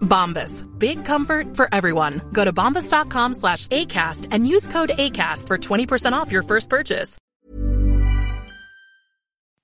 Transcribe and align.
Bombas. 0.00 0.64
Big 0.78 1.04
comfort 1.04 1.56
for 1.56 1.68
everyone. 1.72 2.20
Go 2.32 2.44
to 2.44 2.52
bombas.com 2.52 3.34
slash 3.34 3.68
ACAST 3.68 4.28
and 4.30 4.46
use 4.46 4.68
code 4.68 4.90
ACAST 4.98 5.46
for 5.46 5.58
20% 5.58 6.12
off 6.12 6.32
your 6.32 6.42
first 6.42 6.68
purchase. 6.68 7.18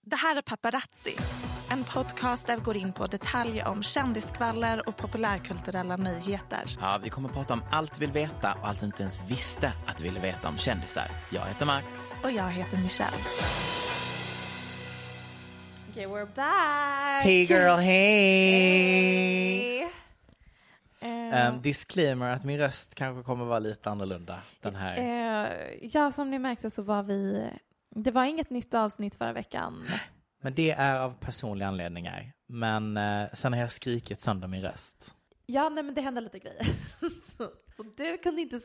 Det 0.06 0.16
här 0.16 0.36
är 0.36 0.42
Paparazzi, 0.42 1.16
en 1.70 1.84
podcast 1.84 2.46
där 2.46 2.56
vi 2.56 2.62
går 2.62 2.76
in 2.76 2.92
på 2.92 3.06
detaljer 3.06 3.68
om 3.68 3.82
kändiskvaller 3.82 4.88
och 4.88 4.96
populärkulturella 4.96 5.96
nyheter. 5.96 6.78
Ja, 6.80 7.00
vi 7.02 7.10
kommer 7.10 7.28
att 7.28 7.34
prata 7.34 7.54
om 7.54 7.62
allt 7.70 7.98
vi 7.98 8.06
vill 8.06 8.12
veta 8.12 8.52
och 8.52 8.68
allt 8.68 8.80
du 8.80 8.86
inte 8.86 9.02
ens 9.02 9.18
visste 9.28 9.72
att 9.86 9.96
du 9.96 10.04
ville 10.04 10.20
veta 10.20 10.48
om 10.48 10.58
kändisar. 10.58 11.10
Jag 11.30 11.42
heter 11.42 11.66
Max. 11.66 12.20
Och 12.24 12.30
jag 12.32 12.50
heter 12.50 12.76
Michelle. 12.78 13.16
Okay, 15.90 16.06
we're 16.06 16.34
back! 16.34 17.24
Hey 17.24 17.44
girl, 17.44 17.76
hey! 17.76 18.64
Eh, 21.04 21.48
Um, 21.48 21.62
disclaimer 21.62 22.30
att 22.30 22.44
min 22.44 22.58
röst 22.58 22.94
kanske 22.94 23.22
kommer 23.22 23.44
vara 23.44 23.58
lite 23.58 23.90
annorlunda 23.90 24.42
den 24.60 24.74
här. 24.74 24.96
eh, 24.98 25.88
ja, 25.92 26.12
som 26.12 26.30
ni 26.30 26.38
märkte 26.38 26.70
så 26.70 26.82
var 26.82 27.02
vi... 27.02 27.50
Det 27.90 28.10
var 28.10 28.24
inget 28.24 28.50
nytt 28.50 28.74
avsnitt 28.74 29.14
förra 29.14 29.32
veckan. 29.32 29.84
Men 30.42 30.54
det 30.54 30.70
är 30.70 31.00
av 31.00 31.14
personliga 31.20 31.68
anledningar. 31.68 32.32
Men 32.48 32.96
eh, 32.96 33.26
sen 33.32 33.52
har 33.52 33.60
jag 33.60 33.72
skrikit 33.72 34.20
sönder 34.20 34.48
min 34.48 34.62
röst. 34.62 35.14
Ja, 35.46 35.68
nej 35.68 35.84
men 35.84 35.94
det 35.94 36.00
hände 36.00 36.20
lite 36.20 36.38
grejer. 36.38 36.66
så 37.76 37.82
du 37.96 38.18
kunde 38.18 38.40
inte 38.42 38.60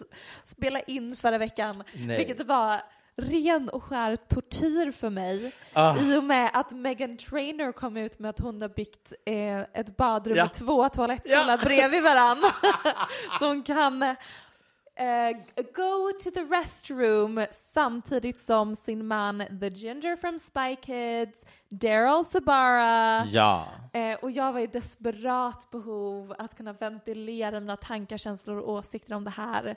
spela 0.46 0.80
in 0.80 1.16
förra 1.16 1.38
veckan, 1.38 1.84
Nej. 1.96 2.18
vilket 2.26 2.48
var 2.48 2.82
ren 3.22 3.70
och 3.70 3.84
skär 3.84 4.16
tortyr 4.16 4.92
för 4.92 5.10
mig. 5.10 5.52
Ah. 5.74 5.98
I 5.98 6.18
och 6.18 6.24
med 6.24 6.50
att 6.54 6.72
Megan 6.72 7.18
Trainor 7.18 7.72
kom 7.72 7.98
ut 7.98 8.20
med 8.20 8.30
att 8.30 8.40
hon 8.40 8.62
har 8.62 8.70
byggt 8.70 9.14
eh, 9.26 9.60
ett 9.60 9.98
badrum 9.98 10.38
Ja. 10.38 10.44
med 10.44 10.54
två 10.54 10.90
toalettstolar 10.90 11.58
bredvid 11.64 12.04
varann. 12.04 12.52
så 13.40 13.48
hon 13.48 13.64
kan 13.64 14.04
eh, 14.04 15.32
go 15.76 16.12
to 16.24 16.32
the 16.32 16.42
restroom 16.44 17.46
samtidigt 17.74 18.40
som 18.40 18.76
sin 18.76 19.08
man 19.08 19.44
The 19.60 19.68
Ginger 19.70 20.16
from 20.16 20.40
Spy 20.40 20.76
Kids, 20.76 21.46
Daryl 21.70 22.26
Sabara 22.26 23.26
Ja. 23.26 23.68
Eh, 23.94 24.14
och 24.22 24.32
jag 24.32 24.54
var 24.54 24.60
i 24.60 24.68
desperat 24.68 25.72
behov 25.72 26.36
att 26.40 26.58
kunna 26.58 26.74
ventilera 26.74 27.60
mina 27.60 27.78
tankar, 27.78 28.18
känslor 28.18 28.58
och 28.58 28.70
åsikter 28.74 29.14
om 29.16 29.24
det 29.24 29.30
här. 29.30 29.76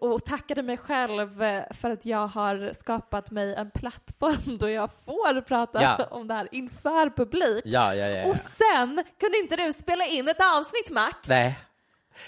Och 0.00 0.24
tackade 0.24 0.62
mig 0.62 0.76
själv 0.76 1.42
eh, 1.42 1.62
för 1.70 1.90
att 1.90 2.04
jag 2.06 2.26
har 2.26 2.72
skapat 2.80 3.30
mig 3.30 3.54
en 3.54 3.70
plattform 3.70 4.58
då 4.58 4.70
jag 4.70 4.90
får 5.04 5.40
prata 5.40 5.82
Ja. 5.82 6.04
om 6.10 6.28
det 6.28 6.34
här 6.34 6.48
inför 6.52 7.10
publik. 7.16 7.62
Ja, 7.64 7.94
ja. 7.94 8.28
Och 8.30 8.36
sen 8.36 9.04
kunde 9.20 9.38
inte 9.38 9.56
du 9.56 9.72
spela 9.72 10.04
in 10.06 10.28
ett 10.28 10.40
avsnitt 10.58 10.90
Max! 10.90 11.28
Nej. 11.28 11.58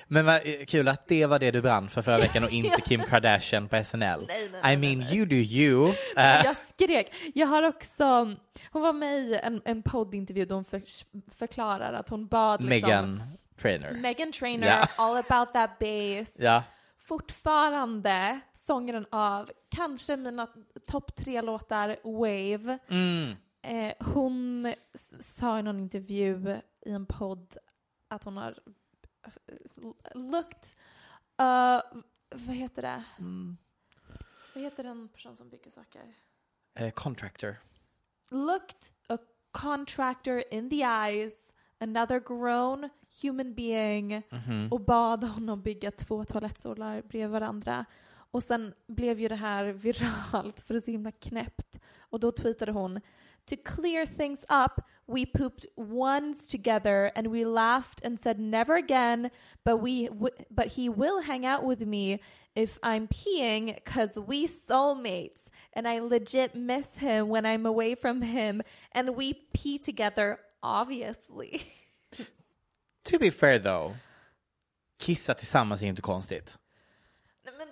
Men 0.08 0.26
vad 0.26 0.34
eh, 0.36 0.64
kul 0.68 0.88
att 0.88 1.08
det 1.08 1.26
var 1.26 1.38
det 1.38 1.50
du 1.50 1.62
brann 1.62 1.88
för 1.88 2.02
förra 2.02 2.18
veckan 2.18 2.44
och 2.44 2.50
inte 2.52 2.80
Kim 2.80 3.00
Kardashian 3.02 3.68
på 3.68 3.84
SNL. 3.84 4.00
Nej, 4.02 4.26
nej, 4.28 4.60
nej, 4.62 4.74
I 4.74 4.76
mean, 4.76 5.02
you 5.14 5.26
do 5.26 5.34
you. 5.36 5.88
Eh, 6.16 6.44
Jag 6.44 6.56
skrek. 6.56 7.14
Jag 7.34 7.46
har 7.46 7.62
också, 7.62 8.36
hon 8.72 8.82
var 8.82 8.92
med 8.92 9.18
i 9.18 9.41
en, 9.42 9.62
en 9.64 9.82
poddintervju 9.82 10.44
då 10.44 10.54
hon 10.54 10.64
för, 10.64 10.82
förklarar 11.38 11.92
att 11.92 12.08
hon 12.08 12.26
bad 12.26 12.62
liksom, 12.64 12.88
Megan 12.91 13.22
Trainor. 13.62 13.91
Megan 13.91 14.32
Trainor, 14.32 14.68
Ja. 14.68 14.86
all 14.96 15.16
about 15.16 15.52
that 15.52 15.78
bass. 15.78 16.36
Ja. 16.38 16.62
Fortfarande 17.12 18.40
sångaren 18.52 19.06
av 19.10 19.50
kanske 19.68 20.16
mina 20.16 20.48
topp 20.86 21.16
tre 21.16 21.42
låtar, 21.42 21.96
Wave. 22.04 22.78
Mm. 22.88 23.36
Eh, 23.62 23.94
hon 24.06 24.74
sa 25.20 25.58
i 25.58 25.62
någon 25.62 25.80
intervju 25.80 26.60
i 26.80 26.90
en 26.90 27.06
podd 27.06 27.56
att 28.08 28.24
hon 28.24 28.36
har 28.36 28.58
looked, 30.14 30.64
uh, 31.42 32.02
vad 32.30 32.56
heter 32.56 32.82
det? 32.82 33.04
Mm. 33.18 33.56
Vad 34.54 34.64
heter 34.64 34.84
den 34.84 35.08
person 35.08 35.36
som 35.36 35.48
bygger 35.48 35.70
saker? 35.70 36.14
Eh, 36.74 36.90
contractor. 36.90 37.56
Looked 38.30 38.82
a 39.08 39.18
contractor 39.50 40.42
in 40.50 40.70
the 40.70 40.82
eyes, 40.82 41.51
another 41.82 42.20
grown 42.20 42.88
human 43.22 43.54
being 43.54 44.22
Mhm. 44.31 44.69
och 44.70 44.81
bad 44.81 45.25
honom 45.25 45.62
bygga 45.62 45.91
två 45.91 46.25
toalettstolar 46.25 47.03
bredvid 47.03 47.31
varandra. 47.31 47.84
Och 48.31 48.43
sen 48.43 48.75
blev 48.87 49.20
ju 49.20 49.28
det 49.28 49.34
här 49.34 49.65
viralt 49.65 50.60
för 50.60 50.75
det 50.75 50.78
är 50.78 50.81
så 50.81 50.91
himla 50.91 51.12
knäppt. 51.12 51.81
Och 52.10 52.21
då 52.21 52.32
tweetade 52.32 52.72
hon 52.72 53.00
To 53.44 53.56
clear 53.65 54.06
things 54.06 54.41
up, 54.42 54.84
we 55.06 55.26
pooped 55.26 55.66
once 55.76 56.50
together 56.50 57.10
and 57.16 57.26
we 57.28 57.44
laughed 57.44 58.06
and 58.06 58.21
said 58.21 58.38
never 58.38 58.75
again, 58.76 59.31
but 59.65 59.82
we 59.82 60.09
w- 60.09 60.44
but 60.50 60.72
he 60.76 60.88
will 60.88 61.21
hang 61.26 61.47
out 61.47 61.65
with 61.69 61.87
me 61.87 62.19
if 62.54 62.78
I'm 62.82 63.09
peeing 63.09 63.78
cause 63.84 64.21
we 64.28 64.47
soulmates 64.47 65.50
and 65.76 65.88
I 65.88 66.00
legit 66.00 66.54
miss 66.54 66.87
him 66.94 67.28
when 67.28 67.44
I'm 67.44 67.66
away 67.66 67.97
from 67.97 68.22
him 68.22 68.62
and 68.94 69.16
we 69.16 69.34
pee 69.53 69.78
together 69.78 70.38
obviously. 70.62 71.60
To 73.10 73.18
be 73.18 73.30
fair 73.30 73.58
though, 73.58 73.96
kissa 74.98 75.34
tillsammans 75.34 75.80
är 75.82 75.86
ju 75.86 75.90
inte 75.90 76.02
konstigt. 76.02 76.58
Nej, 77.44 77.54
men 77.58 77.68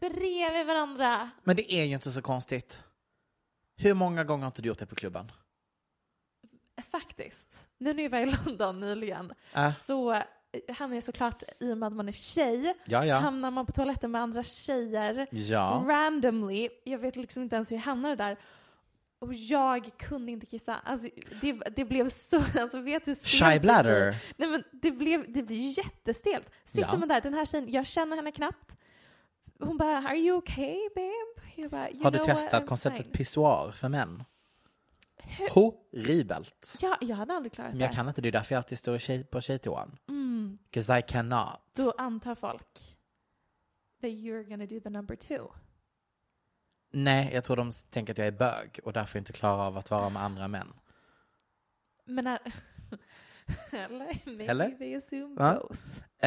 bredvid 0.00 0.66
varandra. 0.66 1.30
Men 1.42 1.56
det 1.56 1.72
är 1.74 1.84
ju 1.84 1.94
inte 1.94 2.10
så 2.10 2.22
konstigt. 2.22 2.82
Hur 3.76 3.94
många 3.94 4.24
gånger 4.24 4.42
har 4.42 4.46
inte 4.46 4.62
du 4.62 4.68
gjort 4.68 4.78
det 4.78 4.86
på 4.86 4.94
klubben? 4.94 5.32
Faktiskt. 6.90 7.68
Nu 7.78 7.92
när 7.94 8.02
jag 8.02 8.10
var 8.10 8.18
i 8.18 8.26
London 8.46 8.80
nyligen 8.80 9.32
Äh. 9.54 9.74
så 9.74 10.12
eh, 10.12 10.22
hamnar 10.76 10.96
jag 10.96 11.04
såklart, 11.04 11.42
i 11.60 11.72
och 11.72 11.78
med 11.78 11.86
att 11.86 11.92
man 11.92 12.08
är 12.08 12.12
tjej, 12.12 12.74
Ja, 12.84 13.06
ja. 13.06 13.16
hamnar 13.16 13.50
man 13.50 13.66
på 13.66 13.72
toaletten 13.72 14.10
med 14.10 14.20
andra 14.22 14.42
tjejer 14.42 15.26
Ja. 15.30 15.84
randomly. 15.88 16.68
Jag 16.84 16.98
vet 16.98 17.16
liksom 17.16 17.42
inte 17.42 17.56
ens 17.56 17.70
hur 17.72 17.76
jag 17.76 17.82
hamnade 17.82 18.16
där. 18.16 18.36
Och 19.24 19.34
jag 19.34 19.90
kunde 19.98 20.32
inte 20.32 20.46
kissa. 20.46 20.74
Alltså, 20.74 21.08
det, 21.40 21.52
det 21.52 21.84
blev 21.84 22.08
så, 22.08 22.36
alltså 22.60 22.80
vet 22.80 23.04
du 23.04 23.14
Shy 23.14 23.44
det 23.54 23.60
bladder. 23.60 24.16
Nej 24.36 24.48
men 24.48 24.64
det 24.72 24.90
blev, 24.90 25.32
det 25.32 25.42
blir 25.42 25.78
jättestelt. 25.78 26.50
Sitter 26.64 26.88
Ja. 26.92 26.96
man 26.96 27.08
där, 27.08 27.20
den 27.20 27.34
här 27.34 27.44
tjejen, 27.46 27.70
jag 27.72 27.86
känner 27.86 28.16
henne 28.16 28.32
knappt. 28.32 28.76
Hon 29.60 29.76
bara, 29.76 29.98
are 29.98 30.16
you 30.16 30.36
okay 30.38 30.88
babe? 30.94 31.50
Jag 31.56 31.70
bara, 31.70 31.90
you 31.90 32.02
Har 32.04 32.10
du 32.10 32.18
testat 32.18 32.66
konceptet 32.66 33.02
fine." 33.06 33.12
pissoar 33.12 33.70
för 33.72 33.88
män? 33.88 34.24
Horribelt. 35.50 36.76
Ja, 36.80 36.96
jag 37.00 37.16
hade 37.16 37.32
aldrig 37.34 37.52
klarat 37.52 37.70
Men 37.72 37.80
jag 37.80 37.90
det. 37.90 37.94
kan 37.94 38.08
inte, 38.08 38.20
det 38.22 38.28
är 38.28 38.32
därför 38.32 38.54
jag 38.54 38.58
alltid 38.58 38.78
står 38.78 38.98
tjej, 38.98 39.24
på 39.24 39.40
tjejtoan. 39.40 39.98
Mm. 40.08 40.58
'Cause 40.70 40.98
I 40.98 41.02
cannot. 41.02 41.60
Då 41.76 41.92
antar 41.98 42.34
folk 42.34 42.96
that 44.00 44.10
you're 44.10 44.42
gonna 44.48 44.66
do 44.66 44.80
the 44.80 44.90
number 44.90 45.16
two. 45.16 45.38
Nej, 46.96 47.30
jag 47.34 47.44
tror 47.44 47.56
de 47.56 47.72
tänker 47.90 48.12
att 48.12 48.18
jag 48.18 48.26
är 48.26 48.32
bög 48.32 48.80
och 48.84 48.92
därför 48.92 49.18
inte 49.18 49.32
klarar 49.32 49.66
av 49.66 49.76
att 49.76 49.90
vara 49.90 50.08
med 50.08 50.22
andra 50.22 50.48
män. 50.48 50.72
Men 52.04 52.26
är... 52.26 52.38
Eller? 53.72 54.18
Maybe 54.24 54.46
Eller? 54.46 54.70
they 54.70 54.94
assume 54.94 55.34
Va? 55.34 55.54
both. 55.54 55.80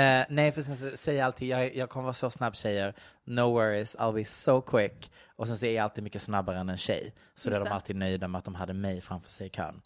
Eh, 0.03 0.25
nej, 0.29 0.51
för 0.51 0.61
sen 0.61 0.77
så 0.77 0.97
säger 0.97 1.19
jag 1.19 1.25
alltid, 1.25 1.47
jag, 1.47 1.75
jag 1.75 1.89
kommer 1.89 2.03
vara 2.03 2.13
så 2.13 2.29
snabb 2.29 2.55
tjejer, 2.55 2.93
no 3.23 3.41
worries, 3.41 3.95
I'll 3.95 4.13
be 4.13 4.25
so 4.25 4.61
quick. 4.61 5.11
Och 5.35 5.47
sen 5.47 5.57
så 5.57 5.65
är 5.65 5.75
jag 5.75 5.83
alltid 5.83 6.03
mycket 6.03 6.21
snabbare 6.21 6.57
än 6.57 6.69
en 6.69 6.77
tjej. 6.77 7.13
Så 7.35 7.49
då 7.49 7.55
är 7.55 7.59
Just 7.59 7.69
de 7.69 7.75
alltid 7.75 7.95
nöjda 7.95 8.27
med 8.27 8.39
att 8.39 8.45
de 8.45 8.55
hade 8.55 8.73
mig 8.73 9.01
framför 9.01 9.31
sig 9.31 9.47
i 9.47 9.49
kön. 9.49 9.81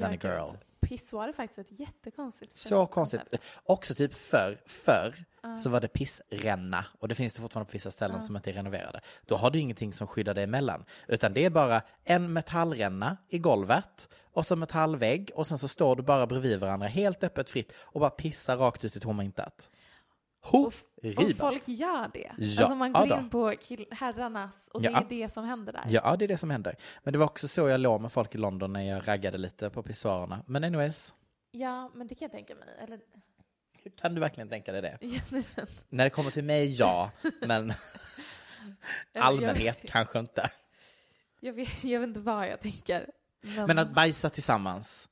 Than 0.00 0.12
a 0.12 0.16
girl. 0.22 0.50
gud. 0.50 0.60
Pissoar 0.88 1.28
är 1.28 1.32
faktiskt 1.32 1.58
ett 1.58 1.80
jättekonstigt 1.80 2.58
Så 2.58 2.86
konstigt. 2.86 3.20
Också 3.64 3.94
typ 3.94 4.14
förr, 4.14 4.58
förr 4.66 5.24
så 5.62 5.70
var 5.70 5.80
det 5.80 5.88
pissränna 5.88 6.84
och 6.98 7.08
det 7.08 7.14
finns 7.14 7.34
det 7.34 7.40
fortfarande 7.40 7.70
på 7.70 7.72
vissa 7.72 7.90
ställen 7.90 8.22
som 8.22 8.36
inte 8.36 8.50
är 8.50 8.54
renoverade. 8.54 9.00
Då 9.26 9.36
har 9.36 9.50
du 9.50 9.58
ingenting 9.58 9.92
som 9.92 10.06
skyddar 10.06 10.34
dig 10.34 10.44
emellan, 10.44 10.84
utan 11.08 11.34
det 11.34 11.44
är 11.44 11.50
bara 11.50 11.82
en 12.04 12.32
metallränna 12.32 13.16
i 13.28 13.38
golvet 13.38 14.08
och 14.32 14.46
så 14.46 14.56
metallvägg 14.56 15.30
och 15.34 15.46
sen 15.46 15.58
så 15.58 15.68
står 15.68 15.96
du 15.96 16.02
bara 16.02 16.26
bredvid 16.26 16.60
varandra 16.60 16.86
helt 16.86 17.24
öppet 17.24 17.50
fritt 17.50 17.72
och 17.76 18.00
bara 18.00 18.10
pissar 18.10 18.56
rakt 18.56 18.84
ut 18.84 18.96
i 18.96 19.00
tomma 19.00 19.24
intet. 19.24 19.70
Och 20.52 20.72
Horribelt. 21.02 21.38
folk 21.38 21.68
gör 21.68 22.10
det. 22.14 22.32
Ja, 22.38 22.62
alltså 22.62 22.74
man 22.74 22.92
ja 22.92 23.00
går 23.00 23.06
då. 23.08 23.16
in 23.16 23.30
på 23.30 23.54
herrarnas 23.90 24.68
och 24.72 24.84
Ja. 24.84 24.90
det 25.08 25.14
är 25.14 25.26
det 25.26 25.32
som 25.32 25.44
händer 25.44 25.72
där. 25.72 25.84
Ja, 25.88 26.16
det 26.16 26.24
är 26.24 26.28
det 26.28 26.38
som 26.38 26.50
händer. 26.50 26.76
Men 27.02 27.12
det 27.12 27.18
var 27.18 27.26
också 27.26 27.48
så 27.48 27.68
jag 27.68 27.80
låg 27.80 28.00
med 28.00 28.12
folk 28.12 28.34
i 28.34 28.38
London 28.38 28.72
när 28.72 28.82
jag 28.82 29.08
raggade 29.08 29.38
lite 29.38 29.70
på 29.70 29.82
pissoarerna. 29.82 30.42
Men 30.46 30.64
anyways, 30.64 31.14
Ja, 31.50 31.90
men 31.94 32.06
det 32.06 32.14
kan 32.14 32.26
jag 32.26 32.32
tänka 32.32 32.54
mig. 32.54 32.68
Eller, 32.80 33.00
kan 34.00 34.14
du 34.14 34.20
verkligen 34.20 34.48
tänka 34.48 34.72
dig 34.72 34.82
det? 34.82 34.98
ja, 35.06 35.20
nej, 35.30 35.44
men, 35.56 35.66
När 35.88 36.04
det 36.04 36.10
kommer 36.10 36.30
till 36.30 36.44
mig, 36.44 36.74
ja. 36.78 37.10
Men 37.40 37.72
allmänhet 39.14 39.84
kanske 39.88 40.18
inte. 40.18 40.50
jag, 41.40 41.52
vet, 41.52 41.84
jag 41.84 42.00
vet 42.00 42.08
inte 42.08 42.20
vad 42.20 42.48
jag 42.48 42.60
tänker. 42.60 43.06
Men, 43.56 43.66
Men 43.66 43.78
att 43.78 43.94
bajsa 43.94 44.30
tillsammans, 44.30 45.08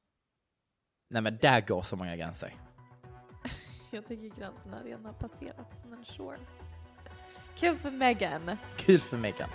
nej 1.11 1.23
men 1.23 1.37
där 1.37 1.61
går 1.61 1.83
så 1.83 1.97
många 1.97 2.17
gränser. 2.17 2.51
Jag 3.93 4.07
tycker 4.07 4.37
gränserna 4.41 4.83
redan 4.83 5.05
har 5.05 5.13
passerats, 5.13 5.85
men 5.91 6.05
sure. 6.05 6.39
Kul 7.57 7.79
för 7.79 7.91
Megan. 7.91 8.57
Kul 8.77 9.01
för 9.01 9.17
Megan. 9.17 9.49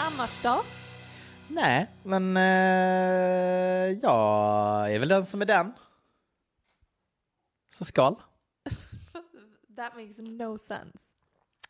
Annars 0.00 0.42
då? 0.42 0.62
Nej, 1.48 1.90
men 2.02 2.36
eh, 2.36 3.98
jag 4.02 4.92
är 4.94 4.98
väl 4.98 5.08
den 5.08 5.26
som 5.26 5.42
är 5.42 5.46
den. 5.46 5.72
Så 7.70 7.84
skål. 7.84 8.16
That 9.76 9.94
makes 9.94 10.18
no 10.18 10.58
sense. 10.58 11.04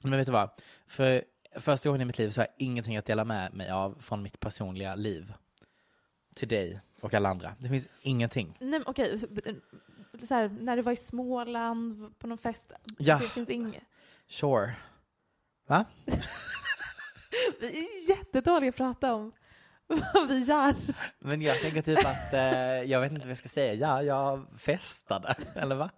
Men 0.02 0.18
vet 0.18 0.26
du 0.26 0.32
vad? 0.32 0.50
För 0.86 1.24
första 1.56 1.88
gången 1.88 2.00
i 2.00 2.04
mitt 2.04 2.18
liv 2.18 2.30
så 2.30 2.40
har 2.40 2.46
jag 2.46 2.54
ingenting 2.66 2.96
att 2.96 3.06
dela 3.06 3.24
med 3.24 3.54
mig 3.54 3.70
av 3.70 3.98
från 4.00 4.22
mitt 4.22 4.40
personliga 4.40 4.94
liv. 4.94 5.34
Till 6.34 6.48
dig 6.48 6.80
och 7.00 7.14
alla 7.14 7.28
andra. 7.28 7.54
Det 7.58 7.68
finns 7.68 7.88
ingenting. 8.00 8.56
Nej, 8.60 8.70
men 8.70 8.82
okej. 8.86 9.20
Så- 10.22 10.34
här, 10.34 10.48
när 10.60 10.76
du 10.76 10.82
var 10.82 10.92
i 10.92 10.96
Småland 10.96 12.18
på 12.18 12.26
någon 12.26 12.38
fest. 12.38 12.72
Ja. 12.98 13.18
Det 13.18 13.28
finns 13.28 13.50
inget. 13.50 13.82
Sure. 14.28 14.74
Va? 15.68 15.84
Vi 17.60 17.66
är 17.78 18.08
jättedåliga 18.10 18.68
att 18.70 18.76
prata 18.76 19.14
om 19.14 19.32
vad 20.14 20.28
vi 20.28 20.38
gör. 20.38 20.74
Men 21.18 21.42
jag 21.42 21.60
tänker 21.60 21.82
typ 21.82 21.98
att, 22.06 22.32
eh, 22.32 22.40
jag 22.90 23.00
vet 23.00 23.10
inte 23.12 23.22
vad 23.22 23.30
jag 23.30 23.38
ska 23.38 23.48
säga. 23.48 23.74
Ja, 23.74 24.02
jag 24.02 24.46
festade, 24.58 25.34
eller 25.54 25.74
va? 25.74 25.90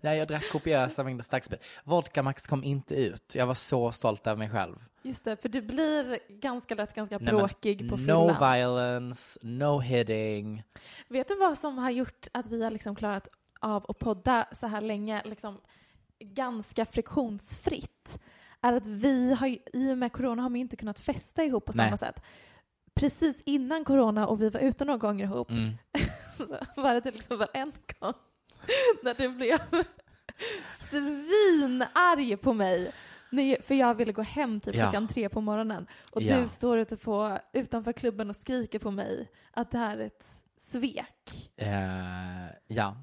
Ja, 0.00 0.14
jag 0.14 0.28
drack 0.28 0.50
kopiösa 0.52 1.04
mängder 1.04 1.24
starksprit. 1.24 1.64
Vodka 1.84 2.22
Max 2.22 2.46
kom 2.46 2.64
inte 2.64 2.94
ut. 2.94 3.34
Jag 3.34 3.46
var 3.46 3.54
så 3.54 3.92
stolt 3.92 4.26
över 4.26 4.36
mig 4.36 4.50
själv. 4.50 4.76
Just 5.02 5.24
det, 5.24 5.36
för 5.36 5.48
du 5.48 5.62
blir 5.62 6.18
ganska 6.40 6.74
lätt 6.74 6.94
ganska 6.94 7.18
Nej, 7.18 7.26
bråkig 7.34 7.88
på 7.90 7.96
No 7.96 7.98
fyllan. 7.98 8.52
violence, 8.58 9.38
no 9.42 9.78
hitting. 9.80 10.62
Vet 11.08 11.28
du 11.28 11.36
vad 11.36 11.58
som 11.58 11.78
har 11.78 11.90
gjort 11.90 12.26
att 12.32 12.46
vi 12.48 12.64
har 12.64 12.70
liksom 12.70 12.96
klarat 12.96 13.28
av 13.60 13.86
att 13.88 13.98
podda 13.98 14.46
så 14.52 14.66
här 14.66 14.80
länge, 14.80 15.22
liksom 15.24 15.60
ganska 16.20 16.84
friktionsfritt? 16.86 18.18
Är 18.60 18.72
att 18.72 18.86
vi 18.86 19.34
har, 19.34 19.46
ju- 19.46 19.58
i 19.72 19.92
och 19.92 19.98
med 19.98 20.12
corona 20.12 20.42
har 20.42 20.50
vi 20.50 20.58
inte 20.58 20.76
kunnat 20.76 20.98
festa 20.98 21.44
ihop 21.44 21.64
på 21.64 21.72
Nej. 21.74 21.86
samma 21.86 21.96
sätt. 21.96 22.22
Precis 22.94 23.42
innan 23.46 23.84
corona 23.84 24.26
och 24.26 24.42
vi 24.42 24.50
var 24.50 24.60
ute 24.60 24.84
några 24.84 24.98
gånger 24.98 25.24
ihop 25.24 25.50
Mm. 25.50 25.70
så 26.36 26.46
var 26.80 26.94
det 26.94 27.00
till 27.00 27.14
exempel 27.16 27.48
en 27.54 27.72
gång 28.00 28.12
när 29.02 29.14
du 29.14 29.28
blev 29.28 29.58
svinarg 30.90 32.36
på 32.36 32.52
mig. 32.52 32.92
För 33.62 33.74
jag 33.74 33.94
ville 33.94 34.12
gå 34.12 34.22
hem 34.22 34.60
typ 34.60 34.74
Ja. 34.74 34.82
klockan 34.82 35.08
tre 35.08 35.28
på 35.28 35.40
morgonen. 35.40 35.86
Och 36.12 36.22
Ja. 36.22 36.36
du 36.40 36.48
står 36.48 36.78
ute 36.78 36.96
på, 36.96 37.38
utanför 37.52 37.92
klubben 37.92 38.30
och 38.30 38.36
skriker 38.36 38.78
på 38.78 38.90
mig 38.90 39.30
att 39.52 39.70
det 39.70 39.78
här 39.78 39.96
är 39.98 40.06
ett 40.06 40.26
svek. 40.60 41.50
Eh, 41.56 41.68
ja. 42.66 42.96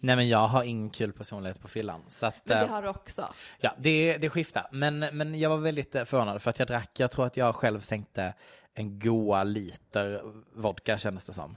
Nej 0.00 0.16
men 0.16 0.28
jag 0.28 0.48
har 0.48 0.62
ingen 0.64 0.90
kul 0.90 1.12
personlighet 1.12 1.60
på 1.60 1.68
fyllan. 1.68 2.02
Så 2.08 2.26
att, 2.26 2.34
Men 2.44 2.58
det 2.58 2.64
eh, 2.64 2.70
har 2.70 2.82
du 2.82 2.88
också. 2.88 3.28
Ja, 3.58 3.74
det, 3.78 4.16
det 4.18 4.30
skiftar. 4.30 4.68
Men, 4.72 4.98
men 4.98 5.38
jag 5.38 5.50
var 5.50 5.56
väldigt 5.58 5.94
eh, 5.94 6.04
förvånad 6.04 6.42
för 6.42 6.50
att 6.50 6.58
jag 6.58 6.68
drack, 6.68 7.00
jag 7.00 7.10
tror 7.10 7.26
att 7.26 7.36
jag 7.36 7.54
själv 7.54 7.80
sänkte 7.80 8.34
en 8.74 8.98
goa 8.98 9.44
liter 9.44 10.22
vodka 10.54 10.98
kändes 10.98 11.26
det 11.26 11.32
som. 11.32 11.56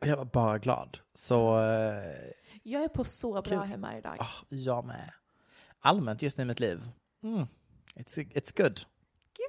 Och 0.00 0.06
jag 0.06 0.16
var 0.16 0.24
bara 0.24 0.58
glad. 0.58 0.98
Så, 1.14 1.60
eh, 1.60 2.32
Jag 2.62 2.84
är 2.84 2.88
på 2.88 3.04
så 3.04 3.32
bra 3.32 3.42
Kul. 3.42 3.58
humör 3.58 3.96
idag. 3.98 4.16
ah, 4.20 4.44
jag 4.48 4.84
med. 4.84 5.12
Allmänt 5.80 6.22
just 6.22 6.38
nu 6.38 6.42
i 6.42 6.46
mitt 6.46 6.60
liv. 6.60 6.88
Mm, 7.22 7.46
it's, 7.94 8.18
it's 8.32 8.62
good. 8.62 8.80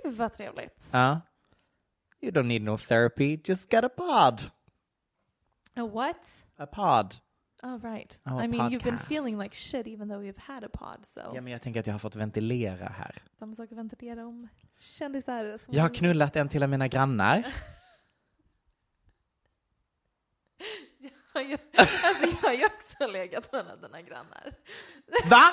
Gud 0.03 0.13
vad 0.13 0.33
trevligt. 0.33 0.83
Ja. 0.91 1.21
You 2.21 2.31
don't 2.31 2.43
need 2.43 2.61
no 2.61 2.77
therapy, 2.77 3.39
just 3.45 3.73
get 3.73 3.83
a 3.83 3.89
pod. 3.97 4.51
A 5.77 5.83
what? 5.85 6.45
A 6.57 6.65
pod. 6.65 7.15
Oh 7.63 7.77
right. 7.79 8.19
Oh, 8.25 8.39
I 8.39 8.47
mean 8.47 8.71
you've 8.71 8.83
been 8.83 8.97
podcast. 8.97 9.07
feeling 9.07 9.37
like 9.37 9.55
shit 9.55 9.87
even 9.87 10.07
though 10.09 10.21
you've 10.21 10.41
had 10.41 10.63
a 10.63 10.69
pod 10.73 11.05
so. 11.05 11.21
Ja, 11.35 11.41
men 11.41 11.53
jag 11.53 11.61
tänker 11.61 11.79
att 11.79 11.87
jag 11.87 11.93
har 11.93 11.99
fått 11.99 12.15
ventilera 12.15 12.87
här. 12.87 13.15
Samma 13.39 13.55
sak 13.55 13.71
att 13.71 13.77
ventilera 13.77 14.25
om 14.27 14.47
kändisar. 14.79 15.57
Som 15.57 15.73
Jag 15.73 15.81
har 15.81 15.89
knullat 15.89 16.35
en 16.35 16.49
till 16.49 16.63
av 16.63 16.69
mina 16.69 16.87
grannar. 16.87 17.45
Ja, 21.41 21.41
jag, 21.41 21.59
alltså 22.03 22.37
jag 22.41 22.49
har 22.49 22.55
ju 22.55 22.65
också 22.65 23.07
legat 23.07 23.51
med 23.51 23.61
en 23.61 23.67
av 23.67 23.81
dina 23.81 24.01
grannar. 24.01 24.53
Va? 25.29 25.43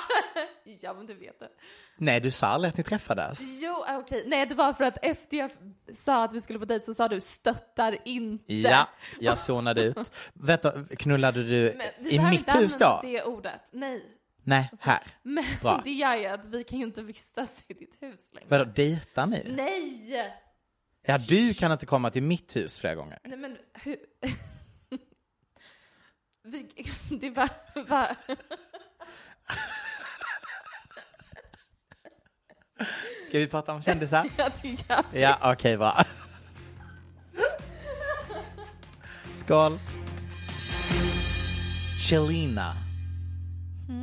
Ja, 0.81 0.95
men 0.95 1.07
du 1.07 1.15
vet 1.15 1.41
det. 1.41 1.49
Nej, 1.97 2.21
du 2.21 2.31
sa 2.31 2.47
aldrig 2.47 2.69
att 2.69 2.77
ni 2.77 2.85
träffades. 2.85 3.41
Jo, 3.63 3.85
ah, 3.87 3.99
okej. 3.99 4.25
Nej, 4.27 4.47
det 4.47 4.55
var 4.55 4.73
för 4.73 4.85
att 4.85 4.99
efter 5.03 5.37
jag 5.37 5.51
sa 5.94 6.25
att 6.25 6.32
vi 6.32 6.41
skulle 6.41 6.58
på 6.58 6.65
dejt 6.65 6.85
så 6.85 6.94
sa 6.94 7.08
du 7.08 7.20
stöttar 7.20 7.97
inte. 8.05 8.55
Ja, 8.55 8.89
jag 9.20 9.39
zonade 9.39 9.82
ut. 9.82 10.13
Vänta, 10.32 10.85
knullade 10.99 11.43
du 11.43 11.81
vi 11.99 12.11
i 12.11 12.19
mitt 12.20 12.55
hus 12.55 12.77
då? 12.79 13.01
det 13.03 13.23
ordet. 13.23 13.61
Nej. 13.70 14.03
Nej, 14.43 14.70
här. 14.81 15.03
Men 15.23 15.44
Bra. 15.63 15.81
det 15.85 15.91
gör 15.91 16.17
ju 16.17 16.27
att 16.27 16.44
vi 16.44 16.65
kan 16.65 16.79
ju 16.79 16.85
inte 16.85 17.03
vistas 17.03 17.65
i 17.69 17.75
ditt 17.75 18.03
hus 18.03 18.29
längre. 18.32 18.47
Vadå, 18.49 18.65
dejtar 18.65 19.27
ni? 19.27 19.43
Nej! 19.56 20.35
Ja, 21.06 21.19
du 21.19 21.55
kan 21.55 21.73
inte 21.73 21.87
komma 21.87 22.11
till 22.11 22.23
mitt 22.23 22.56
hus 22.56 22.79
flera 22.79 22.94
gånger. 22.94 23.19
Nej 23.25 23.39
men 23.39 23.56
hur... 23.75 23.97
vi, 26.44 26.69
det 27.08 27.27
är 27.27 27.31
bara... 27.31 27.48
bara... 27.89 28.17
Ska 33.29 33.39
vi 33.39 33.46
prata 33.46 33.72
om 33.72 33.82
kändisar? 33.82 34.27
Ja, 34.36 34.51
det 34.63 34.69
gör 34.69 35.05
vi. 35.13 35.20
Ja, 35.20 35.53
okej, 35.53 35.77
bra. 35.77 36.05
Skål. 39.34 39.79
Chelina. 42.08 42.77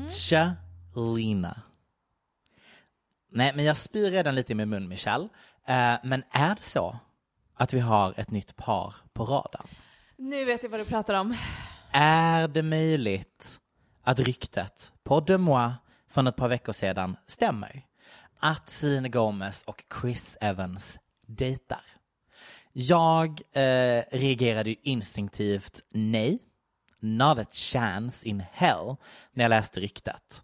Chelina. 0.09 1.61
Nej, 3.31 3.53
men 3.55 3.65
jag 3.65 3.77
spyr 3.77 4.11
redan 4.11 4.35
lite 4.35 4.51
i 4.51 4.55
min 4.55 4.69
mun, 4.69 4.87
Michelle. 4.87 5.29
Eh, 5.67 5.95
men 6.03 6.23
är 6.31 6.55
det 6.55 6.63
så 6.63 6.99
att 7.55 7.73
vi 7.73 7.79
har 7.79 8.13
ett 8.19 8.31
nytt 8.31 8.55
par 8.55 8.95
på 9.13 9.25
radarn? 9.25 9.67
Nu 10.17 10.45
vet 10.45 10.63
jag 10.63 10.69
vad 10.69 10.79
du 10.79 10.85
pratar 10.85 11.13
om. 11.13 11.35
Är 11.93 12.47
det 12.47 12.61
möjligt 12.61 13.59
att 14.03 14.19
ryktet 14.19 14.93
på 15.03 15.19
De 15.19 15.37
Moi 15.37 15.71
från 16.09 16.27
ett 16.27 16.35
par 16.35 16.47
veckor 16.47 16.73
sedan 16.73 17.17
stämmer? 17.27 17.85
Att 18.39 18.69
Selena 18.69 19.07
Gomez 19.07 19.63
och 19.63 19.83
Chris 20.01 20.37
Evans 20.41 20.99
dejtar? 21.27 21.81
Jag 22.73 23.41
eh, 23.51 24.03
reagerade 24.11 24.69
ju 24.69 24.75
instinktivt 24.81 25.81
nej, 25.89 26.39
not 26.99 27.37
a 27.37 27.45
chance 27.51 28.27
in 28.27 28.43
hell, 28.51 28.95
när 29.33 29.43
jag 29.43 29.49
läste 29.49 29.79
ryktet. 29.79 30.43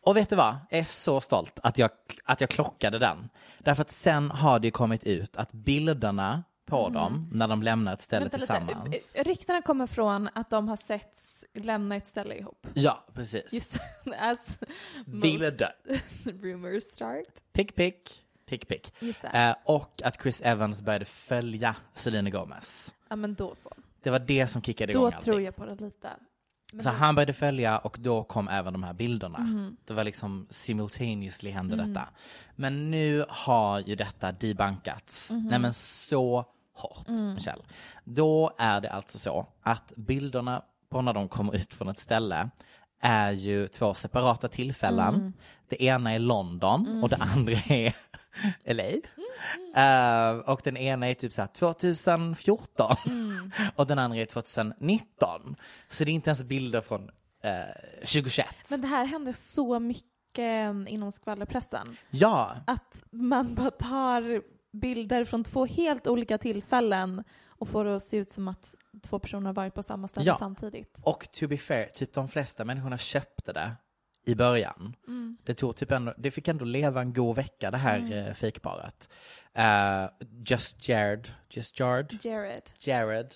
Och 0.00 0.16
vet 0.16 0.30
du 0.30 0.36
vad? 0.36 0.56
Jag 0.70 0.80
är 0.80 0.84
så 0.84 1.20
stolt 1.20 1.58
att 1.62 1.78
jag, 1.78 1.90
att 2.24 2.40
jag 2.40 2.50
klockade 2.50 2.98
den. 2.98 3.28
Därför 3.58 3.82
att 3.82 3.90
sen 3.90 4.30
har 4.30 4.58
det 4.58 4.66
ju 4.66 4.70
kommit 4.72 5.04
ut 5.04 5.36
att 5.36 5.52
bilderna 5.52 6.44
på 6.66 6.88
dem, 6.88 7.28
när 7.32 7.48
de 7.48 7.62
lämnar 7.62 7.94
ett 7.94 8.02
ställe 8.02 8.24
Vänta 8.24 8.38
tillsammans. 8.38 8.88
lite. 9.16 9.22
Ryktena 9.30 9.62
kommer 9.62 9.86
från 9.86 10.28
att 10.34 10.50
de 10.50 10.68
har 10.68 10.76
setts 10.76 11.44
lämna 11.54 11.96
ett 11.96 12.06
ställe 12.06 12.34
ihop. 12.34 12.66
Ja, 12.74 13.04
precis. 13.14 13.52
Just 13.52 13.76
as 14.18 14.58
Bilder. 15.06 15.68
rumors 16.42 16.84
start. 16.84 17.24
Pick, 17.52 17.74
pick, 17.76 18.22
pick, 18.46 18.68
pick. 18.68 18.94
Det. 19.00 19.24
Eh, 19.38 19.54
och 19.64 20.00
att 20.04 20.22
Chris 20.22 20.40
Evans 20.40 20.82
började 20.82 21.04
följa 21.04 21.76
Selena 21.94 22.30
Gomez. 22.30 22.94
Ja 23.08 23.16
men 23.16 23.34
då 23.34 23.54
så. 23.54 23.70
Det 24.02 24.10
var 24.10 24.18
det 24.18 24.46
som 24.46 24.62
kickade 24.62 24.92
igång 24.92 25.02
Då 25.02 25.06
allting. 25.06 25.20
tror 25.24 25.40
jag 25.42 25.56
på 25.56 25.66
det 25.66 25.74
lite. 25.84 26.08
Men 26.72 26.80
Så 26.82 26.88
då- 26.88 26.94
han 26.96 27.14
började 27.14 27.32
följa 27.32 27.78
och 27.78 27.96
då 28.00 28.24
kom 28.24 28.48
även 28.48 28.72
de 28.72 28.82
här 28.82 28.92
bilderna. 28.94 29.38
Mhm. 29.38 29.76
Det 29.84 29.94
var 29.94 30.04
liksom 30.04 30.46
simultaneously 30.50 31.50
hände 31.50 31.74
Mm. 31.74 31.88
detta. 31.94 32.08
Men 32.56 32.90
nu 32.90 33.24
har 33.28 33.80
ju 33.80 33.94
detta 33.94 34.32
debunkats. 34.32 35.30
Mhm. 35.30 35.46
Nej 35.46 35.58
men 35.58 35.74
så 35.74 36.44
hårt, 36.76 37.08
Mm. 37.08 37.34
Michelle. 37.34 37.62
Då 38.04 38.52
är 38.58 38.80
det 38.80 38.90
alltså 38.90 39.18
så 39.18 39.46
att 39.62 39.92
bilderna 39.96 40.62
på 40.88 41.02
när 41.02 41.12
de 41.12 41.28
kommer 41.28 41.56
ut 41.56 41.74
från 41.74 41.88
ett 41.88 41.98
ställe 41.98 42.50
är 43.00 43.32
ju 43.32 43.68
två 43.68 43.94
separata 43.94 44.48
tillfällen. 44.48 45.14
Mm. 45.14 45.32
Det 45.68 45.82
ena 45.82 46.12
är 46.14 46.18
London 46.18 47.00
och 47.02 47.08
det 47.08 47.16
andra 47.16 47.52
är 47.52 47.96
LA. 48.74 48.84
Eh, 49.76 50.38
och 50.38 50.60
den 50.64 50.76
ena 50.76 51.06
är 51.06 51.14
typ 51.14 51.32
så 51.32 51.40
här 51.42 51.48
2014 51.48 52.96
Mm. 53.06 53.50
och 53.76 53.86
den 53.86 53.98
andra 53.98 54.18
är 54.18 54.26
2019. 54.26 55.56
Så 55.88 56.04
det 56.04 56.10
är 56.10 56.14
inte 56.14 56.30
ens 56.30 56.44
bilder 56.44 56.80
från 56.80 57.10
eh, 57.42 58.00
2021. 58.00 58.46
Men 58.70 58.80
det 58.80 58.86
här 58.86 59.04
händer 59.06 59.32
så 59.32 59.78
mycket 59.78 60.06
eh, 60.38 60.92
inom 60.94 61.12
skvallerpressen. 61.12 61.96
Ja, 62.10 62.56
Att 62.66 63.02
man 63.10 63.54
bara 63.54 63.70
tar 63.70 64.42
bilder 64.80 65.24
från 65.24 65.44
två 65.44 65.66
helt 65.66 66.06
olika 66.06 66.38
tillfällen 66.38 67.24
och 67.48 67.68
får 67.68 67.84
det 67.84 67.96
att 67.96 68.02
se 68.02 68.16
ut 68.16 68.30
som 68.30 68.48
att 68.48 68.74
två 69.02 69.18
personer 69.18 69.46
har 69.46 69.54
varit 69.54 69.74
på 69.74 69.82
samma 69.82 70.08
ställe 70.08 70.26
Ja. 70.26 70.36
samtidigt. 70.38 71.00
och 71.04 71.28
to 71.32 71.48
be 71.48 71.56
fair, 71.56 71.86
typ 71.94 72.12
de 72.14 72.28
flesta 72.28 72.64
människorna 72.64 72.98
köpte 72.98 73.52
det 73.52 73.72
i 74.24 74.34
början. 74.34 74.96
Mm. 75.06 75.36
Det, 75.44 75.54
tog 75.54 75.76
typ 75.76 75.90
ändå, 75.90 76.14
det 76.18 76.30
fick 76.30 76.48
ändå 76.48 76.64
leva 76.64 77.00
en 77.00 77.12
god 77.12 77.36
vecka 77.36 77.70
det 77.70 77.76
här 77.76 77.98
mm. 77.98 78.34
fejkparet. 78.34 79.08
Eh, 79.54 80.04
Just 80.46 80.88
Jared, 80.88 81.28
Just 81.50 81.80
Jared, 81.80 82.18
Jared. 82.24 82.62
Jared. 82.78 83.34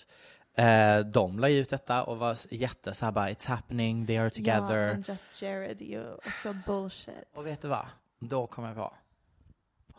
eh, 0.57 1.05
de 1.05 1.39
la 1.39 1.49
ut 1.49 1.69
detta 1.69 2.03
och 2.03 2.17
var 2.17 2.37
jätte 2.53 2.93
så 2.93 3.05
här 3.05 3.11
bara 3.11 3.29
it's 3.29 3.47
happening, 3.47 4.05
they 4.07 4.17
are 4.17 4.25
Ja, 4.25 4.29
together. 4.29 4.93
men 4.93 5.03
just 5.07 5.41
Jared 5.41 5.81
är 5.81 5.85
ju 5.85 6.13
också 6.13 6.53
bullshit. 6.67 7.31
Och 7.35 7.45
vet 7.47 7.61
du 7.61 7.67
vad? 7.67 7.85
Då 8.19 8.47
kom 8.47 8.63
jag 8.65 8.75
på. 8.75 8.93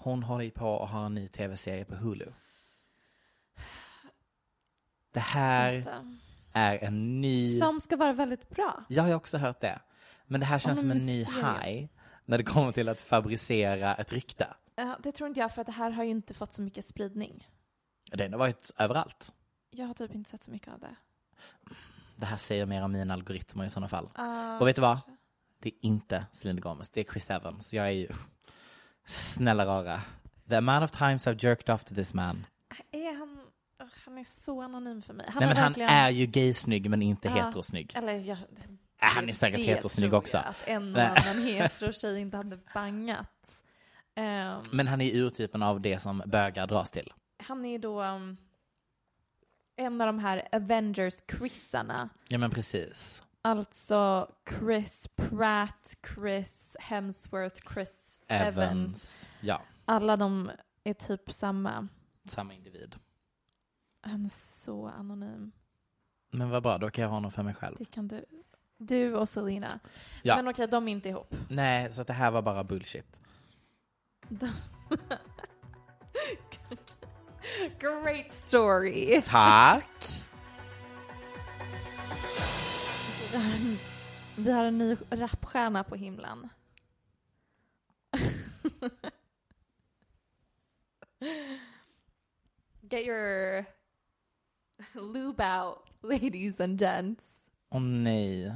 Hon 0.02 0.22
håller 0.22 0.50
på 0.50 0.82
att 0.82 0.90
ha 0.90 1.06
en 1.06 1.14
ny 1.14 1.28
tv-serie 1.28 1.84
på 1.84 1.94
Hulu. 1.94 2.26
Det 5.12 5.20
här 5.20 5.72
det. 5.72 6.02
är 6.52 6.84
en 6.84 7.20
ny... 7.20 7.58
Som 7.58 7.80
ska 7.80 7.96
vara 7.96 8.12
väldigt 8.12 8.48
bra. 8.48 8.84
Jag 8.88 9.02
har 9.02 9.14
också 9.14 9.38
hört 9.38 9.60
det. 9.60 9.80
Men 10.26 10.40
det 10.40 10.46
här 10.46 10.58
känns 10.58 10.78
Om 10.78 10.82
som 10.82 10.90
en 10.90 11.06
ny 11.06 11.24
high 11.24 11.88
när 12.24 12.38
det 12.38 12.44
kommer 12.44 12.72
till 12.72 12.88
att 12.88 13.00
fabricera 13.00 13.94
ett 13.94 14.12
rykte. 14.12 14.46
Det 15.02 15.12
tror 15.12 15.28
inte 15.28 15.40
jag 15.40 15.54
för 15.54 15.60
att 15.60 15.66
det 15.66 15.72
här 15.72 15.90
har 15.90 16.04
ju 16.04 16.10
inte 16.10 16.34
fått 16.34 16.52
så 16.52 16.62
mycket 16.62 16.84
spridning. 16.84 17.48
Den 18.12 18.32
har 18.32 18.38
varit 18.38 18.70
överallt. 18.78 19.32
Jag 19.70 19.86
har 19.86 19.94
typ 19.94 20.14
inte 20.14 20.30
sett 20.30 20.42
så 20.42 20.50
mycket 20.50 20.72
av 20.72 20.80
det. 20.80 20.96
Det 22.16 22.26
här 22.26 22.36
säger 22.36 22.66
mer 22.66 22.84
om 22.84 22.92
mina 22.92 23.14
algoritmer 23.14 23.64
i 23.64 23.70
sådana 23.70 23.88
fall. 23.88 24.08
Ah, 24.14 24.58
Och 24.58 24.68
vet 24.68 24.76
du 24.76 24.82
vad? 24.82 24.98
Det 25.58 25.68
är 25.68 25.74
inte 25.80 26.26
Selena 26.32 26.60
Gomez, 26.60 26.90
det 26.90 27.00
är 27.00 27.04
Chris 27.12 27.30
Evans. 27.30 27.74
Jag 27.74 27.86
är 27.86 27.90
ju... 27.90 28.08
Snälla 29.06 29.66
rara. 29.66 30.00
The 30.48 30.56
amount 30.56 30.84
of 30.84 30.90
times 30.90 31.26
I've 31.26 31.44
jerked 31.46 31.74
off 31.74 31.84
to 31.84 31.94
this 31.94 32.14
man. 32.14 32.46
Är 32.92 33.18
han... 33.18 33.38
Han 34.04 34.18
är 34.18 34.24
så 34.24 34.62
anonym 34.62 35.02
för 35.02 35.14
mig. 35.14 35.26
Han 35.30 35.40
Nej 35.40 35.54
men 35.54 35.64
verkligen... 35.64 35.88
han 35.90 35.98
är 35.98 36.10
ju 36.10 36.26
gay-snygg 36.26 36.90
men 36.90 37.02
inte 37.02 37.28
Ja. 37.28 37.34
heterosnygg. 37.34 37.92
Eller 37.94 38.12
ja, 38.12 38.36
Äh, 39.02 39.08
han 39.08 39.28
är 39.28 39.32
säkert 39.32 39.58
det 39.60 39.64
heterosnygg 39.64 40.10
tror 40.10 40.18
också. 40.18 40.36
Jag 40.36 40.46
att 40.46 40.68
en 40.68 40.96
annan 40.96 41.42
hetero-tjej 41.46 42.20
inte 42.20 42.36
hade 42.36 42.58
bangat. 42.74 43.62
Ehm, 44.14 44.60
Men 44.72 44.88
han 44.88 45.00
är 45.00 45.14
urtypen 45.16 45.62
av 45.62 45.80
det 45.80 45.98
som 45.98 46.22
bögar 46.26 46.66
dras 46.66 46.90
till. 46.90 47.12
han 47.38 47.64
är 47.64 47.78
då 47.78 48.02
um, 48.02 48.36
en 49.76 50.00
av 50.00 50.06
de 50.06 50.18
här 50.18 50.48
Avengers-Chrisarna. 50.52 52.08
Ja 52.28 52.38
men 52.38 52.50
precis. 52.50 53.22
Alltså 53.42 54.30
Chris 54.58 55.08
Pratt, 55.16 55.94
Chris 56.14 56.76
Hemsworth, 56.80 57.72
Chris 57.74 58.20
Evans. 58.28 58.56
Evans. 58.56 59.28
Ja, 59.40 59.62
Alla 59.84 60.16
de 60.16 60.50
är 60.84 60.94
typ 60.94 61.32
samma. 61.32 61.88
samma 62.24 62.54
individ. 62.54 62.96
Han 64.00 64.24
är 64.24 64.30
så 64.30 64.86
anonym. 64.88 65.52
Men 66.30 66.50
vad 66.50 66.62
bra, 66.62 66.78
då 66.78 66.90
kan 66.90 67.02
jag 67.02 67.08
ha 67.08 67.16
honom 67.16 67.30
för 67.30 67.42
mig 67.42 67.54
själv. 67.54 67.76
Det 67.78 67.84
kan 67.84 68.08
du. 68.08 68.24
Du 68.78 69.14
och 69.14 69.28
Selena. 69.28 69.78
Ja. 70.22 70.36
Men 70.36 70.48
okej, 70.48 70.66
de 70.68 70.88
är 70.88 70.92
inte 70.92 71.08
ihop. 71.08 71.34
Nej, 71.48 71.92
så 71.92 72.04
det 72.04 72.12
här 72.12 72.30
var 72.30 72.42
bara 72.42 72.64
bullshit. 72.64 73.22
Great 77.80 78.32
story. 78.32 79.22
Tack! 79.24 80.21
Vi 84.36 84.50
har 84.50 84.64
en, 84.64 84.78
ny 84.78 84.96
rapstjärna 85.10 85.84
på 85.84 85.96
himlen. 85.96 86.48
Get 92.80 93.06
your 93.06 93.64
lube 94.94 95.44
out, 95.44 95.78
ladies 96.02 96.60
and 96.60 96.80
gents. 96.80 97.40
Åh 97.70 97.80
nej. 97.80 98.54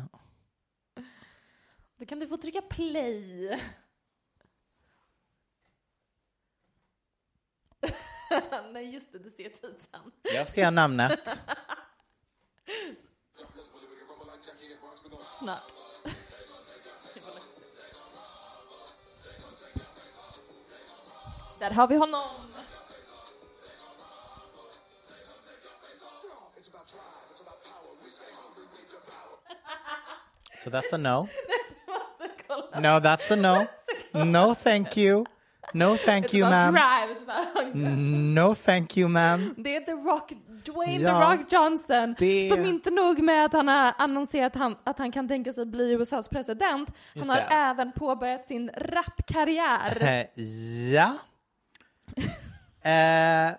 Då 1.97 2.07
kan 2.07 2.21
du 2.21 2.27
få 2.27 2.37
trycka 2.37 2.63
play. 2.63 3.49
Nej, 8.73 8.95
just 8.95 9.13
det, 9.13 9.19
du 9.19 9.31
ser 9.31 9.49
titeln. 9.49 10.13
Jag 10.23 10.49
ser 10.49 10.71
namnet. 10.71 11.43
Där 21.59 21.71
har 21.71 21.87
vi 21.87 21.97
honom. 21.97 22.27
So 30.65 30.71
that's 30.71 30.93
a 30.93 30.99
no. 30.99 31.29
No, 32.81 33.01
that's 33.01 33.31
a 33.31 33.37
no. 33.37 33.67
No 34.13 34.55
thank 34.55 34.97
you. 34.97 35.27
No 35.75 35.97
thank 35.97 36.35
you 36.35 36.51
ma'am. 36.51 36.75
No 38.35 38.55
thank 38.55 38.97
you 38.97 39.09
ma'am. 39.09 39.55
Det 39.57 39.77
är 39.77 39.81
The 39.81 39.93
Rock, 39.93 40.33
Dwayne 40.65 41.03
Ja, 41.03 41.11
The 41.31 41.37
Rock 41.37 41.53
Johnson, 41.53 42.15
det- 42.19 42.51
som 42.53 42.65
inte 42.67 42.91
nog 42.91 43.21
med 43.23 43.45
att 43.45 43.53
han 43.53 43.69
har 43.69 43.93
annonserat 43.99 44.53
att 44.57 44.59
han, 44.63 44.77
att 44.85 44.99
han 44.99 45.13
kan 45.13 45.29
tänka 45.29 45.53
sig 45.53 45.67
bli 45.67 45.93
USAs 45.93 46.29
president, 46.29 46.91
Just 47.15 47.27
han 47.29 47.37
har 47.39 47.49
det. 47.49 47.55
även 47.55 47.93
påbörjat 47.93 48.47
sin 48.47 48.71
rapkarriär. 48.77 50.03
Eh, 50.03 50.43
ja. 50.93 51.13
Eh, 52.83 53.53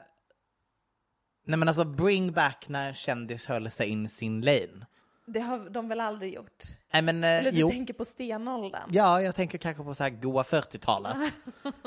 nej 1.46 1.58
men 1.58 1.68
alltså 1.68 1.84
bring 1.86 2.32
back 2.32 2.66
när 2.70 2.88
en 2.88 2.94
kändis 2.94 3.46
höll 3.46 3.70
sig 3.72 3.88
in 3.90 4.10
sin 4.10 4.42
lane. 4.42 4.86
Det 5.30 5.40
har 5.40 5.70
de 5.70 5.88
väl 5.90 6.00
aldrig 6.02 6.34
gjort? 6.34 6.64
Nej 6.92 7.02
men 7.02 7.24
eh, 7.24 7.30
Eller 7.30 7.52
du 7.52 7.60
jo. 7.60 7.70
tänker 7.70 7.94
på 7.94 8.06
stenåldern? 8.06 8.90
Ja, 8.92 9.22
jag 9.22 9.36
tänker 9.36 9.58
kanske 9.58 9.84
på 9.84 9.96
så 9.96 10.04
här 10.04 10.10
goa 10.10 10.44
40-talet. 10.44 11.18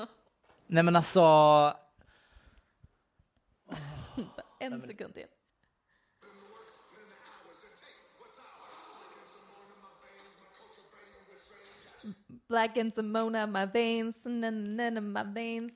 nej 0.67 0.83
men 0.83 0.97
alltså, 0.97 1.21
En 4.61 4.83
sekund 4.83 5.15
till. 5.15 5.27
Black 12.49 12.77
and 12.79 12.95
Simona, 12.95 13.47
my 13.47 13.67
veins, 13.67 14.17
none 14.25 15.01
my 15.01 15.23
veins. 15.35 15.73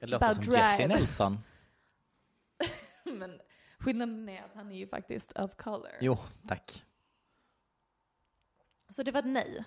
det 0.00 0.06
låter 0.06 0.26
About 0.26 0.44
som 0.44 0.54
Jesse 0.54 0.76
drive. 0.76 0.88
Nelson. 0.88 1.38
Men 3.04 3.40
skillnaden 3.78 4.28
är 4.28 4.42
att 4.44 4.54
han 4.54 4.72
är 4.72 4.76
ju 4.76 4.86
faktiskt 4.88 5.32
of 5.32 5.54
color. 5.56 5.90
Jo, 6.00 6.18
tack. 6.48 6.84
Så 8.90 9.02
det 9.02 9.10
var 9.10 9.18
ett 9.18 9.26
nej. 9.26 9.64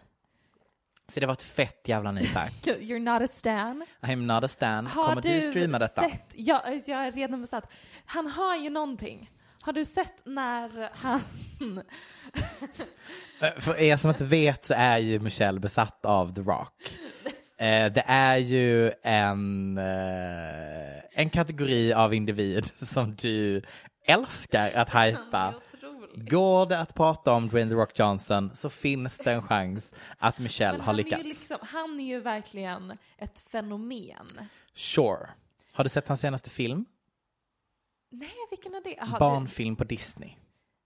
Så 1.07 1.19
det 1.19 1.25
var 1.25 1.33
ett 1.33 1.41
fett 1.41 1.87
jävla 1.87 2.11
nej 2.11 2.29
tack. 2.33 2.53
You're 2.63 2.99
not 3.13 3.21
a 3.21 3.27
stan. 3.27 3.83
I'm 4.01 4.15
not 4.35 4.43
a 4.43 4.47
stan. 4.47 4.87
Har 4.87 5.03
Kommer 5.03 5.21
du, 5.21 5.29
du 5.29 5.41
streama 5.41 5.79
detta? 5.79 6.01
sett? 6.01 6.33
Ja, 6.35 6.63
jag 6.87 7.07
är 7.07 7.11
redan 7.11 7.41
besatt. 7.41 7.71
Han 8.05 8.27
har 8.27 8.55
ju 8.57 8.69
någonting. 8.69 9.29
Har 9.61 9.73
du 9.73 9.85
sett 9.85 10.25
när 10.25 10.89
han... 10.93 11.21
Eh, 13.41 13.59
För 13.59 13.79
er 13.79 13.97
som 13.97 14.09
inte 14.09 14.25
vet 14.25 14.65
så 14.65 14.73
är 14.77 14.97
ju 14.97 15.19
Michelle 15.19 15.59
besatt 15.59 16.05
av 16.05 16.33
The 16.33 16.41
Rock. 16.41 16.97
Eh, 17.57 17.91
det 17.93 18.03
är 18.07 18.37
ju 18.37 18.91
en, 19.03 19.77
eh, 19.77 21.03
en 21.11 21.29
kategori 21.29 21.93
av 21.93 22.13
individ 22.13 22.65
som 22.75 23.15
du 23.15 23.61
älskar 24.05 24.71
att 24.71 24.89
hypa. 24.89 25.53
Är. 26.15 26.29
Går 26.29 26.65
det 26.65 26.79
att 26.79 26.93
prata 26.95 27.33
om 27.33 27.47
Dwayne 27.47 27.71
The 27.71 27.75
Rock 27.75 27.99
Johnson 27.99 28.55
så 28.55 28.69
finns 28.69 29.17
det 29.17 29.31
en 29.31 29.41
chans 29.47 29.93
att 30.17 30.39
Michelle 30.39 30.83
har 30.83 30.93
är 30.93 30.97
lyckats. 30.97 31.23
ju 31.23 31.27
liksom, 31.27 31.57
han 31.61 31.99
är 31.99 32.03
ju 32.03 32.19
verkligen 32.19 32.97
ett 33.17 33.39
fenomen. 33.39 34.27
Sure. 34.73 35.29
Har 35.73 35.83
du 35.83 35.89
sett 35.89 36.07
hans 36.07 36.21
senaste 36.21 36.49
film? 36.49 36.85
Nej, 38.09 38.31
vilken 38.49 38.75
är 38.75 38.81
det? 38.83 38.99
Aha, 38.99 39.19
Barnfilm 39.19 39.75
på 39.75 39.83
Disney. 39.83 40.29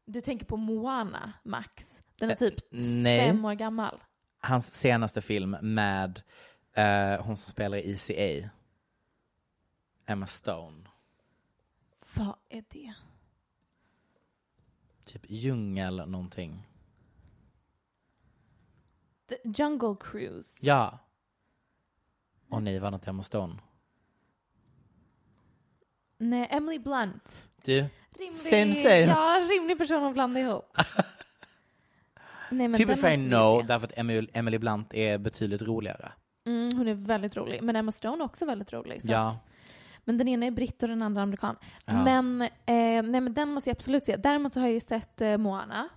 du, 0.05 0.11
du 0.13 0.21
tänker 0.21 0.45
på 0.45 0.57
Moana, 0.57 1.33
Max? 1.43 2.03
Den 2.19 2.29
är 2.29 2.33
Eh, 2.33 2.37
typ 2.37 2.55
nej. 2.71 3.27
fem 3.31 3.45
år 3.45 3.53
gammal. 3.53 3.99
Hans 4.39 4.73
senaste 4.73 5.21
film 5.21 5.57
med 5.61 6.21
eh, 6.73 7.21
hon 7.25 7.37
som 7.37 7.51
spelar 7.51 7.77
i 7.77 7.91
ECA. 8.09 8.49
Emma 10.05 10.27
Stone. 10.27 10.83
Vad 12.15 12.35
är 12.49 12.63
det? 12.69 12.93
Typ 15.17 15.25
djungel 15.29 15.95
någonting. 16.09 16.67
The 19.29 19.35
Jungle 19.43 19.95
Cruise. 19.99 20.65
Ja. 20.65 20.99
Och 22.49 22.63
nej, 22.63 22.79
var 22.79 22.91
det 22.91 22.95
inte 22.95 23.09
Emma 23.09 23.23
Stone? 23.23 23.55
Nej, 26.17 26.47
Emily 26.51 26.79
Blunt. 26.79 27.47
Du, 27.63 27.85
Rimlig, 28.17 28.33
Same, 28.33 28.73
same. 28.73 28.99
Ja, 28.99 29.47
rimlig 29.49 29.77
person 29.77 30.03
att 30.03 30.13
blanda 30.13 30.39
ihop. 30.39 30.77
Nej, 32.51 32.67
men 32.67 32.71
måste 32.71 33.09
vi 33.09 33.17
no, 33.17 33.61
därför 33.61 33.87
att 33.87 33.97
Emily, 33.97 34.27
Emily 34.33 34.57
Blunt 34.57 34.93
är 34.93 35.17
betydligt 35.17 35.61
roligare. 35.61 36.11
Mm, 36.45 36.77
hon 36.77 36.87
är 36.87 36.93
väldigt 36.93 37.37
rolig. 37.37 37.63
Men 37.63 37.75
Emma 37.75 37.91
Stone 37.91 38.23
är 38.23 38.25
också 38.25 38.45
väldigt 38.45 38.73
rolig. 38.73 39.01
Så 39.01 39.11
Ja. 39.11 39.27
att, 39.27 39.43
men 40.07 40.17
den 40.17 40.27
ena 40.27 40.45
är 40.45 40.51
britt 40.51 40.83
och 40.83 40.89
den 40.89 41.01
andra 41.01 41.21
amerikan. 41.21 41.55
Ja. 41.85 42.03
Men, 42.03 42.41
eh, 42.41 42.47
nej, 42.65 43.21
men 43.21 43.33
den 43.33 43.49
måste 43.49 43.69
jag 43.69 43.75
absolut 43.75 44.05
se. 44.05 44.17
Däremot 44.17 44.53
så 44.53 44.59
har 44.59 44.67
jag 44.67 44.73
ju 44.73 44.79
sett 44.79 45.21
eh, 45.21 45.37
Moana. 45.37 45.89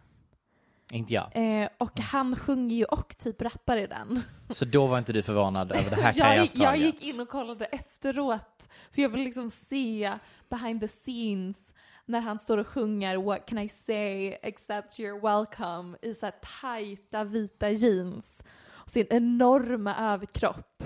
Inte 0.92 1.14
jag. 1.14 1.30
Eh, 1.34 1.68
och 1.78 2.00
han 2.00 2.36
sjunger 2.36 2.76
ju 2.76 2.84
och 2.84 3.18
typ 3.18 3.42
rappar 3.42 3.76
i 3.76 3.86
den. 3.86 4.22
Så 4.48 4.64
då 4.64 4.86
var 4.86 4.98
inte 4.98 5.12
du 5.12 5.22
förvånad 5.22 5.72
över 5.72 5.90
det 5.90 5.96
här 5.96 6.02
jag, 6.16 6.26
karriärslaget? 6.26 6.80
jag 6.80 6.86
gick 6.86 7.02
in 7.02 7.20
och 7.20 7.28
kollade 7.28 7.64
efteråt. 7.64 8.68
För 8.92 9.02
jag 9.02 9.08
vill 9.08 9.20
liksom 9.20 9.50
se 9.50 10.12
behind 10.48 10.80
the 10.80 10.88
scenes 10.88 11.74
när 12.06 12.20
han 12.20 12.38
står 12.38 12.58
och 12.58 12.66
sjunger 12.66 13.16
What 13.16 13.46
can 13.46 13.58
I 13.58 13.68
say 13.68 14.36
except 14.42 14.98
you're 14.98 15.20
welcome 15.20 15.98
i 16.02 16.14
så 16.14 16.26
här 16.26 16.34
tajta 16.60 17.24
vita 17.24 17.70
jeans 17.70 18.42
och 18.68 18.90
sin 18.90 19.06
enorma 19.10 19.96
överkropp. 19.96 20.82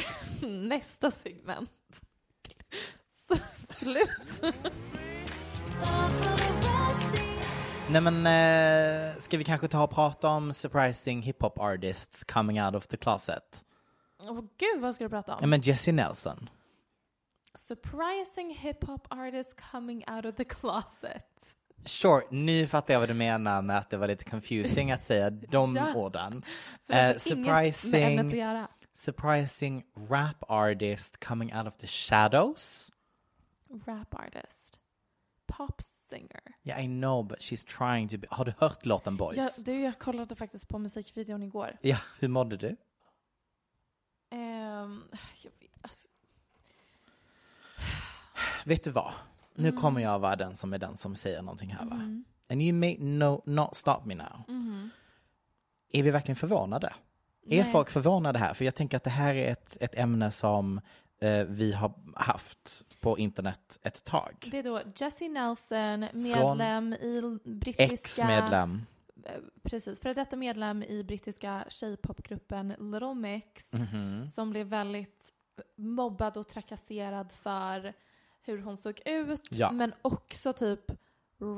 Nästa 0.68 1.10
segment. 1.10 1.70
Slut. 3.70 4.42
Nej 7.90 8.00
men, 8.00 8.26
eh, 8.26 9.16
ska 9.18 9.38
vi 9.38 9.44
kanske 9.44 9.68
ta 9.68 9.82
och 9.84 9.90
prata 9.90 10.28
om 10.28 10.52
surprising 10.52 11.22
hiphop 11.22 11.58
artists 11.58 12.24
coming 12.24 12.62
out 12.62 12.74
of 12.74 12.86
the 12.86 12.96
closet? 12.96 13.64
Åh 14.28 14.40
gud, 14.58 14.80
vad 14.80 14.94
ska 14.94 15.04
du 15.04 15.10
prata 15.10 15.32
om? 15.34 15.38
Ja 15.40 15.46
men 15.46 15.60
Jessie 15.60 15.92
Nelson. 15.92 16.48
Surprising 17.54 18.58
hip-hop 18.62 19.06
artist 19.10 19.56
coming 19.72 20.04
out 20.10 20.24
of 20.24 20.34
the 20.36 20.44
closet. 20.44 21.54
Sure, 21.84 22.22
nu 22.30 22.66
fattar 22.66 22.94
jag 22.94 23.00
vad 23.00 23.08
du 23.08 23.14
menar 23.14 23.62
med 23.62 23.78
att 23.78 23.90
det 23.90 23.96
var 23.96 24.08
lite 24.08 24.24
confusing 24.24 24.92
att 24.92 25.02
säga 25.02 25.30
de 25.30 25.76
Ja. 25.76 25.94
orden. 25.94 26.44
Har 26.88 26.96
Eh, 26.96 27.10
inget 27.26 27.26
med 27.26 27.46
ämnet 27.48 27.70
att 27.74 27.76
surprising, 27.76 28.38
göra. 28.38 28.68
Surprising 28.96 29.84
rap 29.94 30.44
artist 30.50 31.20
coming 31.20 31.54
out 31.54 31.66
of 31.66 31.76
the 31.78 31.86
shadows. 31.86 32.92
Rap 33.86 34.14
artist. 34.14 34.78
Pop 35.46 35.82
singer. 36.10 36.40
Yeah, 36.62 36.84
I 36.84 36.86
know, 36.86 37.22
but 37.22 37.42
she's 37.42 37.64
trying 37.64 38.08
to 38.08 38.18
be... 38.18 38.26
Har 38.30 38.44
du 38.44 38.52
hört 38.58 38.86
låten 38.86 39.16
Boys? 39.16 39.36
Jag, 39.36 39.50
du, 39.64 39.80
jag 39.80 39.98
kollade 39.98 40.36
faktiskt 40.36 40.68
på 40.68 40.78
musikvideon 40.78 41.42
igår. 41.42 41.76
Ja, 41.80 41.96
hur 42.20 42.28
mådde 42.28 42.56
du? 42.56 42.76
Ehm, 44.30 45.04
jag 45.42 45.50
vet, 45.60 45.70
alltså, 45.82 46.08
Vet 48.64 48.84
du 48.84 48.90
vad? 48.90 49.12
Nu 49.54 49.68
Mm. 49.68 49.80
kommer 49.80 50.00
jag 50.00 50.18
vara 50.18 50.36
den 50.36 50.56
som 50.56 50.72
är 50.72 50.78
den 50.78 50.96
som 50.96 51.14
säger 51.14 51.42
någonting 51.42 51.70
här 51.70 51.84
va? 51.84 52.22
And 52.50 52.62
you 52.62 52.72
may 52.72 52.96
no, 52.98 53.42
not 53.46 53.74
stop 53.76 54.00
me 54.04 54.14
now. 54.14 54.42
Är 55.92 56.02
vi 56.02 56.10
verkligen 56.10 56.36
förvånade? 56.36 56.92
Är. 57.48 57.62
Nej. 57.62 57.72
folk 57.72 57.90
förvånade 57.90 58.38
här? 58.38 58.54
För 58.54 58.64
jag 58.64 58.74
tänker 58.74 58.96
att 58.96 59.04
det 59.04 59.10
här 59.10 59.34
är 59.34 59.52
ett, 59.52 59.76
ett 59.80 59.94
ämne 59.98 60.30
som 60.30 60.80
eh, 61.20 61.44
vi 61.48 61.72
har 61.72 61.92
haft 62.14 62.84
på 63.00 63.18
internet 63.18 63.78
ett 63.82 64.04
tag. 64.04 64.48
det 64.50 64.58
är 64.58 64.62
då 64.62 64.80
Jessie 64.96 65.28
Nelson, 65.28 66.06
medlem 66.12 66.92
i 67.00 67.18
l- 67.18 67.38
brittiska... 67.44 67.94
Ex-medlem. 67.94 68.82
eh, 69.24 69.32
Precis, 69.62 70.00
för 70.00 70.14
detta 70.14 70.36
medlem 70.36 70.82
i 70.82 71.04
brittiska 71.04 71.64
tjejpopgruppen 71.68 72.68
Little 72.78 73.14
Mix 73.14 73.72
Mhm. 73.72 74.28
som 74.28 74.50
blev 74.50 74.66
väldigt 74.66 75.30
mobbad 75.76 76.36
och 76.36 76.48
trakasserad 76.48 77.32
för 77.32 77.92
hur 78.42 78.62
hon 78.62 78.76
såg 78.76 79.00
ut 79.04 79.48
Ja. 79.50 79.72
men 79.72 79.92
också 80.02 80.52
typ 80.52 80.80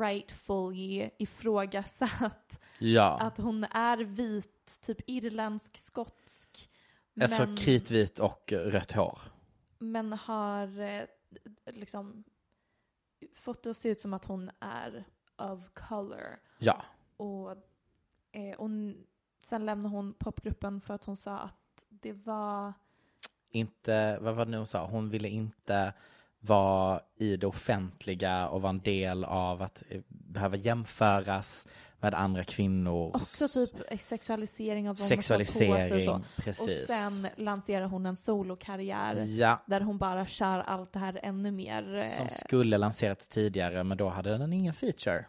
rightfully 0.03 1.11
ifrågasatt 1.18 2.61
Ja, 2.79 3.18
att 3.20 3.38
hon 3.38 3.64
är 3.64 3.96
vit, 3.98 4.53
typ 4.81 5.00
irländsk-skotsk. 5.07 6.70
alltså 7.20 7.46
men- 7.46 7.57
kritvit 7.57 8.18
och 8.18 8.52
rött 8.52 8.92
hår. 8.92 9.18
men 9.78 10.12
har 10.12 10.81
eh, 10.81 11.04
liksom 11.66 12.24
fått 13.35 13.62
det 13.62 13.70
att 13.70 13.76
se 13.76 13.88
ut 13.88 14.00
som 14.00 14.14
att 14.14 14.24
hon 14.24 14.50
är 14.61 15.04
of 15.37 15.70
color. 15.74 16.40
Ja, 16.59 16.83
Och, 17.16 17.50
eh, 18.33 18.57
och 18.59 18.70
sen 19.40 19.66
lämnade 19.66 19.94
hon 19.94 20.12
popgruppen 20.14 20.81
för 20.81 20.94
att 20.94 21.04
hon 21.04 21.16
sa 21.16 21.38
att 21.38 21.87
det 21.88 22.12
var 22.12 22.72
inte, 23.50 24.18
vad 24.20 24.35
var 24.35 24.44
det 24.44 24.50
nu 24.50 24.57
hon 24.57 24.66
sa? 24.66 24.87
Hon 24.87 25.11
ville 25.11 25.28
inte 25.28 25.92
vara 26.40 27.01
i 27.18 27.37
det 27.37 27.46
offentliga 27.46 28.48
och 28.48 28.62
vara 28.62 28.70
en 28.70 28.81
del 28.81 29.24
av 29.24 29.62
att 29.62 29.83
eh, 29.88 30.01
behöva 30.09 30.57
jämföras 30.57 31.66
med 32.01 32.14
andra 32.14 32.44
kvinnor. 32.44 33.11
också 33.16 33.48
typ 33.48 34.01
sexualisering 34.01 34.88
av 34.88 34.96
vad 34.96 35.09
hon 35.09 35.11
har 35.11 35.16
på 35.16 35.22
sig 35.22 35.37
och 35.40 35.46
Sexualisering, 35.46 36.05
så. 36.07 36.12
Och 36.14 36.22
precis. 36.37 36.87
sen 36.87 37.29
lanserar 37.37 37.87
hon 37.87 38.07
en 38.07 38.16
solokarriär 38.16 39.24
Ja, 39.27 39.62
där 39.66 39.81
hon 39.81 39.98
bara 39.98 40.27
kör 40.27 40.59
allt 40.59 40.92
det 40.92 40.98
här 40.98 41.20
ännu 41.22 41.51
mer. 41.51 41.94
eh, 41.96 42.07
som 42.07 42.29
skulle 42.29 42.79
lanserats 42.79 43.29
tidigare 43.29 43.85
men 43.85 43.98
då 43.98 44.09
hade 44.09 44.38
den 44.38 44.53
ingen 44.53 44.74
feature. 44.74 45.24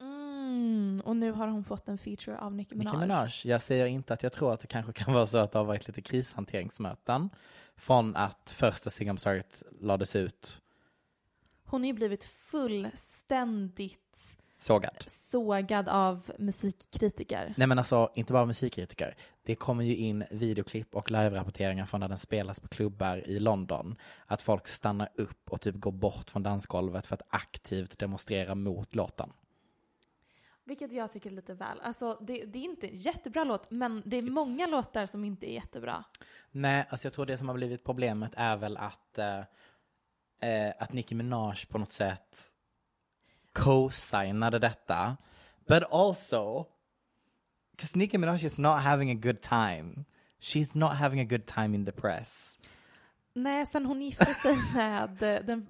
mm, 0.00 1.02
och 1.04 1.16
nu 1.16 1.32
har 1.32 1.48
hon 1.48 1.64
fått 1.64 1.88
en 1.88 1.98
feature 1.98 2.38
av 2.38 2.52
Nicki 2.54 2.74
Minaj. 2.74 2.92
Nicki 2.94 3.00
Minaj. 3.06 3.30
Jag 3.44 3.62
säger 3.62 3.86
inte 3.86 4.14
att 4.14 4.22
jag 4.22 4.32
tror 4.32 4.52
att 4.54 4.60
det 4.60 4.66
kanske 4.66 4.92
kan 4.92 5.14
vara 5.14 5.26
så 5.26 5.38
att 5.38 5.52
det 5.52 5.58
har 5.58 5.64
varit 5.66 5.86
lite 5.88 6.02
krishanteringsmöten 6.02 7.30
från 7.78 8.16
att 8.16 8.54
första 8.56 8.90
Sing 8.90 9.10
I'm 9.10 9.16
Sorry 9.16 9.42
lades 9.80 10.16
ut 10.16 10.60
Hon 11.64 11.80
har 11.80 11.86
ju 11.86 11.92
blivit 11.92 12.24
fullständigt 12.24 14.38
sågad. 14.58 15.04
sågad 15.06 15.88
av 15.88 16.32
musikkritiker. 16.38 17.54
Nej 17.56 17.66
men 17.66 17.78
alltså, 17.78 18.10
inte 18.14 18.32
bara 18.32 18.46
musikkritiker. 18.46 19.16
Det 19.42 19.54
kommer 19.54 19.84
ju 19.84 19.96
in 19.96 20.24
videoklipp 20.30 20.94
och 20.94 21.10
live-rapporteringar 21.10 21.86
från 21.86 22.00
när 22.00 22.08
den 22.08 22.18
spelas 22.18 22.60
på 22.60 22.68
klubbar 22.68 23.28
i 23.28 23.38
London. 23.38 23.96
Att 24.26 24.42
folk 24.42 24.68
stannar 24.68 25.08
upp 25.14 25.50
och 25.50 25.60
typ 25.60 25.74
går 25.74 25.92
bort 25.92 26.30
från 26.30 26.42
dansgolvet 26.42 27.06
för 27.06 27.14
att 27.14 27.22
aktivt 27.28 27.98
demonstrera 27.98 28.54
mot 28.54 28.94
låten. 28.94 29.32
Vilket 30.68 30.92
jag 30.92 31.10
tycker 31.10 31.30
är 31.30 31.34
lite 31.34 31.54
väl. 31.54 31.80
Alltså, 31.80 32.18
det, 32.20 32.44
det 32.44 32.58
är 32.58 32.62
inte 32.62 32.88
en 32.88 32.96
jättebra 32.96 33.44
låt, 33.44 33.70
men 33.70 34.02
det 34.06 34.16
är 34.16 34.22
många 34.22 34.66
låtar 34.66 35.06
som 35.06 35.24
inte 35.24 35.50
är 35.50 35.54
jättebra. 35.54 36.04
Nej, 36.50 36.86
alltså 36.88 37.06
jag 37.06 37.12
tror 37.12 37.26
det 37.26 37.38
som 37.38 37.48
har 37.48 37.54
blivit 37.54 37.84
problemet 37.84 38.32
är 38.36 38.56
väl 38.56 38.76
att, 38.76 39.18
eh, 39.18 39.38
eh, 40.50 40.74
att 40.78 40.92
Nicki 40.92 41.14
Minaj 41.14 41.56
på 41.68 41.78
något 41.78 41.92
sätt 41.92 42.52
co-signade 43.52 44.58
detta. 44.58 45.16
But 45.66 45.82
also, 45.90 46.66
because 47.70 47.98
Nicki 47.98 48.18
Minaj 48.18 48.44
is 48.44 48.58
not 48.58 48.80
having 48.80 49.10
a 49.10 49.20
good 49.22 49.40
time. 49.40 50.04
She's 50.40 50.70
not 50.72 50.90
having 50.90 51.20
a 51.20 51.24
good 51.24 51.46
time 51.46 51.74
in 51.76 51.84
the 51.84 51.92
press. 51.92 52.58
Nej, 53.32 53.66
sen 53.66 53.86
hon 53.86 54.02
gifte 54.02 54.34
sig 54.34 54.56
med 54.74 55.22
eh, 55.22 55.44
den 55.44 55.66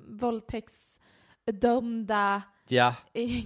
våldtäktsdömda 1.52 2.42
Ja, 2.68 2.94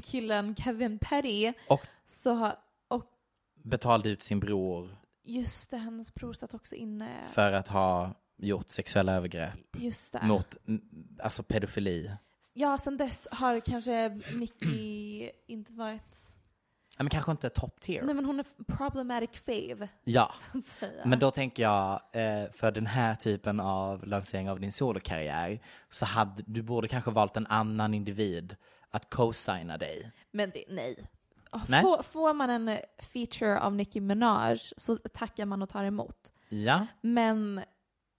killen 0.02 0.54
Kevin 0.56 0.98
Petty, 0.98 1.52
och 1.68 1.86
så, 2.06 2.52
och 2.88 3.04
betalade 3.62 4.08
ut 4.08 4.22
sin 4.22 4.40
bror 4.40 4.96
just 5.24 5.70
det, 5.70 5.76
hennes 5.76 6.14
bror 6.14 6.32
satt 6.32 6.54
också 6.54 6.74
inne. 6.74 7.28
för 7.32 7.52
att 7.52 7.68
ha 7.68 8.14
gjort 8.38 8.68
sexuella 8.68 9.12
övergrepp 9.12 9.76
Just 9.78 10.12
det. 10.12 10.22
mot, 10.22 10.56
alltså 11.22 11.42
pedofili. 11.42 12.10
Ja, 12.54 12.78
sen 12.78 12.96
dess 12.96 13.28
har 13.30 13.60
kanske 13.60 14.20
Nicki 14.34 15.30
inte 15.46 15.72
varit... 15.72 16.38
Men 17.02 17.10
kanske 17.10 17.30
inte 17.30 17.48
top 17.48 17.80
tier. 17.80 18.02
Nej, 18.02 18.14
men 18.14 18.24
hon 18.24 18.40
är 18.40 18.46
problematic 18.76 19.30
fave, 19.46 19.88
Ja, 20.04 20.32
men 21.04 21.18
då 21.18 21.30
tänker 21.30 21.62
jag, 21.62 21.92
eh, 22.12 22.50
för 22.52 22.70
den 22.70 22.86
här 22.86 23.14
typen 23.14 23.60
av 23.60 24.06
lansering 24.06 24.50
av 24.50 24.60
din 24.60 24.72
solokarriär, 24.72 25.60
så 25.88 26.06
hade 26.06 26.42
du 26.46 26.62
borde 26.62 26.88
kanske 26.88 27.10
valt 27.10 27.36
en 27.36 27.46
annan 27.46 27.94
individ 27.94 28.56
att 28.90 29.10
co-signa 29.10 29.78
dig. 29.78 30.12
Men 30.30 30.50
det, 30.54 30.64
nej. 30.68 31.06
Nej. 31.68 31.82
Får, 31.82 32.02
får 32.02 32.34
man 32.34 32.50
en 32.50 32.78
feature 32.98 33.60
av 33.60 33.74
Nicki 33.74 34.00
Minaj 34.00 34.58
så 34.76 34.96
tackar 34.96 35.46
man 35.46 35.62
och 35.62 35.68
tar 35.68 35.84
emot. 35.84 36.32
Ja. 36.48 36.86
Men 37.00 37.62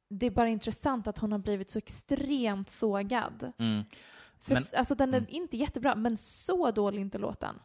det 0.10 0.26
är 0.26 0.32
bara 0.32 0.48
intressant 0.48 1.08
att 1.08 1.18
hon 1.18 1.32
har 1.32 1.40
blivit 1.40 1.70
så 1.70 1.78
extremt 1.78 2.70
sågad. 2.70 3.52
Mm. 3.58 3.84
För, 4.40 4.54
Men- 4.54 4.64
alltså 4.78 4.96
den 4.96 5.14
är 5.14 5.26
inte 5.30 5.58
jättebra, 5.58 5.96
men 5.96 6.18
så 6.18 6.72
dålig 6.72 7.02
inte 7.02 7.18
låten. 7.18 7.60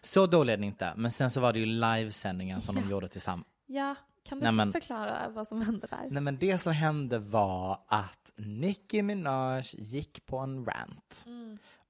Så 0.00 0.26
dålig 0.26 0.52
är 0.52 0.56
den 0.56 0.64
inte, 0.64 0.92
men 0.96 1.10
sen 1.10 1.30
så 1.30 1.40
var 1.40 1.52
det 1.52 1.58
ju 1.58 1.66
livesändningen 1.66 2.60
som 2.60 2.74
de 2.74 2.90
gjorde 2.90 3.08
tillsammans. 3.08 3.46
Ja, 3.66 3.94
kan 4.24 4.38
du 4.38 4.42
Nej, 4.44 4.52
men- 4.52 4.72
förklara 4.72 5.28
vad 5.28 5.48
som 5.48 5.62
hände 5.62 5.86
där? 5.86 6.06
Nej 6.10 6.22
men 6.22 6.38
det 6.38 6.58
som 6.58 6.72
hände 6.72 7.18
var 7.18 7.78
att 7.88 8.32
Nicki 8.36 9.02
Minaj 9.02 9.62
gick 9.72 10.26
på 10.26 10.38
en 10.38 10.64
rant 10.64 11.26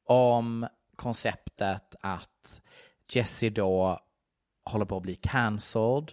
om 0.07 0.67
konceptet 0.97 1.95
att 2.01 2.61
Jessie 3.13 3.51
då 3.51 4.01
håller 4.65 4.85
på 4.85 4.97
att 4.97 5.03
bli 5.03 5.15
cancelled 5.15 6.13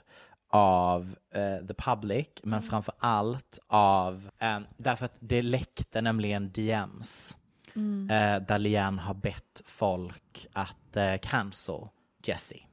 av 0.52 1.15
eh, 1.34 1.68
the 1.68 1.74
public, 1.74 2.28
men 2.44 2.62
framför 2.62 2.94
allt 3.00 3.60
av, 3.68 4.30
eh, 4.39 4.60
därför 4.78 5.06
att 5.06 5.15
det 5.20 5.42
läckte 5.42 6.02
nämligen 6.02 6.52
DMs 6.52 7.38
eh, 8.12 8.42
där 8.42 8.60
Liane 8.60 9.02
har 9.02 9.13
bett 9.13 9.62
folk 9.65 10.48
att 10.54 10.96
eh, 10.98 11.18
cancel 11.22 11.88
Jessie. 12.24 12.65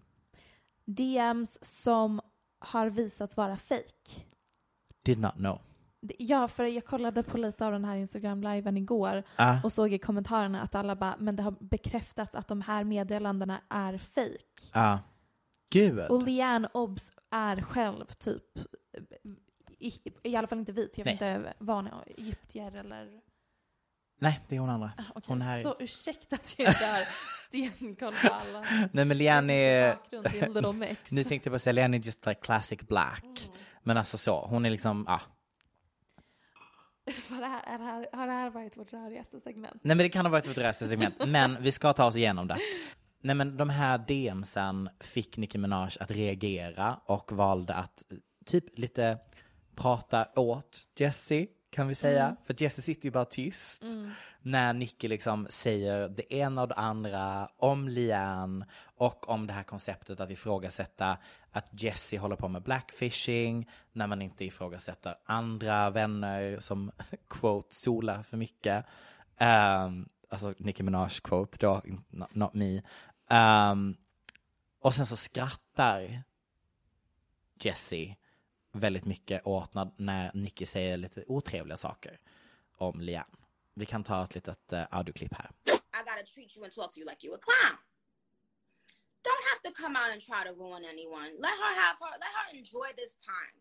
DMs 0.85 1.59
som 1.65 2.21
har 2.59 2.91
visats 2.91 3.37
vara 3.37 3.57
fake. 3.57 4.25
Did 5.03 5.19
not 5.19 5.35
know. 5.35 5.61
Ja, 6.19 6.49
för 6.49 6.65
jag 6.65 6.85
kollade 6.85 7.23
på 7.23 7.39
lite 7.39 7.67
av 7.67 7.73
den 7.73 7.85
här 7.85 7.97
Instagram-liven 7.97 8.77
igår 8.77 9.23
Ah. 9.37 9.57
och 9.65 9.73
såg 9.73 9.93
i 9.93 9.99
kommentarerna 9.99 10.63
att 10.63 10.75
alla 10.75 10.97
bara, 10.97 11.17
men 11.19 11.37
det 11.37 11.43
har 11.43 11.55
bekräftats 11.61 12.35
att 12.35 12.49
de 12.49 12.61
här 12.61 12.85
meddelandena 12.85 13.61
är 13.69 13.99
fake. 13.99 14.63
Ja. 14.73 14.99
Gud. 15.71 15.99
Och 15.99 16.23
Leanne 16.23 16.69
Obs 16.75 17.13
är 17.31 17.61
själv 17.61 18.05
typ, 18.07 18.43
i, 19.79 19.93
i 20.23 20.37
alla 20.37 20.47
fall 20.47 20.59
inte 20.59 20.73
vit, 20.73 20.99
jag 20.99 21.05
vet 21.05 21.13
inte 21.13 21.55
vad 21.59 21.77
hon 21.77 21.87
är, 21.87 22.13
egyptier 22.17 22.73
eller... 22.77 23.21
Nej, 24.19 24.41
det 24.49 24.57
är 24.57 24.61
hon 24.61 24.71
andra. 24.71 24.93
Ah, 24.99 25.03
okej, 25.11 25.23
Hon 25.27 25.43
här... 25.43 25.63
Så 25.63 25.77
ursäkta 25.79 26.37
att 26.37 26.55
jag 26.59 26.69
inte 26.69 26.87
har 26.87 27.05
stenkoll 27.47 28.15
på 28.15 28.33
alla. 28.33 28.67
Nej 28.93 29.05
men 29.05 29.19
Liane 29.19 29.53
är... 29.53 29.97
Nu 31.15 31.25
tänkte 31.25 31.49
jag 31.49 31.55
att 31.55 31.63
säga 31.63 31.73
Liane 31.73 31.97
är 31.97 32.01
just 32.01 32.27
like 32.27 32.41
classic 32.41 32.81
black. 32.81 33.25
Mm. 33.25 33.59
Men 33.83 33.97
alltså 33.97 34.19
så, 34.19 34.47
hon 34.47 34.67
är 34.67 34.71
liksom, 34.71 35.05
ja. 35.09 35.21
Var 37.31 37.41
det 37.41 37.47
här, 37.47 37.63
är 37.75 37.79
det 37.79 37.85
här, 37.85 38.09
har 38.13 38.27
det 38.27 38.33
här 38.33 38.51
varit 38.51 38.77
vårt 38.77 38.93
rörigaste 38.93 39.41
segment? 39.41 39.81
Nej 39.85 39.97
men 39.97 39.99
det 39.99 40.09
kan 40.09 40.27
ha 40.27 40.33
varit 40.33 40.47
ett 40.47 40.59
resten 40.59 40.89
segment, 40.89 41.15
men 41.27 41.63
vi 41.63 41.73
ska 41.73 41.93
ta 41.93 42.07
oss 42.07 42.17
igenom 42.17 42.47
det. 42.47 42.59
Nej 43.21 43.35
men 43.35 43.57
de 43.57 43.71
här 43.71 43.99
DMsen 43.99 44.89
fick 45.01 45.37
Nicki 45.37 45.59
Minaj 45.59 45.91
att 46.01 46.11
reagera 46.11 47.01
och 47.05 47.33
valde 47.33 47.75
att 47.75 48.13
eh, 48.13 48.19
typ 48.47 48.79
lite 48.79 49.19
prata 49.77 50.27
åt 50.37 50.87
Jessie, 50.99 51.49
kan 51.77 51.89
vi 51.89 51.95
säga. 51.95 52.37
För 52.45 52.63
Jessie 52.63 52.83
sitter 52.83 53.05
ju 53.05 53.11
bara 53.11 53.25
tyst 53.25 53.83
när 54.43 54.75
Nicki 54.75 55.09
liksom 55.09 55.47
säger 55.51 56.09
det 56.09 56.35
ena 56.35 56.63
och 56.63 56.69
det 56.69 56.75
andra 56.75 57.49
om 57.57 57.89
Liane 57.89 58.67
och 58.97 59.29
om 59.29 59.47
det 59.47 59.53
här 59.53 59.63
konceptet 59.63 60.21
att 60.21 60.31
ifrågasätta 60.31 61.19
att 61.51 61.83
Jessie 61.83 62.19
håller 62.19 62.37
på 62.37 62.49
med 62.49 62.63
blackfishing 62.63 63.71
när 63.93 64.07
man 64.07 64.23
inte 64.23 64.45
ifrågasätter 64.45 65.15
andra 65.25 65.91
vänner 65.91 66.61
som 66.61 66.93
quote 67.29 67.75
solar 67.75 68.23
för 68.23 68.37
mycket. 68.37 68.85
Um, 69.41 70.09
alltså 70.29 70.55
Nicki 70.59 70.83
Minaj 70.83 71.11
quote 71.23 71.59
då, 71.61 71.83
not, 72.09 72.35
not 72.35 72.55
me. 72.55 72.83
Um, 73.71 73.97
och 74.81 74.95
sen 74.95 75.07
så 75.07 75.17
skrattar 75.17 76.23
Jessie 77.61 78.17
väldigt 78.81 79.05
mycket 79.05 79.47
åt 79.47 79.75
när, 79.75 79.91
när 79.97 80.31
Nicky 80.35 80.67
säger 80.67 80.97
lite 80.97 81.25
otrevliga 81.27 81.77
saker 81.77 82.21
om 82.77 83.01
Lian. 83.01 83.37
Vi 83.75 83.87
kan 83.87 84.05
ta 84.05 84.25
ett 84.25 84.35
litet 84.35 84.73
uh, 84.73 84.85
audioklipp 84.91 85.35
här. 85.35 85.51
I 85.67 85.99
gotta 86.05 86.27
treat 86.35 86.57
you 86.57 86.65
and 86.65 86.75
talk 86.75 86.93
to 86.93 87.01
you 87.01 87.07
like 87.11 87.27
you 87.27 87.35
a 87.35 87.39
clown. 87.39 87.79
Don't 89.23 89.45
have 89.51 89.61
to 89.67 89.83
come 89.83 89.97
out 89.97 90.11
and 90.13 90.21
try 90.23 90.41
to 90.49 90.53
ruin 90.63 90.85
anyone. 90.85 91.31
Let 91.47 91.57
her 91.63 91.73
have 91.83 91.97
her. 92.01 92.13
Let 92.25 92.33
her 92.39 92.59
enjoy 92.59 92.89
this 92.97 93.15
time. 93.33 93.57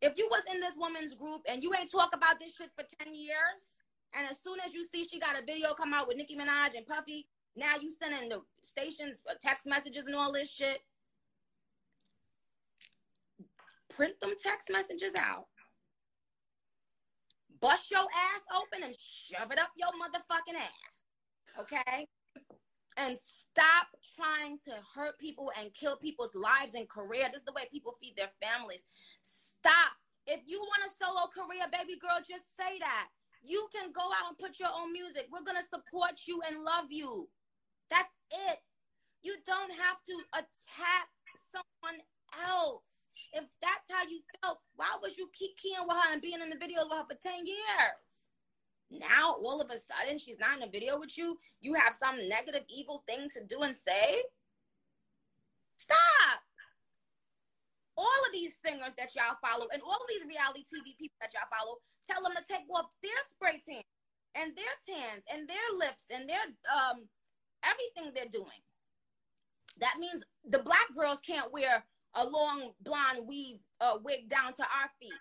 If 0.00 0.12
you 0.18 0.26
was 0.30 0.42
in 0.52 0.60
this 0.60 0.76
woman's 0.76 1.14
group 1.14 1.42
and 1.50 1.62
you 1.62 1.70
ain't 1.78 1.90
talk 1.90 2.10
about 2.14 2.38
this 2.40 2.52
shit 2.56 2.70
for 2.76 2.84
ten 2.98 3.14
years, 3.14 3.60
and 4.14 4.26
as 4.30 4.38
soon 4.44 4.58
as 4.66 4.74
you 4.74 4.84
see 4.84 5.08
she 5.08 5.18
got 5.18 5.40
a 5.40 5.44
video 5.44 5.68
come 5.74 5.94
out 5.94 6.06
with 6.08 6.16
Nicki 6.16 6.36
Minaj 6.36 6.76
and 6.76 6.86
Puffy, 6.86 7.26
now 7.56 7.74
you 7.80 7.90
sending 7.90 8.28
the 8.28 8.40
stations 8.62 9.22
text 9.40 9.66
messages 9.66 10.06
and 10.06 10.16
all 10.16 10.32
this 10.32 10.50
shit. 10.50 10.80
Print 13.96 14.18
them 14.20 14.32
text 14.42 14.70
messages 14.70 15.14
out. 15.16 15.46
Bust 17.60 17.90
your 17.90 18.00
ass 18.00 18.42
open 18.56 18.84
and 18.84 18.96
shove 18.98 19.52
it 19.52 19.60
up 19.60 19.70
your 19.76 19.90
motherfucking 19.90 20.58
ass. 20.58 21.60
Okay? 21.60 22.08
And 22.96 23.16
stop 23.18 23.88
trying 24.16 24.58
to 24.64 24.72
hurt 24.94 25.18
people 25.18 25.52
and 25.58 25.72
kill 25.72 25.96
people's 25.96 26.34
lives 26.34 26.74
and 26.74 26.88
career. 26.88 27.28
This 27.32 27.40
is 27.40 27.46
the 27.46 27.52
way 27.52 27.62
people 27.70 27.94
feed 28.00 28.16
their 28.16 28.30
families. 28.42 28.82
Stop. 29.22 29.92
If 30.26 30.40
you 30.46 30.60
want 30.60 30.90
a 30.90 31.04
solo 31.04 31.26
career, 31.28 31.66
baby 31.72 31.98
girl, 31.98 32.18
just 32.18 32.44
say 32.58 32.78
that. 32.80 33.08
You 33.42 33.66
can 33.74 33.90
go 33.92 34.02
out 34.02 34.28
and 34.28 34.38
put 34.38 34.58
your 34.58 34.68
own 34.74 34.92
music. 34.92 35.26
We're 35.32 35.44
going 35.44 35.58
to 35.58 35.68
support 35.68 36.20
you 36.26 36.40
and 36.46 36.62
love 36.62 36.86
you. 36.90 37.28
That's 37.90 38.14
it. 38.48 38.58
You 39.22 39.34
don't 39.46 39.72
have 39.72 39.98
to 40.06 40.14
attack 40.34 41.08
someone 41.50 42.00
else. 42.48 42.91
If 43.32 43.44
that's 43.62 43.88
how 43.90 44.06
you 44.08 44.20
felt, 44.40 44.58
why 44.76 44.92
was 45.02 45.16
you 45.16 45.28
keep 45.32 45.56
keying 45.56 45.86
with 45.86 45.96
her 45.96 46.12
and 46.12 46.22
being 46.22 46.40
in 46.42 46.50
the 46.50 46.56
videos 46.56 46.88
with 46.88 46.98
her 46.98 47.06
for 47.08 47.18
10 47.22 47.46
years? 47.46 48.12
Now, 48.90 49.36
all 49.42 49.60
of 49.60 49.70
a 49.70 49.78
sudden, 49.80 50.18
she's 50.18 50.38
not 50.38 50.58
in 50.58 50.68
a 50.68 50.70
video 50.70 50.98
with 50.98 51.16
you. 51.16 51.38
You 51.60 51.72
have 51.74 51.94
some 51.94 52.28
negative, 52.28 52.64
evil 52.68 53.02
thing 53.08 53.28
to 53.32 53.44
do 53.44 53.62
and 53.62 53.74
say? 53.74 54.20
Stop. 55.76 56.40
All 57.96 58.20
of 58.26 58.32
these 58.32 58.56
singers 58.64 58.94
that 58.98 59.14
y'all 59.14 59.40
follow 59.40 59.66
and 59.72 59.82
all 59.82 59.96
of 59.96 60.08
these 60.08 60.24
reality 60.28 60.64
TV 60.68 60.96
people 60.98 61.16
that 61.20 61.32
y'all 61.32 61.48
follow, 61.56 61.76
tell 62.08 62.22
them 62.22 62.32
to 62.36 62.44
take 62.48 62.68
off 62.70 62.92
their 63.02 63.10
spray 63.30 63.62
tan 63.66 63.82
and 64.34 64.52
their 64.56 64.76
tans 64.88 65.24
and 65.32 65.48
their 65.48 65.68
lips 65.76 66.04
and 66.10 66.28
their 66.28 66.40
um 66.72 67.04
everything 67.64 68.12
they're 68.14 68.32
doing. 68.32 68.60
That 69.78 69.96
means 69.98 70.22
the 70.44 70.58
black 70.58 70.88
girls 70.96 71.20
can't 71.20 71.52
wear 71.52 71.84
a 72.12 72.24
long 72.24 72.72
blonde 72.78 73.20
weave 73.28 73.60
uh, 73.80 73.96
wig 74.04 74.28
down 74.28 74.52
to 74.52 74.62
our 74.62 74.88
feet. 74.98 75.20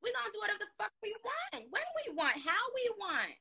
We're 0.00 0.12
gonna 0.16 0.32
do 0.32 0.40
whatever 0.40 0.58
the 0.64 0.70
fuck 0.78 0.92
we 1.02 1.10
want, 1.28 1.64
when 1.74 1.88
we 1.98 2.04
want, 2.20 2.36
how 2.50 2.62
we 2.78 2.84
want. 3.04 3.34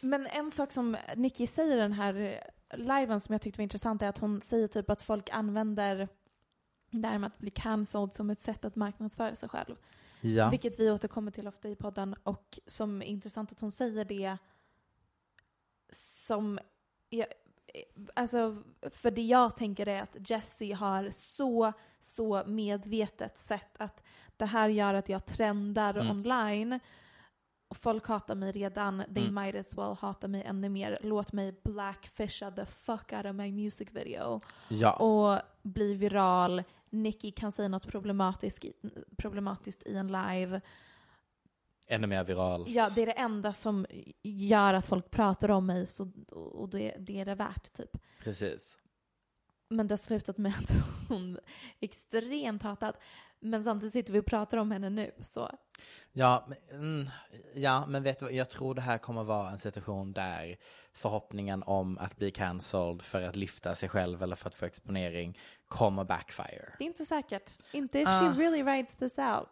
Men 0.00 0.26
en 0.26 0.50
sak 0.50 0.72
som 0.72 0.96
Nicki 1.16 1.46
säger 1.46 1.76
i 1.76 1.80
den 1.80 1.92
här 1.92 2.44
liven 2.74 3.20
som 3.20 3.32
jag 3.32 3.42
tyckte 3.42 3.58
var 3.58 3.62
intressant 3.62 4.02
är 4.02 4.08
att 4.08 4.18
hon 4.18 4.42
säger 4.42 4.68
typ 4.68 4.90
att 4.90 5.02
folk 5.02 5.30
använder 5.30 6.08
det 6.90 7.08
här 7.08 7.18
med 7.18 7.26
att 7.26 7.38
bli 7.38 7.50
cancelled 7.50 8.14
som 8.14 8.30
ett 8.30 8.40
sätt 8.40 8.64
att 8.64 8.76
marknadsföra 8.76 9.36
sig 9.36 9.48
själv. 9.48 9.76
Ja. 10.20 10.50
Vilket 10.50 10.80
vi 10.80 10.90
återkommer 10.90 11.30
till 11.30 11.48
ofta 11.48 11.68
i 11.68 11.76
podden 11.76 12.14
och 12.22 12.58
som 12.66 13.02
är 13.02 13.06
intressant 13.06 13.52
att 13.52 13.60
hon 13.60 13.72
säger 13.72 14.04
det 14.04 14.38
som, 15.92 16.58
jag, 17.08 17.26
alltså 18.14 18.62
för 18.90 19.10
det 19.10 19.22
jag 19.22 19.56
tänker 19.56 19.88
är 19.88 20.02
att 20.02 20.30
Jessie 20.30 20.74
har 20.74 21.10
så, 21.10 21.72
så 22.00 22.42
medvetet 22.46 23.38
sett 23.38 23.80
att 23.80 24.04
det 24.36 24.46
här 24.46 24.68
gör 24.68 24.94
att 24.94 25.08
jag 25.08 25.26
trendar 25.26 25.94
Mm. 25.94 26.10
online 26.10 26.80
och 27.68 27.76
folk 27.76 28.06
hatar 28.06 28.34
mig 28.34 28.52
redan, 28.52 29.02
they 29.14 29.22
Mm. 29.28 29.44
might 29.44 29.54
as 29.60 29.78
well 29.78 29.96
hata 30.00 30.28
mig 30.28 30.42
ännu 30.42 30.68
mer. 30.68 30.98
Låt 31.02 31.32
mig 31.32 31.54
blackfisha 31.64 32.50
the 32.50 32.66
fuck 32.66 33.12
out 33.12 33.26
of 33.26 33.34
my 33.34 33.52
music 33.52 33.88
video 33.92 34.40
Ja. 34.68 34.92
och 34.92 35.40
bli 35.62 35.94
viral. 35.94 36.62
Nicki 36.90 37.30
kan 37.30 37.52
säga 37.52 37.68
något 37.68 37.86
problematiskt, 37.86 38.64
problematiskt 39.16 39.82
i 39.86 39.96
en 39.96 40.06
live. 40.06 40.60
Ännu 41.92 42.06
mer 42.06 42.24
viralt. 42.24 42.68
Ja, 42.68 42.88
det 42.94 43.02
är 43.02 43.06
det 43.06 43.12
enda 43.12 43.52
som 43.52 43.86
gör 44.22 44.74
att 44.74 44.86
folk 44.86 45.10
pratar 45.10 45.48
om 45.48 45.66
mig 45.66 45.86
så, 45.86 46.10
och 46.32 46.68
det, 46.68 46.96
det 46.98 47.20
är 47.20 47.24
det 47.24 47.34
värt 47.34 47.72
typ. 47.72 47.96
Precis. 48.22 48.78
Men 49.68 49.86
det 49.86 49.92
har 49.92 49.96
slutat 49.98 50.38
med 50.38 50.52
att 50.58 50.74
hon 51.08 51.34
är 51.36 51.40
extremt 51.80 52.62
hatad. 52.62 52.94
Men 53.40 53.64
samtidigt 53.64 53.92
sitter 53.92 54.12
vi 54.12 54.18
och 54.18 54.26
pratar 54.26 54.58
om 54.58 54.70
henne 54.70 54.90
nu 54.90 55.10
så. 55.20 55.50
Ja, 56.12 56.46
men, 56.48 56.58
mm, 56.80 57.08
ja, 57.54 57.86
men 57.86 58.02
vet 58.02 58.18
du 58.18 58.24
vad, 58.24 58.34
jag 58.34 58.50
tror 58.50 58.74
det 58.74 58.80
här 58.80 58.98
kommer 58.98 59.24
vara 59.24 59.50
en 59.50 59.58
situation 59.58 60.12
där 60.12 60.56
förhoppningen 60.92 61.62
om 61.62 61.98
att 61.98 62.16
bli 62.16 62.30
cancelled 62.30 63.02
för 63.02 63.22
att 63.22 63.36
lyfta 63.36 63.74
sig 63.74 63.88
själv 63.88 64.22
eller 64.22 64.36
för 64.36 64.48
att 64.48 64.54
få 64.54 64.64
exponering 64.64 65.38
kommer 65.68 66.04
backfire. 66.04 66.72
Det 66.78 66.84
är 66.84 66.88
inte 66.88 67.06
säkert. 67.06 67.58
Inte 67.72 67.98
if 67.98 68.08
Ah. 68.08 68.20
she 68.20 68.38
really 68.42 68.62
writes 68.62 68.94
this 68.96 69.18
out. 69.18 69.48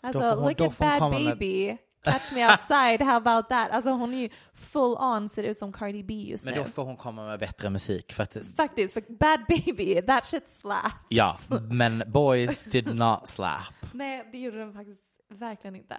Då 0.00 0.06
Alltså, 0.08 0.20
får 0.20 0.36
hon- 0.36 0.48
look 0.48 0.58
då 0.58 0.64
at 0.64 0.74
får 0.74 0.84
Bad 0.84 0.98
komma 0.98 1.18
med- 1.18 1.38
Baby. 1.38 1.76
catch 2.04 2.32
me 2.32 2.50
outside, 2.52 3.02
how 3.02 3.16
about 3.16 3.48
that? 3.48 3.70
Alltså 3.70 3.90
hon 3.90 4.14
är 4.14 4.18
ju 4.18 4.28
full 4.54 4.96
on, 4.96 5.28
ser 5.28 5.42
ut 5.42 5.58
som 5.58 5.72
Cardi 5.72 6.02
B 6.02 6.14
just 6.14 6.44
Men 6.44 6.54
nu. 6.54 6.60
då 6.60 6.66
får 6.66 6.84
hon 6.84 6.96
komma 6.96 7.26
med 7.26 7.38
bättre 7.40 7.70
musik 7.70 8.12
för 8.12 8.22
att, 8.22 8.36
Faktiskt, 8.56 8.94
för 8.94 9.02
Bad 9.18 9.40
Baby, 9.48 10.02
that 10.02 10.26
shit 10.26 10.48
slap. 10.48 10.92
ja, 11.08 11.38
men 11.70 12.02
Boys 12.06 12.62
did 12.62 12.94
not 12.94 13.28
slap. 13.28 13.74
Nej, 13.92 14.28
det 14.32 14.38
gjorde 14.38 14.58
den 14.58 14.72
faktiskt 14.72 15.02
verkligen 15.28 15.76
inte. 15.76 15.96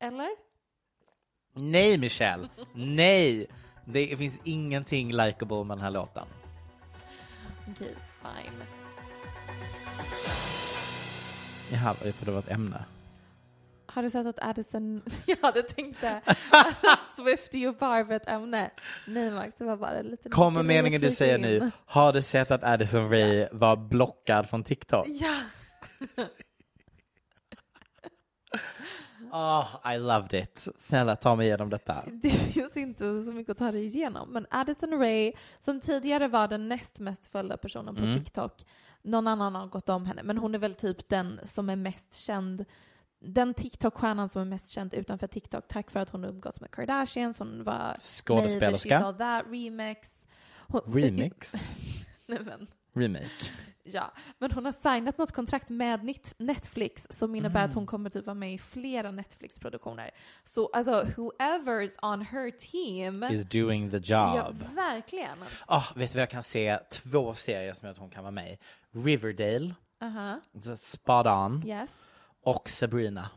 Eller? 0.00 0.28
Nej 1.54 1.98
Michelle, 1.98 2.48
nej! 2.74 3.46
Det 3.84 4.16
finns 4.16 4.40
ingenting 4.44 5.12
likable 5.12 5.64
med 5.64 5.76
den 5.76 5.84
här 5.84 5.90
låten. 5.90 6.26
Okej, 7.70 7.94
fine. 8.22 8.62
Jaha, 11.72 11.96
jag 12.04 12.16
trodde 12.16 12.24
det 12.24 12.32
var 12.32 12.38
ett 12.38 12.50
ämne. 12.50 12.84
Har 13.96 14.02
du 14.02 14.10
sett 14.10 14.26
att 14.26 14.38
Addison, 14.42 15.02
jag 15.26 15.36
hade 15.42 15.62
tänkt 15.62 16.00
det, 16.00 16.20
Swiftie 17.16 17.68
och 17.68 17.74
Barb 17.76 18.10
ett 18.12 18.28
ämne. 18.28 18.70
Nej 19.06 19.30
Max, 19.30 19.54
det 19.58 19.64
var 19.64 19.76
bara 19.76 19.90
en 19.98 20.06
liten 20.06 20.32
Kommer 20.32 20.62
meningen 20.62 21.00
du 21.00 21.10
säger 21.10 21.34
in. 21.34 21.40
nu, 21.40 21.70
har 21.86 22.12
du 22.12 22.22
sett 22.22 22.50
att 22.50 22.64
Addison 22.64 23.10
Rae 23.10 23.48
var 23.52 23.76
blockad 23.76 24.48
från 24.48 24.64
TikTok? 24.64 25.06
Ja. 25.08 25.34
Oh, 29.32 29.76
I 29.94 29.98
loved 29.98 30.34
it. 30.42 30.68
Snälla 30.78 31.16
ta 31.16 31.36
mig 31.36 31.46
igenom 31.46 31.70
detta. 31.70 32.04
Det 32.12 32.30
finns 32.30 32.76
inte 32.76 33.22
så 33.22 33.32
mycket 33.32 33.50
att 33.50 33.58
ta 33.58 33.72
dig 33.72 33.84
igenom. 33.86 34.28
Men 34.32 34.46
Addison 34.50 34.98
Rae, 34.98 35.32
som 35.60 35.80
tidigare 35.80 36.28
var 36.28 36.48
den 36.48 36.68
näst 36.68 36.98
mest 36.98 37.26
följda 37.26 37.56
personen 37.56 37.94
på 37.96 38.02
Mm. 38.02 38.18
TikTok, 38.24 38.64
någon 39.02 39.26
annan 39.26 39.54
har 39.54 39.66
gått 39.66 39.88
om 39.88 40.06
henne, 40.06 40.22
men 40.22 40.38
hon 40.38 40.54
är 40.54 40.58
väl 40.58 40.74
typ 40.74 41.08
den 41.08 41.40
som 41.44 41.70
är 41.70 41.76
mest 41.76 42.14
känd 42.14 42.64
den 43.20 43.54
TikTok-stjärnan 43.54 44.28
som 44.28 44.42
är 44.42 44.46
mest 44.46 44.70
känd 44.70 44.94
utanför 44.94 45.26
TikTok 45.26 45.68
tack 45.68 45.90
för 45.90 46.00
att 46.00 46.10
hon 46.10 46.24
umgåtts 46.24 46.60
med 46.60 46.70
Kardashians, 46.70 47.38
hon 47.38 47.64
var 47.64 47.96
Skådespelerska. 48.00 48.98
All 48.98 49.14
That 49.14 49.44
remix. 49.50 50.14
Hon, 50.68 50.80
Remix? 50.86 51.52
Nej, 52.26 52.38
men, 52.44 52.66
Remake. 52.94 53.30
ja. 53.82 54.12
men 54.38 54.50
hon 54.52 54.64
har 54.64 54.72
signat 54.72 55.18
något 55.18 55.32
kontrakt 55.32 55.68
med 55.70 56.18
Netflix 56.38 57.06
som 57.10 57.34
innebär 57.34 57.60
Mm. 57.60 57.68
att 57.70 57.74
hon 57.74 57.86
kommer 57.86 58.10
typ 58.10 58.26
vara 58.26 58.34
med 58.34 58.54
i 58.54 58.58
flera 58.58 59.10
Netflix-produktioner. 59.10 60.10
Så 60.44 60.70
alltså, 60.72 61.02
whoever's 61.16 62.12
on 62.12 62.22
her 62.22 62.50
team 62.50 63.22
Is 63.24 63.44
doing 63.48 63.90
the 63.90 64.00
Ja, 64.04 64.36
job. 64.46 64.64
verkligen. 64.74 65.38
Ah, 65.66 65.82
vet 65.96 66.10
du 66.12 66.16
vad 66.16 66.22
jag 66.22 66.30
kan 66.30 66.42
se? 66.42 66.78
Två 66.90 67.34
serier 67.34 67.72
som 67.74 67.86
jag 67.86 67.94
tror 67.96 68.02
hon 68.02 68.10
kan 68.10 68.24
vara 68.24 68.30
med 68.32 68.52
i. 68.52 68.58
Riverdale, 68.92 69.74
Aha, 70.00 70.40
så 70.62 70.76
Spot 70.76 71.26
On, 71.26 71.62
yes. 71.66 72.10
Och 72.46 72.68
Sabrina. 72.68 73.30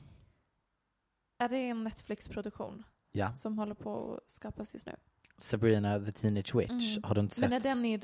Är 1.38 1.50
det 1.50 1.58
en 1.58 1.84
Netflix-produktion 1.84 2.84
Ja, 3.12 3.36
som 3.36 3.58
håller 3.60 3.76
på 3.76 4.16
att 4.26 4.32
skapas 4.32 4.74
just 4.74 4.86
nu? 4.86 4.96
Sabrina 5.38 6.00
the 6.00 6.12
Teenage 6.12 6.56
Witch. 6.56 6.98
Mm. 6.98 7.04
Har 7.04 7.16
du 7.16 7.22
inte 7.22 7.42
Men 7.42 7.50
sett? 7.50 7.66
är 7.66 7.70
den 7.70 7.86
i 7.86 8.04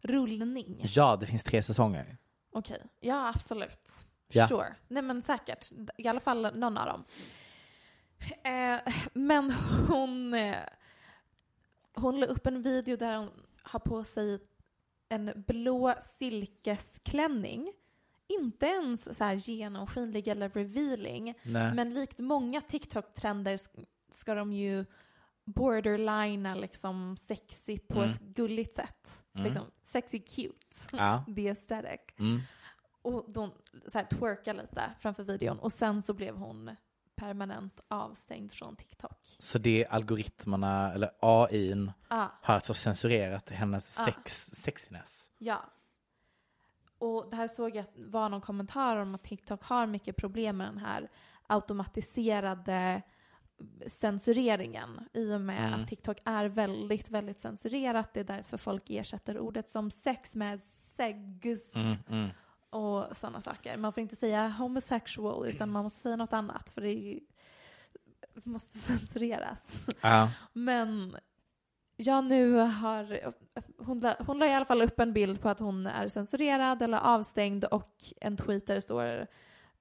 rullning? 0.00 0.80
Ja, 0.84 1.16
det 1.16 1.26
finns 1.26 1.44
tre 1.44 1.62
säsonger. 1.62 2.16
Okej, 2.50 2.82
ja 3.00 3.28
absolut. 3.34 3.90
Ja. 4.28 4.48
Sure. 4.48 4.74
Nej 4.88 5.02
men 5.02 5.22
säkert. 5.22 5.72
I 5.98 6.08
alla 6.08 6.20
fall 6.20 6.58
någon 6.58 6.78
av 6.78 6.86
dem. 6.86 7.04
Eh, 8.44 8.92
men 9.12 9.50
hon, 9.88 10.34
eh, 10.34 10.56
hon 11.94 12.20
la 12.20 12.26
upp 12.26 12.46
en 12.46 12.62
video 12.62 12.96
där 12.96 13.16
hon 13.16 13.30
har 13.62 13.80
på 13.80 14.04
sig 14.04 14.38
en 15.08 15.44
blå 15.46 15.94
silkesklänning. 16.18 17.72
Inte 18.28 18.66
ens 18.66 19.16
så 19.18 19.24
här 19.24 19.34
genomskinlig 19.34 20.28
eller 20.28 20.48
revealing. 20.48 21.34
Nej. 21.42 21.74
Men 21.74 21.94
likt 21.94 22.18
många 22.18 22.60
TikTok-trender 22.60 23.56
sk- 23.56 23.86
ska 24.10 24.34
de 24.34 24.52
ju 24.52 24.84
borderlina 25.44 26.54
liksom 26.54 27.16
sexy 27.16 27.78
på 27.78 27.98
Mm. 27.98 28.10
ett 28.10 28.20
gulligt 28.20 28.74
sätt. 28.74 29.24
Mm. 29.34 29.44
Liksom 29.46 29.64
sexy 29.82 30.18
cute. 30.18 30.76
Ja. 30.92 31.24
The 31.36 31.48
aesthetic. 31.50 32.00
Mm. 32.18 32.40
Och 33.02 33.24
de 33.32 33.52
så 33.86 33.98
här, 33.98 34.04
twerkar 34.06 34.54
lite 34.54 34.82
framför 35.00 35.22
videon 35.22 35.58
och 35.58 35.72
sen 35.72 36.02
så 36.02 36.14
blev 36.14 36.36
hon 36.36 36.76
permanent 37.16 37.80
avstängd 37.88 38.52
från 38.52 38.76
TikTok. 38.76 39.36
Så 39.38 39.58
det 39.58 39.84
är 39.84 39.92
algoritmerna, 39.92 40.92
eller 40.92 41.10
AIn, 41.20 41.92
Ah, 42.08 42.28
har 42.42 42.54
alltså 42.54 42.74
censurerat 42.74 43.50
hennes 43.50 43.98
Ah. 44.00 44.04
sex, 44.04 44.46
sexiness. 44.54 45.30
ja. 45.38 45.64
Och 46.98 47.30
det 47.30 47.36
här 47.36 47.48
såg 47.48 47.76
jag 47.76 47.84
var 47.96 48.28
någon 48.28 48.40
kommentar 48.40 48.96
om 48.96 49.14
att 49.14 49.22
TikTok 49.22 49.62
har 49.64 49.86
mycket 49.86 50.16
problem 50.16 50.56
med 50.56 50.66
den 50.68 50.78
här 50.78 51.08
automatiserade 51.46 53.02
censureringen 53.86 55.08
i 55.12 55.34
och 55.34 55.40
med 55.40 55.68
Mm. 55.68 55.80
att 55.80 55.88
TikTok 55.88 56.18
är 56.24 56.44
väldigt, 56.46 57.10
väldigt 57.10 57.38
censurerat. 57.38 58.12
Det 58.14 58.20
är 58.20 58.24
därför 58.24 58.56
folk 58.56 58.90
ersätter 58.90 59.38
ordet 59.38 59.68
som 59.68 59.90
sex 59.90 60.34
med 60.34 60.60
segs 60.60 61.74
Mm, 61.76 61.94
mm. 62.08 62.28
och 62.70 63.16
sådana 63.16 63.40
saker. 63.42 63.76
Man 63.76 63.92
får 63.92 64.00
inte 64.00 64.16
säga 64.16 64.48
homosexual 64.48 65.46
utan 65.48 65.70
man 65.70 65.82
måste 65.82 66.00
säga 66.00 66.16
något 66.16 66.32
annat 66.32 66.70
för 66.70 66.80
det 66.80 66.92
ju- 66.92 67.20
måste 68.34 68.78
censureras. 68.88 69.86
Ja. 70.00 70.30
Men 70.52 71.16
jag 71.96 72.24
nu 72.24 72.52
har, 72.52 73.32
hon 73.78 74.00
la, 74.00 74.16
hon 74.26 74.38
la 74.38 74.46
i 74.46 74.54
alla 74.54 74.64
fall 74.64 74.82
upp 74.82 75.00
en 75.00 75.12
bild 75.12 75.40
på 75.40 75.48
att 75.48 75.60
hon 75.60 75.86
är 75.86 76.08
censurerad 76.08 76.82
eller 76.82 76.98
avstängd 76.98 77.64
och 77.64 77.94
en 78.20 78.36
tweet 78.36 78.66
där 78.66 78.74
det 78.74 78.80
står 78.80 79.26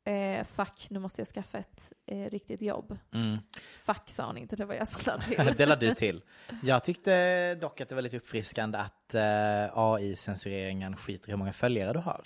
eh, 0.05 0.43
fuck, 0.43 0.87
nu 0.89 0.99
måste 0.99 1.21
jag 1.21 1.27
skaffa 1.27 1.57
ett 1.57 1.93
eh, 2.05 2.29
riktigt 2.29 2.61
jobb. 2.61 2.97
Mm. 3.13 3.37
Fuck 3.83 4.09
sa 4.09 4.25
hon 4.25 4.37
inte, 4.37 4.55
det 4.55 4.65
var 4.65 4.75
jag 4.75 4.87
som 4.87 5.01
lade 5.05 5.23
till. 5.45 5.55
det 5.57 5.65
lade 5.65 5.85
du 5.85 5.93
till. 5.93 6.21
Jag 6.63 6.83
tyckte 6.83 7.55
dock 7.55 7.81
att 7.81 7.89
det 7.89 7.95
var 7.95 8.01
lite 8.01 8.17
uppfriskande 8.17 8.77
att 8.77 9.15
eh, 9.15 9.77
AI-censureringen 9.77 10.95
skiter 10.97 11.29
i 11.29 11.31
hur 11.31 11.37
många 11.37 11.53
följare 11.53 11.93
du 11.93 11.99
har. 11.99 12.21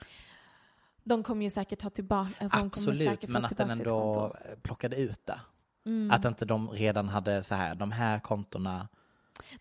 De 1.03 1.23
kommer 1.23 1.43
ju 1.43 1.49
säkert 1.49 1.79
ta 1.79 1.89
tillbaka, 1.89 2.31
alltså 2.39 2.57
Absolut, 2.57 3.27
men 3.27 3.45
att 3.45 3.57
den 3.57 3.69
ändå 3.69 4.35
plockade 4.61 4.95
ut 4.95 5.25
det. 5.25 5.39
Mm. 5.85 6.11
Att 6.11 6.25
inte 6.25 6.45
de 6.45 6.69
redan 6.69 7.09
hade 7.09 7.43
så 7.43 7.55
här, 7.55 7.75
de 7.75 7.91
här 7.91 8.19
kontona. 8.19 8.87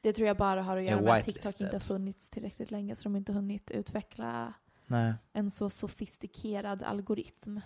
Det 0.00 0.12
tror 0.12 0.28
jag 0.28 0.36
bara 0.36 0.62
har 0.62 0.76
att 0.76 0.84
göra 0.84 1.00
med 1.00 1.14
att 1.14 1.24
TikTok 1.24 1.60
inte 1.60 1.74
har 1.74 1.80
funnits 1.80 2.30
tillräckligt 2.30 2.70
länge 2.70 2.96
så 2.96 3.02
de 3.02 3.16
inte 3.16 3.32
hunnit 3.32 3.70
utveckla 3.70 4.54
Nej. 4.86 5.14
en 5.32 5.50
så 5.50 5.70
sofistikerad 5.70 6.82
algoritm. 6.82 7.60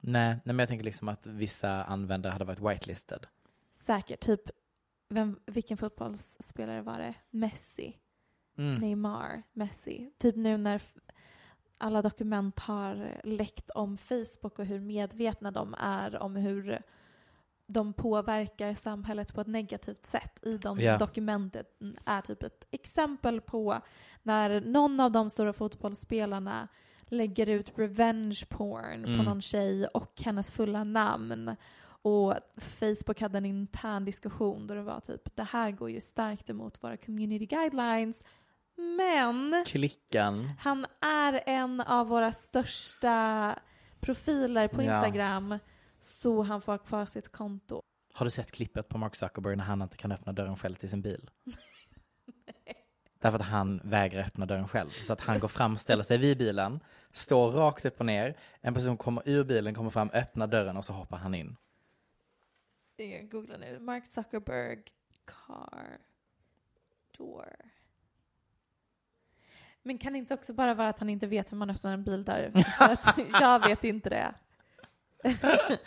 Nej, 0.00 0.28
nej, 0.28 0.40
men 0.44 0.58
jag 0.58 0.68
tänker 0.68 0.84
liksom 0.84 1.08
att 1.08 1.26
vissa 1.26 1.84
användare 1.84 2.32
hade 2.32 2.44
varit 2.44 2.60
whitelisted. 2.60 3.26
Säkert, 3.72 4.20
typ 4.20 4.40
vem, 5.08 5.38
vilken 5.46 5.76
fotbollsspelare 5.76 6.82
var 6.82 6.98
det? 6.98 7.14
Messi, 7.30 7.96
Mm. 8.58 8.80
Neymar, 8.80 9.42
Messi. 9.52 10.12
Typ 10.18 10.36
nu 10.36 10.56
när 10.56 10.82
alla 11.78 12.02
dokument 12.02 12.58
har 12.58 13.20
läckt 13.24 13.70
om 13.70 13.96
Facebook 13.96 14.58
och 14.58 14.64
hur 14.66 14.80
medvetna 14.80 15.50
de 15.50 15.74
är 15.78 16.18
om 16.22 16.36
hur 16.36 16.82
de 17.70 17.92
påverkar 17.92 18.74
samhället 18.74 19.34
på 19.34 19.40
ett 19.40 19.46
negativt 19.46 20.06
sätt 20.06 20.38
i 20.46 20.56
de 20.56 20.80
Ja. 20.80 20.98
dokumentet 20.98 21.66
är 22.04 22.20
typ 22.22 22.42
ett 22.42 22.66
exempel 22.70 23.40
på 23.40 23.80
när 24.22 24.60
någon 24.60 25.00
av 25.00 25.12
de 25.12 25.30
stora 25.30 25.52
fotbollsspelarna 25.52 26.68
lägger 27.06 27.46
ut 27.48 27.72
revenge 27.78 28.44
porn 28.48 29.02
på 29.04 29.10
Mm. 29.10 29.24
någon 29.24 29.42
tjej 29.42 29.86
och 29.86 30.12
hennes 30.24 30.50
fulla 30.50 30.84
namn. 30.84 31.56
Och 32.02 32.34
Facebook 32.56 33.20
hade 33.20 33.38
en 33.38 33.44
intern 33.46 34.04
diskussion 34.04 34.66
då 34.66 34.74
det 34.74 34.82
var 34.82 35.00
typ 35.00 35.36
det 35.36 35.42
här 35.42 35.70
går 35.70 35.90
ju 35.90 36.00
starkt 36.00 36.50
emot 36.50 36.82
våra 36.82 36.96
community 36.96 37.46
guidelines. 37.46 38.24
Men 38.96 39.64
Klickan. 39.66 40.50
han 40.60 40.86
är 41.00 41.40
en 41.46 41.80
av 41.80 42.06
våra 42.08 42.32
största 42.32 43.54
profiler 44.00 44.68
på 44.68 44.82
Ja. 44.82 45.00
Så 46.00 46.42
han 46.42 46.60
får 46.60 46.72
ha 46.72 46.78
kvar 46.78 47.06
sitt 47.06 47.32
konto. 47.32 47.82
Har 48.12 48.24
du 48.24 48.30
sett 48.30 48.50
klippet 48.50 48.88
på 48.88 48.98
Mark 48.98 49.16
Zuckerberg 49.16 49.56
när 49.56 49.64
han 49.64 49.82
inte 49.82 49.96
kan 49.96 50.12
öppna 50.12 50.32
dörren 50.32 50.56
själv 50.56 50.74
till 50.74 50.90
sin 50.90 51.02
bil? 51.02 51.30
Därför 53.20 53.38
att 53.38 53.44
han 53.44 53.80
vägrar 53.84 54.22
öppna 54.22 54.46
dörren 54.46 54.68
själv. 54.68 54.90
Så 55.02 55.12
att 55.12 55.20
han 55.20 55.38
går 55.38 55.48
fram, 55.48 55.78
ställer 55.78 56.02
sig 56.02 56.18
vid 56.18 56.38
bilen, 56.38 56.80
står 57.12 57.50
rakt 57.50 57.84
upp 57.84 58.00
och 58.00 58.06
ner. 58.06 58.36
En 58.60 58.74
person 58.74 58.96
kommer 58.96 59.22
ur 59.28 59.44
bilen, 59.44 59.74
kommer 59.74 59.90
fram, 59.90 60.10
öppnar 60.12 60.46
dörren 60.46 60.76
och 60.76 60.84
så 60.84 60.92
hoppar 60.92 61.16
han 61.16 61.34
in. 61.34 61.56
Jag 62.96 63.30
googlar 63.30 63.58
nu. 63.58 63.78
Mark 63.78 64.06
Zuckerberg 64.06 64.82
car 65.24 65.98
door. 67.16 67.56
Men 69.82 69.98
kan 69.98 70.12
det 70.12 70.18
inte 70.18 70.34
också 70.34 70.52
bara 70.52 70.74
vara 70.74 70.88
att 70.88 70.98
han 70.98 71.08
inte 71.08 71.26
vet 71.26 71.52
hur 71.52 71.56
man 71.56 71.70
öppnar 71.70 71.92
en 71.92 72.04
bil 72.04 72.24
där? 72.24 72.52
Jag 73.40 73.68
vet 73.68 73.84
inte 73.84 74.10
det. 74.10 74.34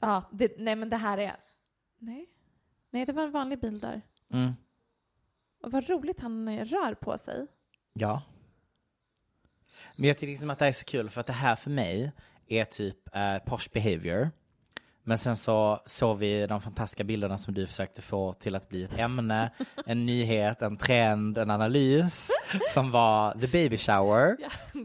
ja, 0.00 0.22
det, 0.32 0.52
nej 0.58 0.76
men 0.76 0.90
det 0.90 0.96
här 0.96 1.18
är... 1.18 1.36
Nej. 1.98 2.26
Nej, 2.90 3.06
det 3.06 3.12
var 3.12 3.22
en 3.22 3.30
vanlig 3.30 3.60
bil 3.60 3.78
där. 3.78 4.02
Mm. 4.32 4.52
Och 5.62 5.72
vad 5.72 5.88
roligt 5.88 6.20
han 6.20 6.48
eh, 6.48 6.64
rör 6.64 6.94
på 6.94 7.18
sig. 7.18 7.46
Ja. 7.92 8.22
Men 9.96 10.08
jag 10.08 10.18
tycker 10.18 10.30
liksom 10.30 10.50
att 10.50 10.58
det 10.58 10.66
är 10.66 10.72
så 10.72 10.84
kul 10.84 11.10
för 11.10 11.20
att 11.20 11.26
det 11.26 11.32
här 11.32 11.56
för 11.56 11.70
mig 11.70 12.12
är 12.46 12.64
typ 12.64 13.16
eh, 13.16 13.38
posh 13.38 13.68
behavior. 13.72 14.30
Men 15.02 15.18
sen 15.18 15.36
så 15.36 15.82
såg 15.84 16.18
vi 16.18 16.46
de 16.46 16.60
fantastiska 16.60 17.04
bilderna 17.04 17.38
som 17.38 17.54
du 17.54 17.66
försökte 17.66 18.02
få 18.02 18.32
till 18.32 18.54
att 18.54 18.68
bli 18.68 18.84
ett 18.84 18.98
ämne, 18.98 19.50
en 19.86 20.06
nyhet, 20.06 20.62
en 20.62 20.76
trend, 20.76 21.38
en 21.38 21.50
analys 21.50 22.30
som 22.74 22.90
var 22.90 23.32
the 23.32 23.48
baby 23.48 23.78
shower. 23.78 24.36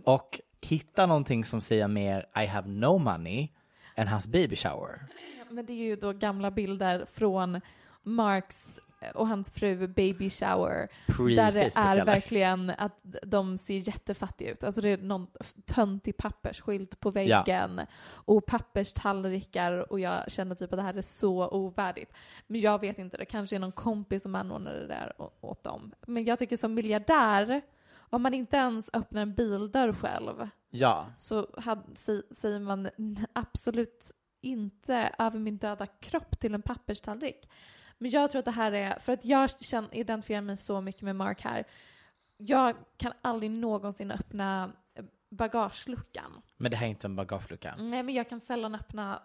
Och 0.03 0.39
hitta 0.65 1.05
någonting 1.05 1.45
som 1.45 1.61
säger 1.61 1.87
mer 1.87 2.25
I 2.43 2.45
have 2.45 2.69
no 2.69 2.97
money 2.97 3.49
än 3.95 4.07
hans 4.07 4.27
baby 4.27 4.55
shower. 4.55 5.07
Men 5.49 5.65
det 5.65 5.73
är 5.73 5.85
ju 5.85 5.95
då 5.95 6.13
gamla 6.13 6.51
bilder 6.51 7.05
från 7.13 7.61
Marks 8.03 8.79
och 9.13 9.27
hans 9.27 9.51
fru 9.51 9.87
baby 9.87 10.29
shower. 10.29 10.87
Pre 11.07 11.35
där 11.35 11.51
det 11.51 11.71
är 11.75 11.91
eller? 11.91 12.05
verkligen 12.05 12.69
att 12.69 13.05
de 13.23 13.57
ser 13.57 13.87
jättefattiga 13.87 14.51
ut. 14.51 14.63
Alltså 14.63 14.81
det 14.81 14.89
är 14.89 14.97
någon 14.97 15.27
töntig 15.65 16.17
pappersskylt 16.17 16.99
på 16.99 17.11
väggen 17.11 17.81
och 18.05 18.45
papperstallrikar 18.45 19.91
och 19.91 19.99
jag 19.99 20.31
känner 20.31 20.55
typ 20.55 20.73
att 20.73 20.77
det 20.77 20.83
här 20.83 20.97
är 20.97 21.01
så 21.01 21.49
ovärdigt. 21.49 22.13
Men 22.47 22.61
jag 22.61 22.81
vet 22.81 22.99
inte, 22.99 23.17
det 23.17 23.25
kanske 23.25 23.55
är 23.55 23.59
någon 23.59 23.71
kompis 23.71 24.23
som 24.23 24.35
anordnade 24.35 24.79
det 24.79 24.87
där 24.87 25.13
åt 25.41 25.63
dem. 25.63 25.91
Men 26.07 26.25
jag 26.25 26.39
tycker 26.39 26.57
som 26.57 26.73
miljardär, 26.73 27.61
om 28.13 28.21
man 28.21 28.33
inte 28.33 28.57
ens 28.57 28.89
öppnar 28.93 29.21
en 29.21 29.33
bildörr 29.33 29.93
själv 29.93 30.49
Ja, 30.69 31.05
så 31.17 31.47
had, 31.57 31.83
sä- 31.95 32.33
säger 32.33 32.59
man 32.59 32.89
absolut 33.33 34.11
inte 34.41 35.15
över 35.19 35.39
min 35.39 35.57
döda 35.57 35.85
kropp 35.87 36.39
till 36.39 36.53
en 36.53 36.61
papperstallrik. 36.61 37.49
Men 37.97 38.11
jag 38.11 38.31
tror 38.31 38.39
att 38.39 38.45
det 38.45 38.51
här 38.51 38.71
är, 38.71 38.99
för 38.99 39.13
att 39.13 39.25
jag 39.25 39.49
känner, 39.63 39.95
identifierar 39.95 40.41
mig 40.41 40.57
så 40.57 40.81
mycket 40.81 41.01
med 41.01 41.15
Mark 41.15 41.41
här. 41.41 41.63
Jag 42.37 42.75
kan 42.97 43.11
aldrig 43.21 43.51
någonsin 43.51 44.11
öppna 44.11 44.71
eh, 44.95 45.05
bagageluckan. 45.29 46.41
men 46.57 46.71
det 46.71 46.77
här 46.77 46.85
är 46.85 46.89
inte 46.89 47.07
en 47.07 47.15
bagagelucka. 47.15 47.75
Nej, 47.79 48.03
men 48.03 48.15
jag 48.15 48.29
kan 48.29 48.39
sällan 48.39 48.75
öppna 48.75 49.21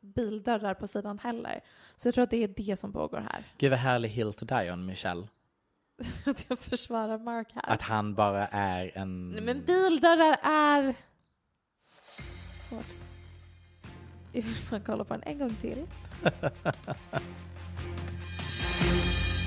bildörrar 0.00 0.74
på 0.74 0.86
sidan 0.88 1.18
heller. 1.18 1.60
Så 1.96 2.08
jag 2.08 2.14
tror 2.14 2.24
att 2.24 2.30
det 2.30 2.44
är 2.44 2.48
det 2.56 2.76
som 2.80 2.92
pågår 2.92 3.18
här. 3.20 3.44
Gud 3.58 3.70
vad 3.70 3.78
härlig 3.78 4.08
hill 4.08 4.32
to 4.34 4.44
die 4.44 4.72
on, 4.72 4.86
Michelle. 4.86 5.28
Att 6.26 6.46
jag 6.48 6.58
försvarar 6.58 7.18
Mark 7.18 7.48
här. 7.54 7.72
Att 7.72 7.82
han 7.82 8.14
bara 8.14 8.46
är 8.46 8.90
en... 8.94 9.30
Nej, 9.30 9.42
men 9.42 9.64
bildörrar 9.64 10.36
är... 10.42 10.94
Svårt. 12.68 12.86
Jag 14.32 14.42
vill 14.42 14.56
bara 14.70 14.80
kolla 14.80 15.04
på 15.04 15.14
den 15.14 15.22
en 15.22 15.38
gång 15.38 15.56
till. 15.60 15.86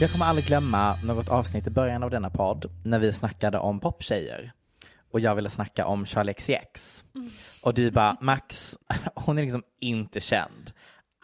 Jag 0.01 0.11
kommer 0.11 0.25
aldrig 0.25 0.45
glömma 0.47 0.95
något 1.03 1.29
avsnitt 1.29 1.67
i 1.67 1.69
början 1.69 2.03
av 2.03 2.09
denna 2.09 2.29
podd 2.29 2.65
när 2.83 2.99
vi 2.99 3.13
snackade 3.13 3.57
om 3.57 3.79
poptjejer. 3.79 4.51
Och 5.11 5.19
jag 5.19 5.35
ville 5.35 5.49
snacka 5.49 5.85
om 5.85 6.05
Charlie 6.05 6.33
XCX. 6.33 7.05
Och 7.61 7.73
du 7.73 7.91
bara, 7.91 8.17
Max, 8.21 8.77
hon 9.15 9.37
är 9.37 9.41
liksom 9.41 9.63
inte 9.79 10.21
känd. 10.21 10.71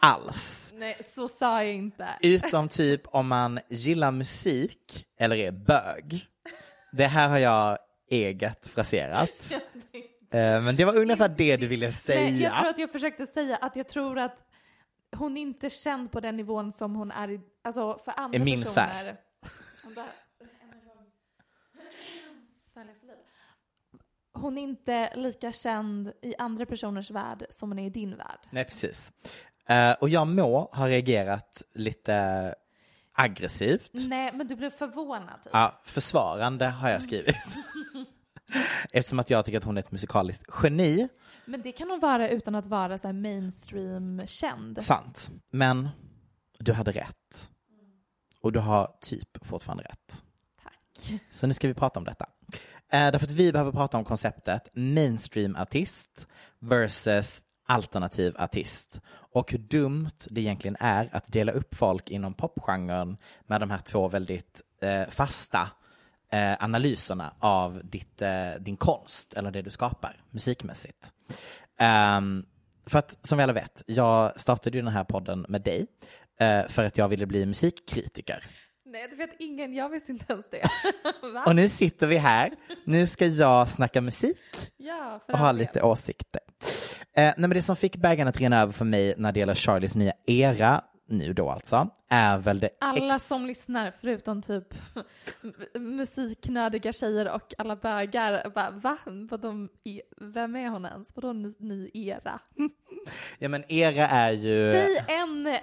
Alls. 0.00 0.70
Nej, 0.74 1.00
så 1.08 1.28
sa 1.28 1.64
jag 1.64 1.74
inte. 1.74 2.08
Utom 2.20 2.68
typ 2.68 3.02
om 3.06 3.28
man 3.28 3.60
gillar 3.68 4.10
musik 4.12 5.06
eller 5.18 5.36
är 5.36 5.50
bög. 5.52 6.26
Det 6.92 7.06
här 7.06 7.28
har 7.28 7.38
jag 7.38 7.78
eget 8.10 8.68
fraserat. 8.68 9.52
Eh, 10.30 10.62
Men 10.62 10.76
det 10.76 10.84
var 10.84 10.96
ungefär 10.96 11.28
det 11.28 11.56
du 11.56 11.66
ville 11.66 11.86
Nej, 11.86 11.92
jag 12.08 12.28
tror 12.28 12.38
säga. 12.38 12.52
att 12.70 12.78
jag 12.78 12.92
försökte 12.92 13.26
säga 13.26 13.56
att 13.56 13.76
jag 13.76 13.88
tror 13.88 14.18
att 14.18 14.44
hon 15.16 15.36
inte 15.36 15.66
är 15.66 15.70
känd 15.70 16.12
på 16.12 16.20
den 16.20 16.36
nivån 16.36 16.72
som 16.72 16.94
hon 16.94 17.10
är 17.10 17.30
i, 17.30 17.40
alltså 17.64 17.98
för 18.04 18.12
andra 18.20 18.36
I 18.36 18.40
min 18.40 18.60
personer. 18.62 18.86
sfär. 18.86 19.16
Hon 24.32 24.58
är 24.58 24.62
inte 24.62 25.16
lika 25.16 25.52
känd 25.52 26.12
i 26.22 26.34
andra 26.38 26.66
personers 26.66 27.10
värld 27.10 27.46
som 27.50 27.70
hon 27.70 27.78
är 27.78 27.86
i 27.86 27.90
din 27.90 28.16
värld. 28.16 28.38
Nej, 28.50 28.64
precis. 28.64 29.12
Eh, 29.68 29.92
Och 30.00 30.08
jag 30.08 30.26
må 30.26 30.70
ha 30.72 30.88
reagerat 30.88 31.62
lite 31.74 32.54
aggressivt. 33.12 33.90
Nej, 33.92 34.32
men 34.34 34.46
du 34.46 34.56
blev 34.56 34.70
förvånad. 34.70 35.42
Typ. 35.44 35.50
Ja, 35.52 35.80
försvarande 35.84 36.66
har 36.66 36.88
jag 36.90 37.02
skrivit. 37.02 37.36
Eftersom 38.92 39.18
att 39.18 39.30
jag 39.30 39.44
tycker 39.44 39.58
att 39.58 39.64
hon 39.64 39.76
är 39.76 39.80
ett 39.80 39.90
musikaliskt 39.92 40.44
geni. 40.62 41.08
Men 41.44 41.62
det 41.62 41.72
kan 41.72 41.90
hon 41.90 42.00
vara 42.00 42.28
utan 42.28 42.54
att 42.54 42.66
vara 42.66 42.98
så 42.98 43.06
här 43.08 43.12
mainstream-känd. 43.14 44.82
Sant. 44.82 45.30
Men 45.50 45.88
du 46.58 46.72
hade 46.72 46.92
rätt. 46.92 47.50
Och 48.40 48.52
du 48.52 48.58
har 48.60 48.96
typ 49.00 49.46
fortfarande 49.46 49.82
rätt. 49.84 50.22
Tack. 50.62 51.20
Så 51.30 51.46
nu 51.46 51.54
ska 51.54 51.68
vi 51.68 51.74
prata 51.74 52.00
om 52.00 52.04
detta. 52.04 52.26
Eh, 52.92 53.10
därför 53.10 53.26
att 53.26 53.30
vi 53.32 53.52
behöver 53.52 53.72
prata 53.72 53.96
om 53.98 54.04
konceptet 54.04 54.68
mainstream-artist 54.74 56.26
versus 56.58 57.42
alternativ 57.68 58.34
artist. 58.38 59.00
Och 59.10 59.52
hur 59.52 59.58
dumt 59.58 60.18
det 60.30 60.40
egentligen 60.40 60.76
är 60.80 61.08
att 61.12 61.32
dela 61.32 61.52
upp 61.52 61.74
folk 61.74 62.10
inom 62.10 62.34
popgenren 62.34 63.16
med 63.46 63.60
de 63.60 63.70
här 63.70 63.78
två 63.78 64.08
väldigt 64.08 64.62
eh, 64.82 65.08
fasta 65.10 65.70
eh, 66.32 66.64
analyserna 66.64 67.34
av 67.38 67.80
ditt, 67.84 68.22
eh, 68.22 68.50
din 68.60 68.76
konst 68.76 69.34
eller 69.34 69.50
det 69.50 69.62
du 69.62 69.70
skapar 69.70 70.22
musikmässigt. 70.30 71.12
Um, 72.18 72.46
för 72.86 72.98
att 72.98 73.26
som 73.26 73.38
vi 73.38 73.44
alla 73.44 73.52
vet, 73.52 73.82
jag 73.86 74.40
startade 74.40 74.78
ju 74.78 74.82
den 74.82 74.92
här 74.92 75.04
podden 75.04 75.46
med 75.48 75.62
dig 75.62 75.86
eh, 76.40 76.66
för 76.68 76.84
att 76.84 76.98
jag 76.98 77.08
ville 77.08 77.26
bli 77.26 77.46
musikkritiker. 77.46 78.44
Nej, 78.90 79.06
det 79.10 79.16
vet 79.16 79.30
ingen. 79.38 79.74
Jag 79.74 79.88
visste 79.88 80.12
inte 80.12 80.32
ens 80.32 80.46
det. 80.50 80.62
Och 81.46 81.56
nu 81.56 81.68
sitter 81.68 82.06
vi 82.06 82.16
här. 82.16 82.50
Nu 82.84 83.06
ska 83.06 83.26
jag 83.26 83.68
snacka 83.68 84.00
musik 84.00 84.38
Ja, 84.76 85.20
och 85.28 85.38
ha 85.38 85.52
lite 85.52 85.82
åsikter. 85.82 86.40
Eh, 87.16 87.22
nej, 87.22 87.34
men 87.36 87.50
det 87.50 87.62
som 87.62 87.76
fick 87.76 87.96
bägaren 87.96 88.28
att 88.28 88.36
rinna 88.38 88.60
över 88.60 88.72
för 88.72 88.84
mig 88.84 89.14
när 89.16 89.32
det 89.32 89.40
gäller 89.40 89.54
Charlies 89.54 89.94
nya 89.94 90.12
era, 90.26 90.82
nu 91.08 91.32
då 91.32 91.50
alltså, 91.50 91.88
är 92.08 92.38
väl 92.38 92.60
det 92.60 92.70
Alla 92.80 93.14
ex- 93.14 93.26
som 93.26 93.46
lyssnar, 93.46 93.92
förutom 94.00 94.42
typ 94.42 94.74
musiknördiga 95.74 96.92
tjejer 96.92 97.28
och 97.34 97.54
alla 97.58 97.76
bögar, 97.76 98.50
bara 98.54 98.70
va? 98.70 98.96
Vadå, 99.30 99.68
i- 99.84 100.02
vem 100.16 100.56
är 100.56 100.68
hon 100.68 100.84
ens? 100.86 101.16
Vadå 101.16 101.32
ny, 101.58 101.90
era? 101.94 102.40
Ja 103.38 103.48
men 103.48 103.64
era 103.72 104.08
är 104.08 104.30
ju 104.32 104.72
Säg 104.72 105.04
en 105.16 105.46
eh, 105.46 105.60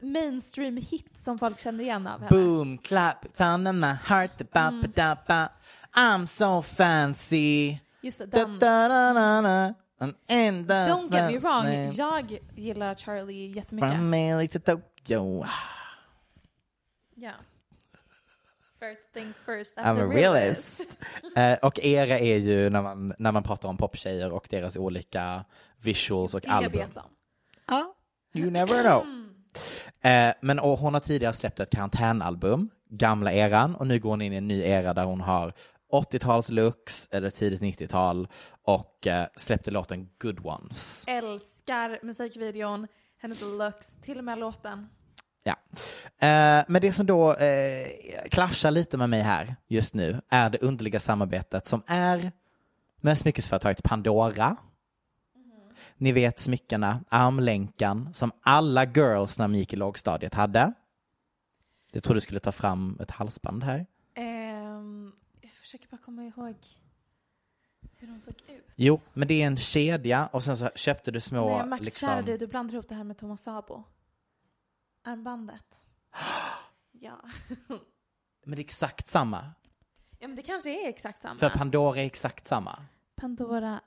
mainstream-hit 0.00 1.18
som 1.18 1.38
folk 1.38 1.58
känner 1.60 1.84
igen 1.84 2.06
av 2.06 2.18
henne. 2.20 2.30
Boom, 2.30 2.78
clap, 2.78 3.34
turn 3.34 3.66
on 3.66 3.80
my 3.80 3.86
heart, 4.04 4.50
ba, 4.52 4.60
Mm. 4.60 4.80
ba, 4.80 4.86
da, 4.94 5.16
ba. 5.28 5.48
I'm 6.00 6.26
so 6.26 6.62
fancy. 6.62 7.78
Just 8.00 8.18
det, 8.18 8.26
den. 8.26 8.58
da, 8.58 8.88
da, 8.88 9.12
da, 9.42 9.74
da. 9.98 10.06
I'm 10.06 10.14
in 10.28 10.66
the 10.66 10.86
Don't 10.86 11.10
get 11.10 11.30
me 11.32 11.38
wrong, 11.38 11.64
name. 11.64 11.92
jag 11.96 12.38
gillar 12.54 12.94
Charlie 12.94 13.46
jättemycket. 13.46 13.90
From 13.90 14.10
LA 14.10 14.46
to 14.46 14.58
Tokyo. 14.58 15.46
Ja. 17.14 17.32
First 18.78 19.12
things 19.14 19.36
first, 19.46 19.76
I'm 19.78 20.00
a 20.00 20.06
realist. 20.06 20.98
Eh, 21.36 21.58
och 21.62 21.78
era 21.78 22.18
är 22.18 22.36
ju 22.36 22.70
när 22.70 22.82
man, 22.82 23.14
när 23.18 23.32
man 23.32 23.42
pratar 23.42 23.68
om 23.68 23.76
poptjejer 23.76 24.32
och 24.32 24.46
deras 24.50 24.76
olika 24.76 25.44
visuals 25.80 26.34
och 26.34 26.46
album. 26.48 26.90
om. 26.94 27.02
Ja, 27.68 27.94
you 28.34 28.50
never 28.50 28.82
know. 28.82 29.06
Eh, 30.00 30.34
men 30.40 30.58
och 30.58 30.78
hon 30.78 30.94
har 30.94 31.00
tidigare 31.00 31.32
släppt 31.32 31.60
ett 31.60 31.70
karantänalbum, 31.70 32.68
gamla 32.90 33.32
eran, 33.32 33.74
och 33.74 33.86
nu 33.86 33.98
går 33.98 34.10
hon 34.10 34.22
in 34.22 34.32
i 34.32 34.36
en 34.36 34.48
ny 34.48 34.62
era 34.62 34.94
där 34.94 35.04
hon 35.04 35.20
har 35.20 35.52
80-tals 35.92 36.50
looks, 36.50 37.08
eller 37.10 37.30
tidigt 37.30 37.60
90-tal, 37.60 38.28
och 38.62 39.06
eh, 39.06 39.26
släppte 39.36 39.70
låten 39.70 40.08
Good 40.18 40.46
Ones. 40.46 41.04
Älskar 41.08 41.98
musikvideon, 42.02 42.86
hennes 43.18 43.40
looks, 43.40 43.96
till 44.02 44.18
och 44.18 44.24
med 44.24 44.38
låten. 44.38 44.88
Ja. 45.46 45.56
Eh, 46.28 46.64
men 46.68 46.80
det 46.80 46.92
som 46.92 47.06
då 47.06 47.34
eh, 47.34 47.86
clashar 48.30 48.70
lite 48.70 48.96
med 48.96 49.10
mig 49.10 49.22
här 49.22 49.56
just 49.66 49.94
nu 49.94 50.20
är 50.28 50.50
det 50.50 50.58
underliga 50.58 51.00
samarbetet 51.00 51.66
som 51.66 51.82
är 51.86 52.32
med 53.00 53.18
smyckesföretaget 53.18 53.82
Pandora. 53.82 54.56
Ni 55.96 56.12
vet 56.12 56.38
smyckena, 56.38 57.04
armlänkan 57.08 58.14
som 58.14 58.32
alla 58.40 58.84
girls 58.84 59.38
när 59.38 59.44
de 59.48 59.54
gick 59.54 59.72
i 59.72 59.76
lågstadiet 59.76 60.34
hade. 60.34 60.72
Jag 61.92 62.02
tror 62.02 62.14
du 62.14 62.20
skulle 62.20 62.40
ta 62.40 62.52
fram 62.52 62.98
ett 63.00 63.10
halsband 63.10 63.64
här. 63.64 63.86
Försöker 65.76 65.96
bara 65.96 66.02
komma 66.02 66.24
ihåg 66.24 66.56
hur 67.96 68.08
de 68.08 68.20
såg 68.20 68.34
ut. 68.48 68.72
Jo, 68.76 69.00
men 69.12 69.28
det 69.28 69.42
är 69.42 69.46
en 69.46 69.56
kedja 69.56 70.26
och 70.26 70.42
sen 70.42 70.56
så 70.56 70.70
köpte 70.74 71.10
du 71.10 71.20
små 71.20 71.58
Nej, 71.58 71.66
Max, 71.66 71.82
liksom... 71.82 72.06
kära 72.06 72.22
du, 72.22 72.36
du 72.36 72.46
blandar 72.46 72.74
ihop 72.74 72.88
det 72.88 72.94
här 72.94 73.04
med 73.04 73.18
Thomas 73.18 73.42
Sabo. 73.42 73.84
Armbandet. 75.02 75.84
ja. 76.92 77.20
Men 78.44 78.56
det 78.56 78.56
är 78.56 78.64
exakt 78.64 79.08
samma. 79.08 79.52
ja, 80.18 80.28
men 80.28 80.36
det 80.36 80.42
kanske 80.42 80.86
är 80.86 80.88
exakt 80.88 81.20
samma. 81.20 81.40
För 81.40 81.50
Pandora 81.50 82.00
är 82.00 82.06
exakt 82.06 82.46
samma. 82.46 82.82
Pandora 83.14 83.80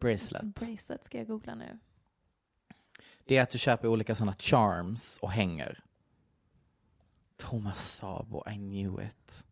Bracelet. 0.00 0.44
bracelet 0.44 1.04
ska 1.04 1.18
jag 1.18 1.26
googla 1.26 1.54
nu. 1.54 1.78
Det 3.24 3.36
är 3.36 3.42
att 3.42 3.50
du 3.50 3.58
köper 3.58 3.88
olika 3.88 4.14
sådana 4.14 4.34
charms 4.38 5.18
och 5.22 5.30
hänger. 5.30 5.84
Thomas 7.36 7.96
Sabo, 7.96 8.44
I 8.50 8.54
knew 8.54 9.06
it. 9.06 9.44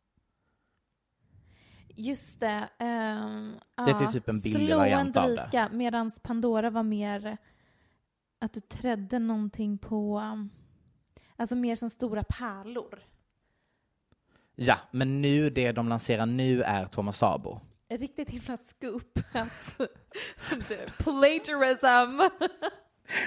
Just 1.97 2.41
det. 2.41 2.69
Um, 2.81 3.61
Det 3.87 3.91
är 3.91 4.11
typ 4.13 4.29
en 4.29 4.41
billig 4.41 4.77
variant 4.77 5.17
av 5.17 5.29
det. 5.31 5.69
Medan 5.73 6.11
Pandora 6.23 6.71
var 6.71 6.83
mer 6.83 7.37
att 8.39 8.53
du 8.53 8.61
trädde 8.61 9.19
någonting 9.19 9.79
på, 9.79 10.23
alltså 11.37 11.57
mer 11.57 11.77
som 11.77 11.91
stora 11.91 12.25
pärlor. 12.25 13.03
Ja, 14.55 14.79
men 14.91 15.23
nu, 15.23 15.51
det 15.51 15.73
de 15.73 15.89
lanserar 15.89 16.27
nu 16.27 16.63
är 16.63 16.85
Thomas 16.87 17.19
Sabo. 17.19 17.61
Riktigt 17.89 18.31
himla 18.31 18.57
scoop. 18.57 19.19
Plagiarism. 20.99 22.21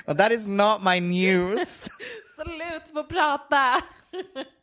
Well, 0.06 0.18
that 0.18 0.32
is 0.32 0.48
not 0.48 0.84
my 0.84 1.00
news. 1.00 1.90
Slut 2.36 2.94
på 2.94 3.04
prata. 3.04 3.84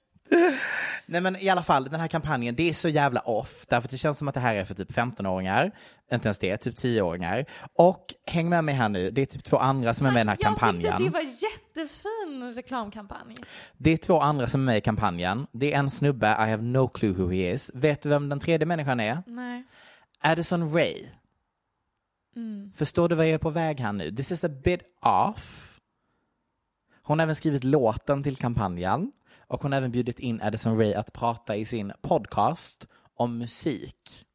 Nej 1.06 1.20
men 1.20 1.36
i 1.36 1.48
alla 1.48 1.62
fall, 1.62 1.84
den 1.84 2.00
här 2.00 2.08
kampanjen, 2.08 2.54
det 2.54 2.70
är 2.70 2.74
så 2.74 2.88
jävla 2.88 3.20
off. 3.20 3.66
Därför 3.68 3.86
att 3.86 3.90
det 3.90 3.98
känns 3.98 4.18
som 4.18 4.28
att 4.28 4.34
det 4.34 4.40
här 4.40 4.54
är 4.54 4.64
för 4.64 4.74
typ 4.74 4.92
15-åringar. 4.92 5.70
Inte 6.12 6.28
ens 6.28 6.38
det, 6.38 6.56
typ 6.56 6.74
10-åringar. 6.74 7.44
Och 7.74 8.14
häng 8.26 8.48
med 8.48 8.64
mig 8.64 8.74
här 8.74 8.88
nu, 8.88 9.10
det 9.10 9.22
är 9.22 9.26
typ 9.26 9.44
två 9.44 9.56
andra 9.56 9.94
som 9.94 10.06
är 10.06 10.10
med 10.10 10.20
i 10.20 10.20
den 10.20 10.28
här 10.28 10.36
Jag 10.40 10.46
kampanjen. 10.46 10.96
tyckte 10.98 11.04
det 11.04 11.10
var 11.10 11.20
jättefin 11.20 12.54
reklamkampanj. 12.54 13.34
Det 13.76 13.90
är 13.90 13.96
två 13.96 14.20
andra 14.20 14.46
som 14.48 14.60
är 14.60 14.64
med 14.64 14.78
i 14.78 14.80
kampanjen. 14.80 15.46
Det 15.52 15.72
är 15.72 15.78
en 15.78 15.90
snubbe, 15.90 16.26
I 16.26 16.50
have 16.50 16.62
no 16.62 16.88
clue 16.88 17.12
who 17.12 17.30
he 17.30 17.52
is. 17.52 17.70
Vet 17.74 18.02
du 18.02 18.08
vem 18.08 18.28
den 18.28 18.40
tredje 18.40 18.66
människan 18.66 19.00
är? 19.00 19.22
Nej. 19.26 19.64
Addison 20.20 20.74
Ray. 20.74 21.04
Mm. 22.36 22.72
Förstår 22.76 23.08
du 23.08 23.14
vad 23.14 23.26
jag 23.26 23.34
är 23.34 23.38
på 23.38 23.50
väg 23.50 23.80
här 23.80 23.92
nu? 23.92 24.16
This 24.16 24.32
is 24.32 24.44
a 24.44 24.48
bit 24.48 24.80
off. 25.02 25.78
Hon 27.02 27.18
har 27.18 27.24
även 27.24 27.34
skrivit 27.34 27.64
låten 27.64 28.22
till 28.22 28.36
kampanjen 28.36 29.12
och 29.48 29.62
hon 29.62 29.72
har 29.72 29.78
även 29.78 29.90
bjudit 29.90 30.18
in 30.18 30.40
Addison 30.42 30.78
Ray 30.78 30.94
att 30.94 31.12
prata 31.12 31.56
i 31.56 31.64
sin 31.64 31.92
podcast 32.02 32.88
om 33.14 33.38
musik. 33.38 34.26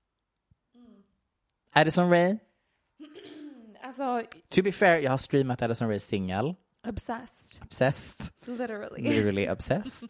Addison 1.73 2.09
Ray, 2.09 2.37
Alltså, 3.83 4.23
to 4.49 4.61
be 4.63 4.71
fair, 4.71 4.97
jag 4.97 5.11
har 5.11 5.17
streamat 5.17 5.61
Addison 5.61 5.89
Rays 5.89 6.05
singel, 6.05 6.55
obsessed. 6.87 7.63
Obsessed. 7.63 8.31
Literally. 8.45 9.01
Literally 9.01 9.49
obsessed. 9.51 10.09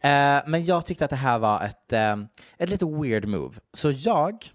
Eh, 0.00 0.42
men 0.46 0.64
jag 0.64 0.86
tyckte 0.86 1.04
att 1.04 1.10
det 1.10 1.16
här 1.16 1.38
var 1.38 1.62
ett, 1.64 1.92
eh, 1.92 2.16
ett 2.58 2.70
lite 2.70 2.86
weird 2.86 3.28
move. 3.28 3.60
Så 3.72 3.90
jag, 3.90 4.50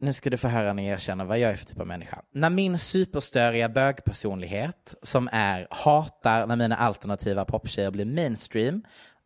nu 0.00 0.12
ska 0.12 0.30
du 0.30 0.36
få 0.36 0.48
höra 0.48 0.72
när 0.72 0.82
jag 0.82 0.92
erkänner 0.92 1.24
vad 1.24 1.38
jag 1.38 1.52
är 1.52 1.56
för 1.56 1.66
typ 1.66 1.80
av 1.80 1.86
människa. 1.86 2.22
När 2.32 2.50
min 2.50 2.78
superstöriga 2.78 3.68
bögpersonlighet, 3.68 4.94
som 5.02 5.28
är 5.32 5.66
hatar 5.70 6.46
när 6.46 6.56
mina 6.56 6.76
alternativa 6.76 7.44
poptjejer 7.44 7.90
blir 7.90 8.04
mainstream, 8.04 8.82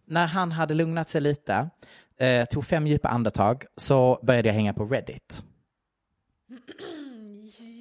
när 0.07 0.27
han 0.27 0.53
hade 0.53 0.75
lugnat 0.75 1.09
sig 1.09 1.21
lite, 1.21 1.71
eh, 2.19 2.45
tog 2.45 2.67
fem 2.67 2.87
djupa 2.87 3.09
andetag, 3.09 3.65
så 3.77 4.21
började 4.23 4.49
jag 4.49 4.55
hänga 4.55 4.75
på 4.75 4.85
Reddit. 4.85 5.43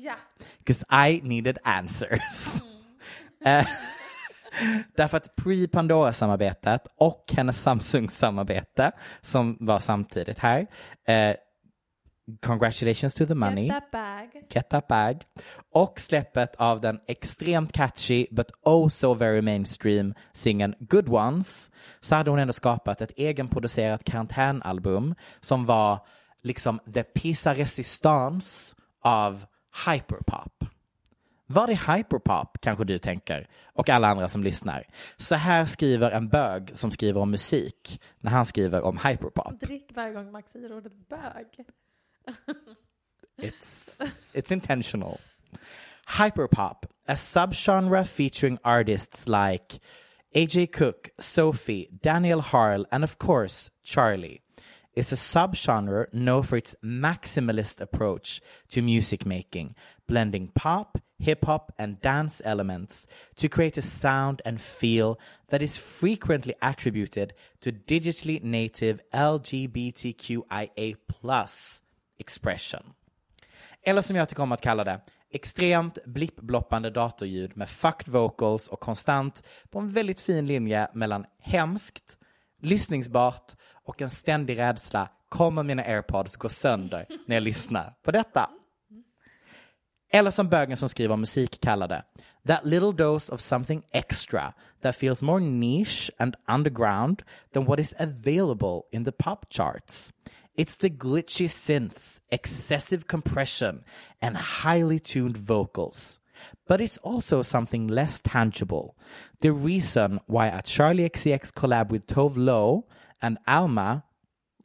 Ja. 0.03 0.15
Because 0.57 0.85
I 1.09 1.21
needed 1.21 1.57
answers. 1.63 2.61
Eh, 3.45 3.67
Därför 4.95 5.17
att 5.17 5.35
pre-Pandora-samarbetet 5.35 6.87
och 6.95 7.33
hennes 7.37 7.61
Samsung-samarbete 7.61 8.91
som 9.21 9.57
var 9.59 9.79
samtidigt 9.79 10.39
här. 10.39 10.67
Eh, 11.07 11.35
congratulations 12.39 13.15
to 13.15 13.25
the 13.25 13.35
money. 13.35 13.67
Get 13.67 13.73
that 13.73 13.91
bag. 13.91 14.43
Get 14.49 14.69
that 14.69 14.87
bag. 14.87 15.23
Och 15.71 15.99
släppet 15.99 16.55
av 16.55 16.81
den 16.81 16.99
extremt 17.07 17.71
catchy 17.71 18.27
but 18.31 18.51
oh 18.63 18.89
so 18.89 19.13
very 19.13 19.41
mainstream 19.41 20.13
singeln 20.33 20.75
Good 20.79 21.09
Ones 21.09 21.71
så 21.99 22.15
hade 22.15 22.29
hon 22.29 22.39
ändå 22.39 22.53
skapat 22.53 23.01
ett 23.01 23.11
egenproducerat 23.15 24.03
karantänalbum 24.03 25.15
som 25.39 25.65
var 25.65 26.05
liksom 26.41 26.79
the 26.93 27.03
pisa 27.03 27.53
resistance 27.53 28.75
av 29.01 29.45
hyperpop. 29.85 30.65
Vad 31.53 31.69
är 31.69 31.95
hyperpop, 31.95 32.57
kanske 32.61 32.83
du 32.83 32.99
tänker, 32.99 33.47
och 33.73 33.89
alla 33.89 34.07
andra 34.07 34.27
som 34.27 34.43
lyssnar. 34.43 34.83
Så 35.17 35.35
här 35.35 35.65
skriver 35.65 36.11
en 36.11 36.29
bög 36.29 36.71
som 36.73 36.91
skriver 36.91 37.21
om 37.21 37.31
musik 37.31 38.01
när 38.19 38.31
han 38.31 38.45
skriver 38.45 38.81
om 38.81 38.97
hyperpop. 38.97 39.59
Drick 39.59 39.91
varje 39.95 40.13
gång 40.13 40.31
Max 40.31 40.51
säger 40.51 40.77
ordet 40.77 41.09
bög. 41.09 41.65
It's 43.41 43.99
it's 44.33 44.51
intentional. 44.51 45.19
Hyperpop, 46.07 46.83
a 47.07 47.13
subgenre 47.13 48.05
featuring 48.05 48.59
artists 48.63 49.27
like 49.27 49.79
AJ 50.35 50.71
Cook, 50.71 51.11
Sophie, 51.19 51.89
Daniel 52.01 52.41
Harl, 52.41 52.85
and 52.91 53.03
of 53.03 53.17
course 53.17 53.69
Charlie, 53.83 54.41
is 54.93 55.11
a 55.11 55.15
subgenre 55.15 56.13
known 56.13 56.43
for 56.43 56.57
its 56.57 56.75
maximalist 56.83 57.79
approach 57.79 58.41
to 58.69 58.81
music 58.81 59.25
making, 59.25 59.73
blending 60.07 60.49
pop, 60.53 60.97
hip 61.17 61.45
hop, 61.45 61.73
and 61.79 62.01
dance 62.01 62.41
elements 62.43 63.07
to 63.37 63.47
create 63.47 63.77
a 63.77 63.81
sound 63.81 64.41
and 64.43 64.59
feel 64.59 65.17
that 65.47 65.61
is 65.61 65.77
frequently 65.77 66.53
attributed 66.61 67.33
to 67.61 67.71
digitally 67.71 68.43
native 68.43 68.99
LGBTQIA 69.13 70.97
plus 71.07 71.81
expression. 72.21 72.93
Eller 73.83 74.01
som 74.01 74.15
jag 74.15 74.29
tycker 74.29 74.43
om 74.43 74.51
att 74.51 74.61
kalla 74.61 74.83
det, 74.83 75.01
extremt 75.31 76.05
blippbloppande 76.05 76.89
datorljud 76.89 77.57
med 77.57 77.69
fucked 77.69 78.13
vocals 78.13 78.67
och 78.67 78.79
konstant 78.79 79.43
på 79.69 79.79
en 79.79 79.91
väldigt 79.91 80.21
fin 80.21 80.45
linje 80.45 80.89
mellan 80.93 81.25
hemskt, 81.39 82.17
lyssningsbart 82.61 83.55
och 83.85 84.01
en 84.01 84.09
ständig 84.09 84.57
rädsla. 84.57 85.09
Kommer 85.29 85.63
mina 85.63 85.83
airpods 85.83 86.35
gå 86.35 86.49
sönder 86.49 87.05
när 87.25 87.35
jag 87.35 87.43
lyssnar 87.43 87.93
på 88.03 88.11
detta? 88.11 88.49
Eller 90.13 90.31
som 90.31 90.49
bögen 90.49 90.77
som 90.77 90.89
skriver 90.89 91.13
om 91.13 91.19
musik 91.19 91.61
kallar 91.61 91.87
det, 91.87 92.03
that 92.47 92.65
little 92.65 92.91
dose 92.91 93.33
of 93.33 93.41
something 93.41 93.83
extra 93.91 94.53
that 94.81 94.95
feels 94.95 95.21
more 95.21 95.39
niche 95.39 96.11
and 96.19 96.35
underground 96.47 97.23
than 97.53 97.65
what 97.65 97.79
is 97.79 97.93
available 97.99 98.81
in 98.91 99.05
the 99.05 99.11
pop 99.11 99.45
charts. 99.49 100.13
It's 100.55 100.75
the 100.75 100.89
glitchy 100.89 101.47
synths, 101.47 102.19
excessive 102.29 103.07
compression, 103.07 103.83
and 104.21 104.35
highly 104.35 104.99
tuned 104.99 105.37
vocals. 105.37 106.19
But 106.67 106.81
it's 106.81 106.97
also 106.99 107.41
something 107.41 107.87
less 107.87 108.21
tangible. 108.21 108.97
The 109.39 109.51
reason 109.51 110.19
why 110.27 110.47
a 110.47 110.61
Charlie 110.61 111.09
XCX 111.09 111.51
collab 111.53 111.89
with 111.89 112.07
Tove 112.07 112.35
Lo 112.35 112.85
and 113.21 113.37
Alma, 113.47 114.03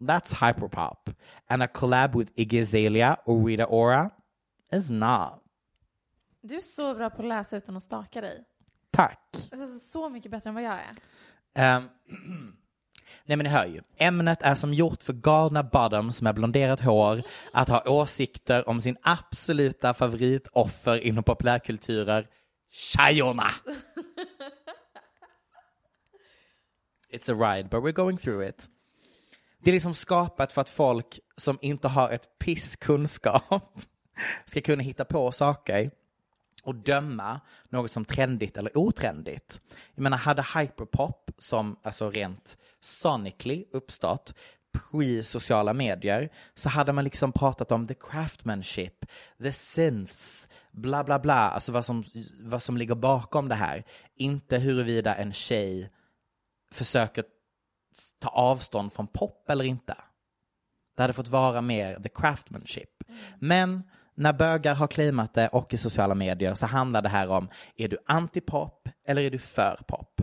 that's 0.01 0.35
hyperpop. 0.35 1.15
And 1.49 1.63
a 1.63 1.69
collab 1.69 2.15
with 2.15 2.35
Iggy 2.37 2.61
Azalea 2.61 3.19
or 3.25 3.39
Rita 3.39 3.65
Ora 3.65 4.13
is 4.73 4.91
not. 4.91 5.43
Du 6.43 6.57
är 6.57 6.61
så 6.61 6.95
bra 6.95 7.11
på 7.11 7.23
att 7.23 7.29
läsa 7.29 7.57
utan 7.57 7.77
att 7.77 7.83
staka 7.83 8.21
dig. 8.21 8.45
Tack. 8.91 9.37
Alltså, 9.53 9.79
så 9.79 10.09
mycket 10.09 10.31
bättre 10.31 10.49
än 10.49 10.55
vad 10.55 10.65
jag 10.65 10.79
är. 10.79 10.95
Ehm, 11.55 11.89
nej 13.25 13.37
men 13.37 13.45
ni 13.45 13.51
hör 13.51 13.67
ju, 13.67 13.81
ämnet 13.97 14.43
är 14.43 14.55
som 14.55 14.75
gjort 14.75 15.03
för 15.03 15.13
galna 15.13 15.63
bottoms 15.63 16.23
med 16.23 16.35
blonderat 16.35 16.81
hår 16.81 17.23
att 17.53 17.69
ha 17.69 17.83
åsikter 17.87 18.69
om 18.69 18.81
sin 18.81 18.97
absoluta 19.03 19.95
favoritoffer 19.95 20.99
inom 21.07 21.25
populärkulturer, 21.25 22.29
tjejorna. 22.71 23.51
It's 27.13 27.31
a 27.31 27.35
ride, 27.35 27.69
but 27.69 27.83
we're 27.83 27.93
going 27.93 28.17
through 28.17 28.49
it. 28.49 28.69
Det 29.63 29.71
är 29.71 29.75
liksom 29.75 29.95
skapat 29.95 30.53
för 30.53 30.61
att 30.61 30.71
folk 30.71 31.21
som 31.37 31.59
inte 31.61 31.89
har 31.89 32.11
ett 32.11 32.39
piss 32.39 32.77
kunskap 32.77 33.79
ska 34.45 34.61
kunna 34.61 34.83
hitta 34.83 35.05
på 35.05 35.33
saker 35.33 35.91
och 36.67 36.75
döma 36.75 37.41
något 37.69 37.91
som 37.93 38.05
trendigt 38.05 38.57
eller 38.57 38.79
otrendigt. 38.79 39.61
Jag 39.95 40.03
menar, 40.03 40.17
hade 40.17 40.47
hyperpop 40.55 41.31
som 41.39 41.77
alltså 41.83 42.11
rent 42.11 42.59
sonically 42.81 43.65
uppstått 43.73 44.35
pre-sociala 44.73 45.73
medier 45.73 46.29
så 46.55 46.69
hade 46.69 46.93
man 46.93 47.05
liksom 47.05 47.33
pratat 47.33 47.73
om 47.73 47.87
the 47.87 47.95
craftsmanship, 47.95 49.07
the 49.43 49.53
synths, 49.53 50.49
bla 50.73 51.05
bla 51.05 51.19
bla, 51.19 51.51
alltså 51.51 51.73
vad 51.73 51.85
som, 51.85 52.05
vad 52.41 52.63
som 52.63 52.77
ligger 52.77 52.95
bakom 52.95 53.49
det 53.49 53.55
här. 53.55 53.85
Inte 54.15 54.59
huruvida 54.59 55.15
en 55.15 55.33
tjej 55.33 55.91
försöker 56.73 57.25
ta 58.19 58.29
avstånd 58.29 58.93
från 58.93 59.07
pop 59.07 59.51
eller 59.51 59.65
inte. 59.65 59.97
Det 60.97 61.03
hade 61.03 61.13
fått 61.13 61.29
vara 61.29 61.61
mer 61.61 62.01
the 62.01 62.09
craftsmanship. 62.09 62.91
Men 63.39 63.83
när 64.17 64.33
bögar 64.33 64.75
har 64.75 64.87
claimat 64.87 65.35
det 65.35 65.49
och 65.49 65.75
i 65.75 65.77
sociala 65.77 66.15
medier 66.15 66.55
så 66.55 66.67
handlar 66.67 67.03
det 67.03 67.09
här 67.09 67.29
om, 67.29 67.49
är 67.77 67.89
du 67.89 67.99
antipop 68.07 68.89
eller 69.07 69.23
är 69.23 69.31
du 69.31 69.39
för 69.39 69.81
pop? 69.87 70.23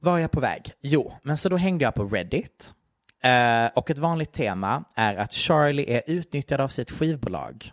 Var 0.00 0.16
är 0.16 0.20
jag 0.20 0.30
på 0.30 0.40
väg? 0.40 0.72
Jo, 0.80 1.12
men 1.22 1.36
så 1.36 1.48
då 1.48 1.56
hängde 1.56 1.84
jag 1.84 1.94
på 1.94 2.04
Reddit. 2.04 2.74
Eh, 3.20 3.66
och 3.74 3.90
ett 3.90 3.98
vanligt 3.98 4.32
tema 4.32 4.84
är 4.94 5.16
att 5.16 5.32
Charlie 5.32 5.90
är 5.90 6.02
utnyttjad 6.06 6.60
av 6.60 6.68
sitt 6.68 6.90
skivbolag. 6.90 7.72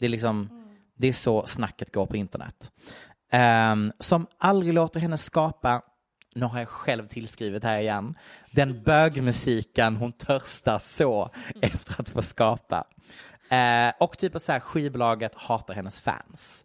Det 0.00 0.06
är 0.06 0.10
liksom, 0.10 0.66
det 0.96 1.08
är 1.08 1.12
så 1.12 1.46
snacket 1.46 1.92
går 1.92 2.06
på 2.06 2.16
internet. 2.16 2.72
Eh, 3.32 3.76
som 3.98 4.26
aldrig 4.38 4.74
låter 4.74 5.00
henne 5.00 5.18
skapa, 5.18 5.82
nu 6.36 6.46
har 6.46 6.58
jag 6.58 6.68
själv 6.68 7.08
tillskrivit 7.08 7.64
här 7.64 7.80
igen, 7.80 8.14
den 8.50 8.82
bögmusiken 8.82 9.96
hon 9.96 10.12
törstar 10.12 10.78
så 10.78 11.30
efter 11.62 12.00
att 12.00 12.10
få 12.10 12.22
skapa. 12.22 12.84
Eh, 13.50 13.92
och 14.00 14.18
typ 14.18 14.40
så 14.40 14.52
här, 14.52 14.60
skivbolaget 14.60 15.34
hatar 15.34 15.74
hennes 15.74 16.00
fans. 16.00 16.64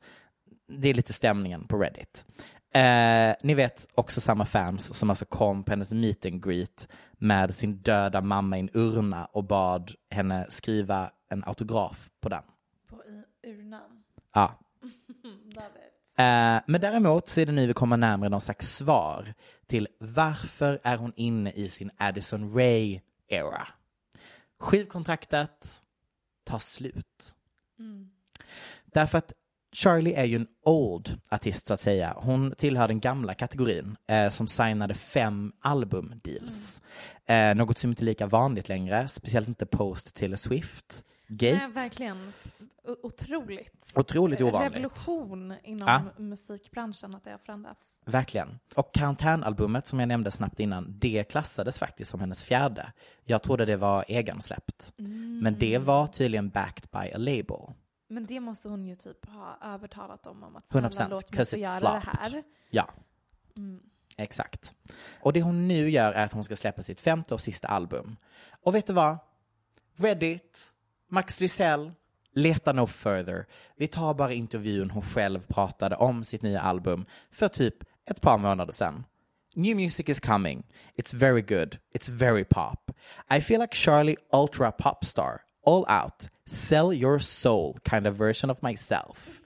Det 0.67 0.89
är 0.89 0.93
lite 0.93 1.13
stämningen 1.13 1.67
på 1.67 1.77
Reddit. 1.77 2.25
Eh, 2.73 3.35
ni 3.43 3.53
vet 3.53 3.87
också 3.95 4.21
samma 4.21 4.45
fans 4.45 4.93
som 4.93 5.09
alltså 5.09 5.25
kom 5.25 5.63
på 5.63 5.71
hennes 5.71 5.93
meet 5.93 6.25
and 6.25 6.45
greet 6.45 6.87
med 7.17 7.55
sin 7.55 7.81
döda 7.81 8.21
mamma 8.21 8.57
i 8.57 8.59
en 8.59 8.69
urna 8.73 9.25
och 9.25 9.43
bad 9.43 9.91
henne 10.09 10.45
skriva 10.49 11.11
en 11.29 11.43
autograf 11.43 12.09
på 12.21 12.29
den. 12.29 12.43
På 12.89 13.01
urnan. 13.47 14.03
Ja. 14.33 14.59
Eh, 16.21 16.61
men 16.67 16.81
däremot 16.81 17.29
så 17.29 17.41
är 17.41 17.45
det 17.45 17.51
nu 17.51 17.67
vi 17.67 17.73
kommer 17.73 17.97
närmare 17.97 18.29
någon 18.29 18.41
slags 18.41 18.75
svar 18.75 19.33
till 19.67 19.87
varför 19.99 20.79
är 20.83 20.97
hon 20.97 21.13
inne 21.15 21.51
i 21.51 21.69
sin 21.69 21.91
Addison 21.97 22.53
Ray 22.53 22.99
era. 23.27 23.67
Skivkontraktet 24.59 25.81
tar 26.43 26.59
slut. 26.59 27.35
Därför 28.85 29.17
att 29.17 29.33
Charlie 29.73 30.13
är 30.13 30.23
ju 30.23 30.35
en 30.35 30.47
old 30.65 31.19
artist 31.29 31.67
så 31.67 31.73
att 31.73 31.81
säga. 31.81 32.13
Hon 32.17 32.53
tillhör 32.57 32.87
den 32.87 32.99
gamla 32.99 33.33
kategorin 33.33 33.97
eh, 34.07 34.29
som 34.29 34.47
signade 34.47 34.93
fem 34.93 35.53
albumdeals. 35.59 36.81
Eh, 37.25 37.55
något 37.55 37.77
som 37.77 37.89
inte 37.89 38.03
är 38.03 38.05
lika 38.05 38.27
vanligt 38.27 38.69
längre, 38.69 39.07
speciellt 39.07 39.47
inte 39.47 39.65
post 39.65 40.15
Taylor 40.15 40.35
Swift. 40.35 41.03
Gate. 41.27 41.57
Nej, 41.57 41.71
verkligen. 41.71 42.33
Otroligt. 42.83 43.91
Otroligt 43.95 44.41
ovanligt. 44.41 44.73
Revolution 44.73 45.53
inom 45.63 45.87
Ja. 45.87 46.01
musikbranschen 46.23 47.15
att 47.15 47.23
det 47.23 47.31
har 47.31 47.37
förändrats. 47.37 47.97
Verkligen. 48.05 48.59
Och 48.75 48.93
Karantänalbumet 48.93 49.87
som 49.87 49.99
jag 49.99 50.07
nämnde 50.07 50.31
snabbt 50.31 50.59
innan, 50.59 50.95
det 50.99 51.23
klassades 51.23 51.77
faktiskt 51.79 52.11
som 52.11 52.19
hennes 52.19 52.43
fjärde. 52.43 52.91
Jag 53.23 53.43
trodde 53.43 53.65
det 53.65 53.77
var 53.77 54.05
egensläppt. 54.07 54.93
Men 55.41 55.59
det 55.59 55.77
var 55.77 56.07
tydligen 56.07 56.49
backed 56.49 56.89
by 56.91 57.11
a 57.13 57.17
label. 57.17 57.73
Men 58.07 58.25
det 58.25 58.39
måste 58.39 58.69
hon 58.69 58.85
ju 58.85 58.95
typ 58.95 59.25
ha 59.25 59.57
övertalat 59.61 60.23
dem 60.23 60.43
om 60.43 60.55
att 60.55 60.69
100%, 60.69 60.91
snälla 60.95 61.09
låt 61.09 61.33
mig 61.35 61.45
få 61.45 61.57
göra 61.57 61.79
flopped. 61.79 62.01
det 62.01 62.17
här. 62.19 62.43
Ja, 62.69 62.89
exakt. 64.17 64.75
Och 65.21 65.33
det 65.33 65.41
hon 65.41 65.67
nu 65.67 65.89
gör 65.89 66.11
är 66.13 66.25
att 66.25 66.33
hon 66.33 66.43
ska 66.43 66.55
släppa 66.55 66.81
sitt 66.81 67.01
femte 67.01 67.33
och 67.33 67.41
sista 67.41 67.67
album. 67.67 68.17
Och 68.63 68.75
vet 68.75 68.87
du 68.87 68.93
vad? 68.93 69.17
Reddit, 69.95 70.71
Max 71.07 71.39
Lysell, 71.39 71.91
leta 72.33 72.73
no 72.73 72.87
further. 72.87 73.45
Vi 73.77 73.87
tar 73.87 74.13
bara 74.13 74.33
intervjun 74.33 74.89
hon 74.89 75.03
själv 75.03 75.39
pratade 75.47 75.95
om 75.95 76.23
sitt 76.23 76.41
nya 76.41 76.61
album 76.61 77.05
för 77.31 77.47
typ 77.47 77.75
ett 78.09 78.21
par 78.21 78.37
månader 78.37 78.73
sedan. 78.73 79.05
New 79.55 79.75
music 79.75 80.09
is 80.09 80.19
coming. 80.19 80.63
It's 80.95 81.13
very 81.15 81.41
good. 81.41 81.77
It's 81.93 82.09
very 82.09 82.43
pop. 82.43 82.91
I 83.37 83.41
feel 83.41 83.59
like 83.59 83.75
Charlie 83.75 84.17
Ultra 84.33 84.71
popstar. 84.71 85.39
all 85.63 85.85
out, 85.87 86.29
sell 86.45 86.93
your 86.93 87.19
soul 87.19 87.77
kind 87.83 88.07
of 88.07 88.15
version 88.15 88.49
of 88.49 88.61
myself. 88.61 89.41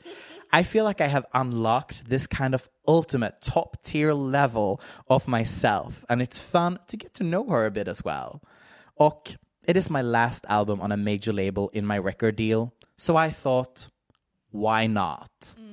I 0.52 0.64
feel 0.64 0.86
like 0.86 1.02
I 1.02 1.08
have 1.08 1.26
unlocked 1.34 2.08
this 2.08 2.28
kind 2.28 2.56
of 2.56 2.70
ultimate 2.88 3.42
top 3.42 3.84
tier 3.84 4.14
level 4.14 4.80
of 5.10 5.28
myself, 5.28 6.06
and 6.08 6.22
it's 6.22 6.40
fun 6.40 6.80
to 6.88 6.98
get 6.98 7.14
to 7.16 7.24
know 7.24 7.46
her 7.50 7.66
a 7.66 7.72
bit 7.72 7.88
as 7.88 8.04
well. 8.04 8.42
Och 8.98 9.36
it 9.68 9.78
is 9.78 9.90
my 9.90 10.02
last 10.02 10.46
album 10.48 10.82
on 10.82 10.92
a 10.92 10.98
major 10.98 11.34
label 11.34 11.70
in 11.74 11.88
my 11.88 11.98
record 12.00 12.36
deal, 12.36 12.72
so 12.98 13.18
I 13.18 13.32
thought, 13.32 13.90
why 14.52 14.88
not? 14.88 15.56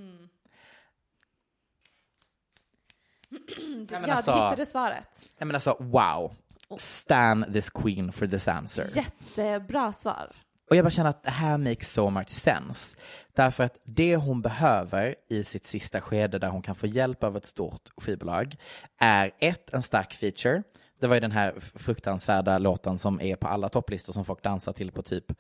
Men 3.91 4.05
ja, 4.07 4.15
alltså- 4.15 4.33
du 4.33 4.39
hittade 4.39 4.67
svaret. 4.67 5.21
Jag 5.39 5.47
menar 5.47 5.57
alltså, 5.57 5.77
wow. 5.79 6.33
Stan 6.79 7.45
this 7.53 7.71
queen 7.71 8.13
for 8.13 8.27
this 8.27 8.49
answer. 8.49 8.85
Jättebra 8.97 9.93
svar. 9.93 10.31
Och 10.71 10.77
jag 10.77 10.85
bara 10.85 10.91
känner 10.91 11.11
att 11.11 11.23
det 11.23 11.31
här 11.31 11.59
makes 11.59 11.93
so 11.93 12.11
much 12.11 12.29
sense. 12.29 12.97
Därför 13.35 13.65
att 13.65 13.79
det 13.85 14.17
hon 14.17 14.43
behöver 14.43 15.15
i 15.29 15.45
sitt 15.45 15.67
sista 15.67 16.01
skede 16.01 16.39
där 16.39 16.49
hon 16.49 16.63
kan 16.63 16.75
få 16.75 16.87
hjälp 16.87 17.25
av 17.25 17.37
ett 17.37 17.47
stort 17.47 17.91
skivbolag 17.97 18.57
är 18.99 19.31
ett, 19.39 19.75
en 19.75 19.83
stark 19.83 20.13
feature. 20.13 20.63
Det 21.03 21.09
var 21.09 21.17
ju 21.17 21.21
den 21.21 21.33
här 21.33 21.61
fruktansvärda 21.61 22.59
låten 22.59 22.99
som 22.99 23.21
är 23.21 23.37
på 23.37 23.49
alla 23.49 23.69
topplistor 23.69 24.13
som 24.13 24.25
folk 24.25 24.43
dansar 24.43 24.73
till 24.73 24.93
på 24.93 25.03
typ 25.03 25.33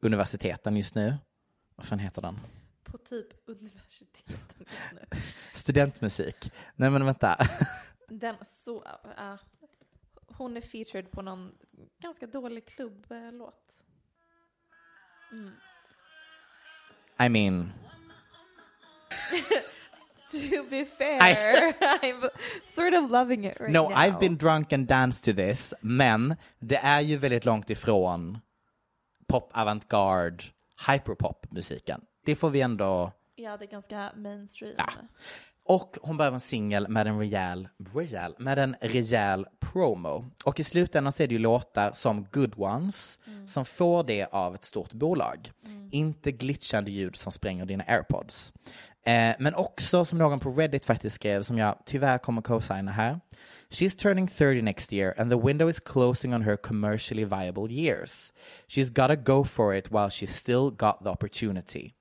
universiteten 0.00 0.76
just 0.76 0.94
nu. 0.94 1.14
Vad 1.76 1.86
fan 1.86 1.98
heter 1.98 2.22
den? 2.22 2.40
På 2.84 2.98
typ 2.98 3.26
universiteten 3.46 4.36
just 4.58 4.92
nu. 4.92 5.18
Studentmusik. 5.54 6.52
Nej 6.76 6.90
men 6.90 7.04
vänta. 7.04 7.36
Den 8.08 8.36
så, 8.64 8.84
ja. 9.16 9.38
hon 10.26 10.56
är 10.56 10.60
featured 10.60 11.10
på 11.10 11.22
någon 11.22 11.52
ganska 12.02 12.26
dålig 12.26 12.66
klubblåt. 12.66 13.84
I 17.20 17.28
mean, 17.28 17.72
To 20.30 20.62
be 20.70 20.84
fair, 20.84 21.18
I'm 22.02 22.28
sort 22.76 22.94
of 22.94 23.10
loving 23.10 23.44
it 23.44 23.56
right 23.60 23.72
no, 23.72 23.88
now. 23.88 23.96
I've 23.96 24.20
been 24.20 24.36
drunk 24.36 24.72
and 24.72 24.86
danced 24.86 25.24
to 25.24 25.32
this, 25.32 25.74
men 25.80 26.36
det 26.58 26.76
är 26.76 27.00
ju 27.00 27.16
väldigt 27.16 27.44
långt 27.44 27.70
ifrån 27.70 28.38
pop 29.26 29.50
avantgarde 29.54 30.44
hyperpop-musiken. 30.88 32.00
Det 32.24 32.36
får 32.36 32.50
vi 32.50 32.60
ändå... 32.60 33.12
Ja, 33.34 33.56
det 33.56 33.64
är 33.64 33.70
ganska 33.70 34.12
mainstream. 34.16 34.74
Ja. 34.78 34.92
Och 35.64 35.96
hon 36.02 36.16
behöver 36.16 36.34
en 36.34 36.40
singel 36.40 36.88
med 36.88 37.06
en 37.06 37.18
rejäl, 37.18 37.68
rejäl, 37.94 38.34
med 38.38 38.58
en 38.58 38.76
rejäl 38.80 39.46
promo. 39.60 40.30
Och 40.44 40.60
i 40.60 40.64
slutändan 40.64 41.12
så 41.12 41.22
är 41.22 41.26
det 41.26 41.32
ju 41.32 41.38
låtar 41.38 41.92
som 41.92 42.26
Good 42.32 42.54
Ones 42.56 43.20
som 43.46 43.64
får 43.64 44.04
det 44.04 44.24
av 44.24 44.54
ett 44.54 44.64
stort 44.64 44.92
bolag. 44.92 45.50
Inte 45.90 46.32
glitchande 46.32 46.90
ljud 46.90 47.16
som 47.16 47.32
spränger 47.32 47.66
dina 47.66 47.84
airpods. 47.84 48.52
Eh, 49.06 49.34
men 49.38 49.54
också 49.54 50.04
som 50.04 50.18
någon 50.18 50.40
på 50.40 50.50
Reddit 50.50 50.86
faktiskt 50.86 51.16
skrev, 51.16 51.42
som 51.42 51.58
jag 51.58 51.78
tyvärr 51.86 52.18
kommer 52.18 52.42
co-signa 52.42 52.92
här. 52.92 53.20
She's 53.70 53.98
turning 53.98 54.28
30 54.28 54.62
next 54.62 54.92
year 54.92 55.14
and 55.18 55.30
the 55.30 55.46
window 55.46 55.70
is 55.70 55.80
closing 55.80 56.34
on 56.34 56.42
her 56.42 56.56
commercially 56.56 57.24
viable 57.24 57.72
years. 57.72 58.32
She's 58.68 58.88
gotta 58.88 59.16
go 59.16 59.44
for 59.44 59.74
it 59.74 59.90
while 59.90 60.08
she's 60.08 60.32
still 60.32 60.70
got 60.70 60.98
the 61.02 61.08
opportunity. 61.08 61.92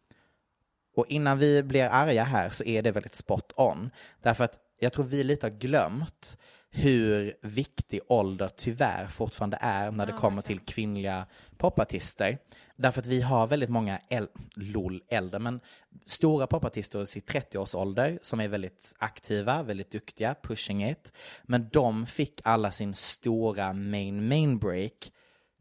Och 0.95 1.05
innan 1.07 1.39
vi 1.39 1.63
blir 1.63 1.83
arga 1.85 2.23
här 2.23 2.49
så 2.49 2.63
är 2.63 2.81
det 2.81 2.91
väldigt 2.91 3.15
spot 3.15 3.53
on. 3.55 3.89
Därför 4.21 4.43
att 4.43 4.59
jag 4.79 4.93
tror 4.93 5.05
vi 5.05 5.23
lite 5.23 5.45
har 5.45 5.51
glömt 5.51 6.37
hur 6.77 7.33
viktig 7.41 7.99
ålder 8.07 8.49
tyvärr 8.57 9.07
fortfarande 9.07 9.57
är 9.61 9.91
när 9.91 10.05
det 10.05 10.11
kommer 10.11 10.41
till 10.41 10.59
kvinnliga 10.59 11.25
popartister. 11.57 12.37
Därför 12.75 13.01
att 13.01 13.05
vi 13.07 13.21
har 13.21 13.47
väldigt 13.47 13.69
många, 13.69 13.99
äl- 14.09 14.27
lol, 14.55 15.03
äldre, 15.09 15.39
men 15.39 15.59
stora 16.05 16.47
popartister 16.47 17.03
i 17.03 17.07
sitt 17.07 17.31
30-årsålder 17.31 18.19
som 18.21 18.39
är 18.39 18.47
väldigt 18.47 18.95
aktiva, 18.97 19.63
väldigt 19.63 19.91
duktiga, 19.91 20.35
pushing 20.43 20.89
it. 20.89 21.13
Men 21.43 21.69
de 21.71 22.05
fick 22.05 22.41
alla 22.43 22.71
sin 22.71 22.95
stora 22.95 23.73
main 23.73 24.27
main 24.27 24.57
break 24.59 25.11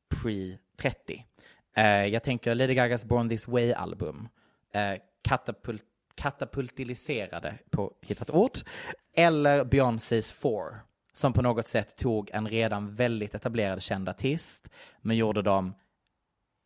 pre-30. 0.08 1.22
Eh, 1.76 1.84
jag 2.06 2.22
tänker 2.22 2.54
Lady 2.54 2.74
Gagas 2.74 3.04
Born 3.04 3.28
This 3.28 3.48
Way-album. 3.48 4.28
Eh, 4.72 5.00
katapult, 5.22 5.84
katapultiliserade 6.14 7.54
på 7.70 7.92
hittat 8.02 8.30
ord. 8.30 8.58
Eller 9.16 9.64
Beyoncés 9.64 10.32
Four, 10.32 10.80
som 11.16 11.32
på 11.32 11.42
något 11.42 11.66
sätt 11.68 11.96
tog 11.96 12.30
en 12.32 12.48
redan 12.48 12.94
väldigt 12.94 13.34
etablerad 13.34 13.82
känd 13.82 14.08
artist, 14.08 14.68
men 15.00 15.16
gjorde 15.16 15.42
dem 15.42 15.74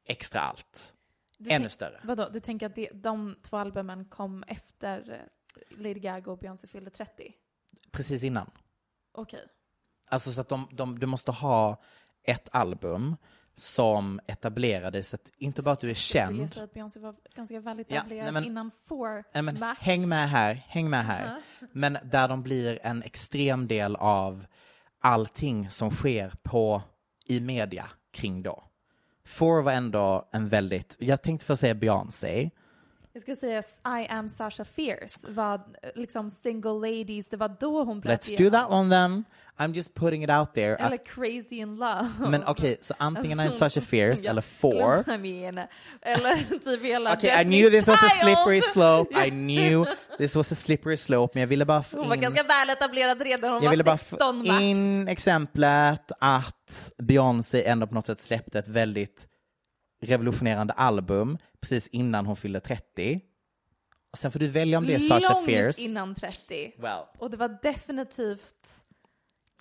extra 0.05 0.40
allt. 0.40 0.94
Du 1.38 1.51
Ännu 1.51 1.62
tänk- 1.64 1.72
större. 1.72 2.01
Vadå, 2.05 2.28
du 2.32 2.40
tänker 2.40 2.66
att 2.66 2.74
det, 2.74 2.90
de 2.94 3.36
två 3.42 3.57
albumen 3.57 4.05
kom 4.05 4.42
efter 4.46 5.11
eh, 5.12 5.78
Lady 5.78 6.01
Gaga 6.01 6.30
och 6.32 6.38
Beyoncé 6.38 6.66
fyllde 6.66 6.90
30? 6.90 7.32
Precis 7.90 8.24
innan. 8.24 8.51
Okej. 9.12 9.46
Alltså 10.07 10.30
så 10.30 10.40
att 10.40 10.48
de, 10.48 10.68
de, 10.72 10.98
du 10.98 11.07
måste 11.07 11.30
ha 11.32 11.82
ett 12.22 12.48
album 12.53 13.16
som 13.57 14.20
etablerade 14.26 15.03
så 15.03 15.16
att 15.16 15.30
inte 15.38 15.62
bara 15.62 15.72
att 15.72 15.80
du 15.80 15.86
är 15.86 15.90
jag 15.90 15.96
känd. 15.96 16.53
säga 16.55 16.64
att 16.64 16.72
Beyoncé 16.74 17.01
var 17.01 17.14
ganska 17.34 17.61
väl 17.61 17.84
Ja, 17.88 17.96
etablerad 17.96 18.24
nej, 18.24 18.32
men- 18.32 18.44
innan 18.44 18.70
Four 18.86 19.24
Nej, 19.34 19.42
men 19.42 19.59
Max? 19.59 19.80
häng 19.80 20.09
med 20.09 20.30
här, 20.30 20.55
häng 20.68 20.90
med 20.90 21.05
här. 21.05 21.36
Men 21.72 21.98
där 22.05 22.28
de 22.28 22.42
blir 22.42 22.78
en 22.82 23.03
extrem 23.03 23.68
del 23.68 23.96
av 23.96 24.46
allting 25.01 25.70
som 25.70 25.90
sker 25.90 26.32
på, 26.42 26.82
i 27.26 27.40
media 27.40 27.86
kring 28.12 28.42
då. 28.42 28.64
Four 29.24 29.62
var 29.62 29.72
ändå 29.72 30.28
en 30.32 30.48
väldigt, 30.48 30.96
jag 30.98 31.22
tänkte 31.22 31.46
få 31.46 31.57
säga 31.57 31.74
Beyoncé, 31.74 32.51
Jag 33.13 33.23
ska 33.23 33.37
säga 33.37 33.63
I 34.01 34.07
am 34.09 34.29
Sasha 34.29 34.65
Fierce 34.65 35.29
var 35.29 35.61
liksom 35.95 36.31
single 36.31 36.73
ladies, 36.73 37.29
det 37.29 37.37
var 37.37 37.57
då 37.61 37.85
hon 37.85 38.01
bröt 38.01 38.27
let's 38.27 38.39
do 38.39 38.51
that 38.51 38.71
one 38.71 38.91
then. 38.91 39.25
I'm 39.59 39.75
just 39.75 39.95
putting 39.95 40.25
it 40.25 40.31
out 40.31 40.55
there. 40.55 40.77
Eller 40.77 40.95
Att, 40.95 41.09
crazy 41.09 41.57
in 41.57 41.77
love. 41.77 42.09
men 42.19 42.45
okej, 42.47 42.79
så 42.81 42.95
antingen 42.99 43.41
I'm 43.41 43.47
Alltså, 43.47 43.71
such 43.71 43.83
a 43.83 43.87
fierce 43.87 44.23
ja. 44.25 44.31
eller 44.31 44.43
Four. 44.43 45.05
I 45.15 45.19
mean, 45.19 45.67
eller 46.03 46.59
typ 46.65 46.83
hela 46.83 47.13
Okay, 47.13 47.43
I 47.43 47.45
knew 47.45 47.71
this 47.71 47.87
was 47.89 48.03
a 48.03 48.11
slippery 48.23 48.61
slope. 48.61 49.15
I 49.27 49.31
knew 49.31 49.87
this 50.19 50.37
was 50.37 50.53
a 50.53 50.55
slippery 50.55 50.97
slope, 50.97 51.31
men 51.35 51.41
jag 51.41 51.49
ville 51.49 51.65
bara 51.65 51.83
få 51.83 51.99
Hon 51.99 52.09
var 52.09 52.17
in... 52.17 52.23
ganska 52.23 52.43
väl 52.43 52.71
etablerad 52.71 53.23
redan, 53.23 53.53
hon 53.53 53.63
Jag 53.63 53.71
ville 53.71 53.85
bara 53.85 53.99
16 53.99 54.19
få 54.19 54.53
max. 54.53 54.63
in 54.63 55.09
exemplet 55.09 56.13
att 56.21 56.93
Beyoncé 56.99 57.65
ändå 57.65 57.87
på 57.87 57.95
något 57.95 58.07
sätt 58.07 58.21
släppte 58.21 58.59
ett 58.59 58.69
väldigt 58.69 59.27
revolutionerande 60.01 60.72
album 60.72 61.38
precis 61.61 61.86
innan 61.88 62.26
hon 62.26 62.36
fyllde 62.36 62.61
30. 62.61 63.20
Och 64.12 64.18
sen 64.18 64.32
får 64.32 64.38
du 64.38 64.48
välja 64.48 64.78
om 64.78 64.86
det 64.86 64.94
är 64.94 64.98
Sasha 64.98 65.34
Långt 65.34 65.46
Fierce. 65.46 65.82
innan 65.82 66.14
30. 66.14 66.72
Well, 66.78 67.01
Och 67.18 67.30
det 67.30 67.36
var 67.36 67.59
definitivt 67.62 68.55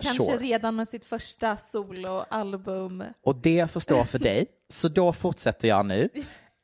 kanske 0.02 0.24
Sure. 0.24 0.36
redan 0.38 0.76
med 0.76 0.88
sitt 0.88 1.04
första 1.04 1.56
soloalbum. 1.56 3.04
Och 3.24 3.36
det 3.36 3.70
får 3.70 3.80
stå 3.80 4.04
för 4.04 4.18
dig. 4.18 4.46
Så 4.68 4.88
då 4.88 5.12
fortsätter 5.12 5.68
jag 5.68 5.86
nu. 5.86 6.08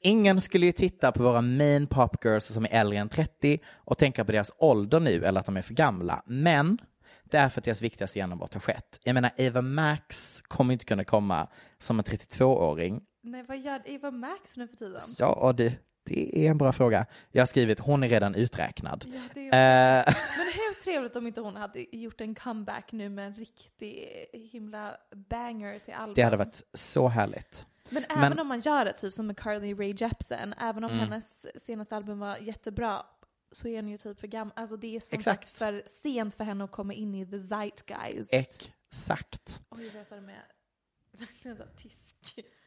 Ingen 0.02 0.40
skulle 0.40 0.66
ju 0.66 0.72
titta 0.72 1.12
på 1.12 1.22
våra 1.22 1.40
main 1.40 1.86
pop 1.86 2.24
girls 2.24 2.44
som 2.46 2.64
är 2.64 2.68
äldre 2.72 2.98
än 2.98 3.08
30 3.08 3.58
och 3.74 3.98
tänka 3.98 4.24
på 4.24 4.32
deras 4.32 4.52
ålder 4.58 5.00
nu 5.00 5.24
eller 5.24 5.40
att 5.40 5.46
de 5.46 5.56
är 5.56 5.62
för 5.62 5.74
gamla. 5.74 6.22
Men 6.26 6.78
det 7.24 7.36
är 7.38 7.48
för 7.48 7.60
att 7.60 7.64
deras 7.64 7.82
viktigaste 7.82 8.18
genombrott 8.18 8.54
har 8.54 8.60
skett. 8.60 9.00
Jag 9.04 9.14
menar, 9.14 9.30
Eva 9.36 9.62
Max 9.62 10.40
kommer 10.48 10.72
inte 10.72 10.84
kunna 10.84 11.04
komma 11.04 11.48
som 11.78 11.98
en 11.98 12.04
32-åring. 12.04 13.00
Nej, 13.26 13.42
vad 13.48 13.58
gör 13.58 13.82
Eva 13.84 14.10
Max 14.10 14.56
nu 14.56 14.68
för 14.68 14.76
tiden? 14.76 15.00
Ja, 15.18 15.32
och 15.32 15.54
det, 15.54 15.78
det 16.04 16.46
är 16.46 16.50
en 16.50 16.58
bra 16.58 16.72
fråga. 16.72 17.06
Jag 17.30 17.42
har 17.42 17.46
skrivit, 17.46 17.80
hon 17.80 18.02
är 18.02 18.08
redan 18.08 18.34
uträknad. 18.34 19.04
Ja, 19.14 19.20
det 19.34 19.48
är... 19.52 19.98
Eh, 20.08 20.14
Men 20.38 20.46
hur 20.46 20.82
trevligt 20.84 21.16
om 21.16 21.26
inte 21.26 21.40
hon 21.40 21.56
hade 21.56 21.96
gjort 21.96 22.20
en 22.20 22.34
comeback 22.34 22.92
nu 22.92 23.08
med 23.08 23.26
en 23.26 23.34
riktig 23.34 24.08
himla 24.32 24.96
banger 25.28 25.78
till 25.78 25.94
album. 25.94 26.14
det 26.14 26.22
hade 26.22 26.36
varit 26.36 26.62
så 26.74 27.08
härligt. 27.08 27.66
Men 27.88 28.04
Men- 28.08 28.18
även 28.24 28.38
om 28.38 28.46
man 28.46 28.60
gör 28.60 28.84
det, 28.84 28.92
typ 28.92 29.12
som 29.12 29.26
med 29.26 29.38
Carly 29.38 29.74
Rae 29.74 29.94
Jepsen, 29.98 30.54
även 30.60 30.84
om 30.84 30.90
Mm. 30.90 31.00
hennes 31.08 31.46
senaste 31.64 31.96
album 31.96 32.18
var 32.18 32.36
jättebra, 32.36 33.06
så 33.52 33.68
är 33.68 33.76
hon 33.82 33.88
ju 33.90 33.98
typ 33.98 34.20
för 34.20 34.26
gammal. 34.26 34.52
Alltså 34.56 34.76
det 34.76 34.96
är 34.96 35.00
som 35.00 35.18
Exakt. 35.18 35.46
sagt 35.46 35.58
för 35.58 35.82
sent 36.02 36.34
för 36.34 36.44
henne 36.44 36.64
att 36.64 36.70
komma 36.70 36.94
in 36.94 37.14
i 37.14 37.26
the 37.26 37.40
zeitgeist. 37.40 38.32
Exakt. 38.32 39.60
Oj, 39.70 39.88
vad 39.92 40.00
jag 40.00 40.06
sa 40.06 40.14
det 40.14 40.20
med 40.20 40.40
verkligen 41.12 41.56
så 41.56 41.62
tysk. 41.76 42.16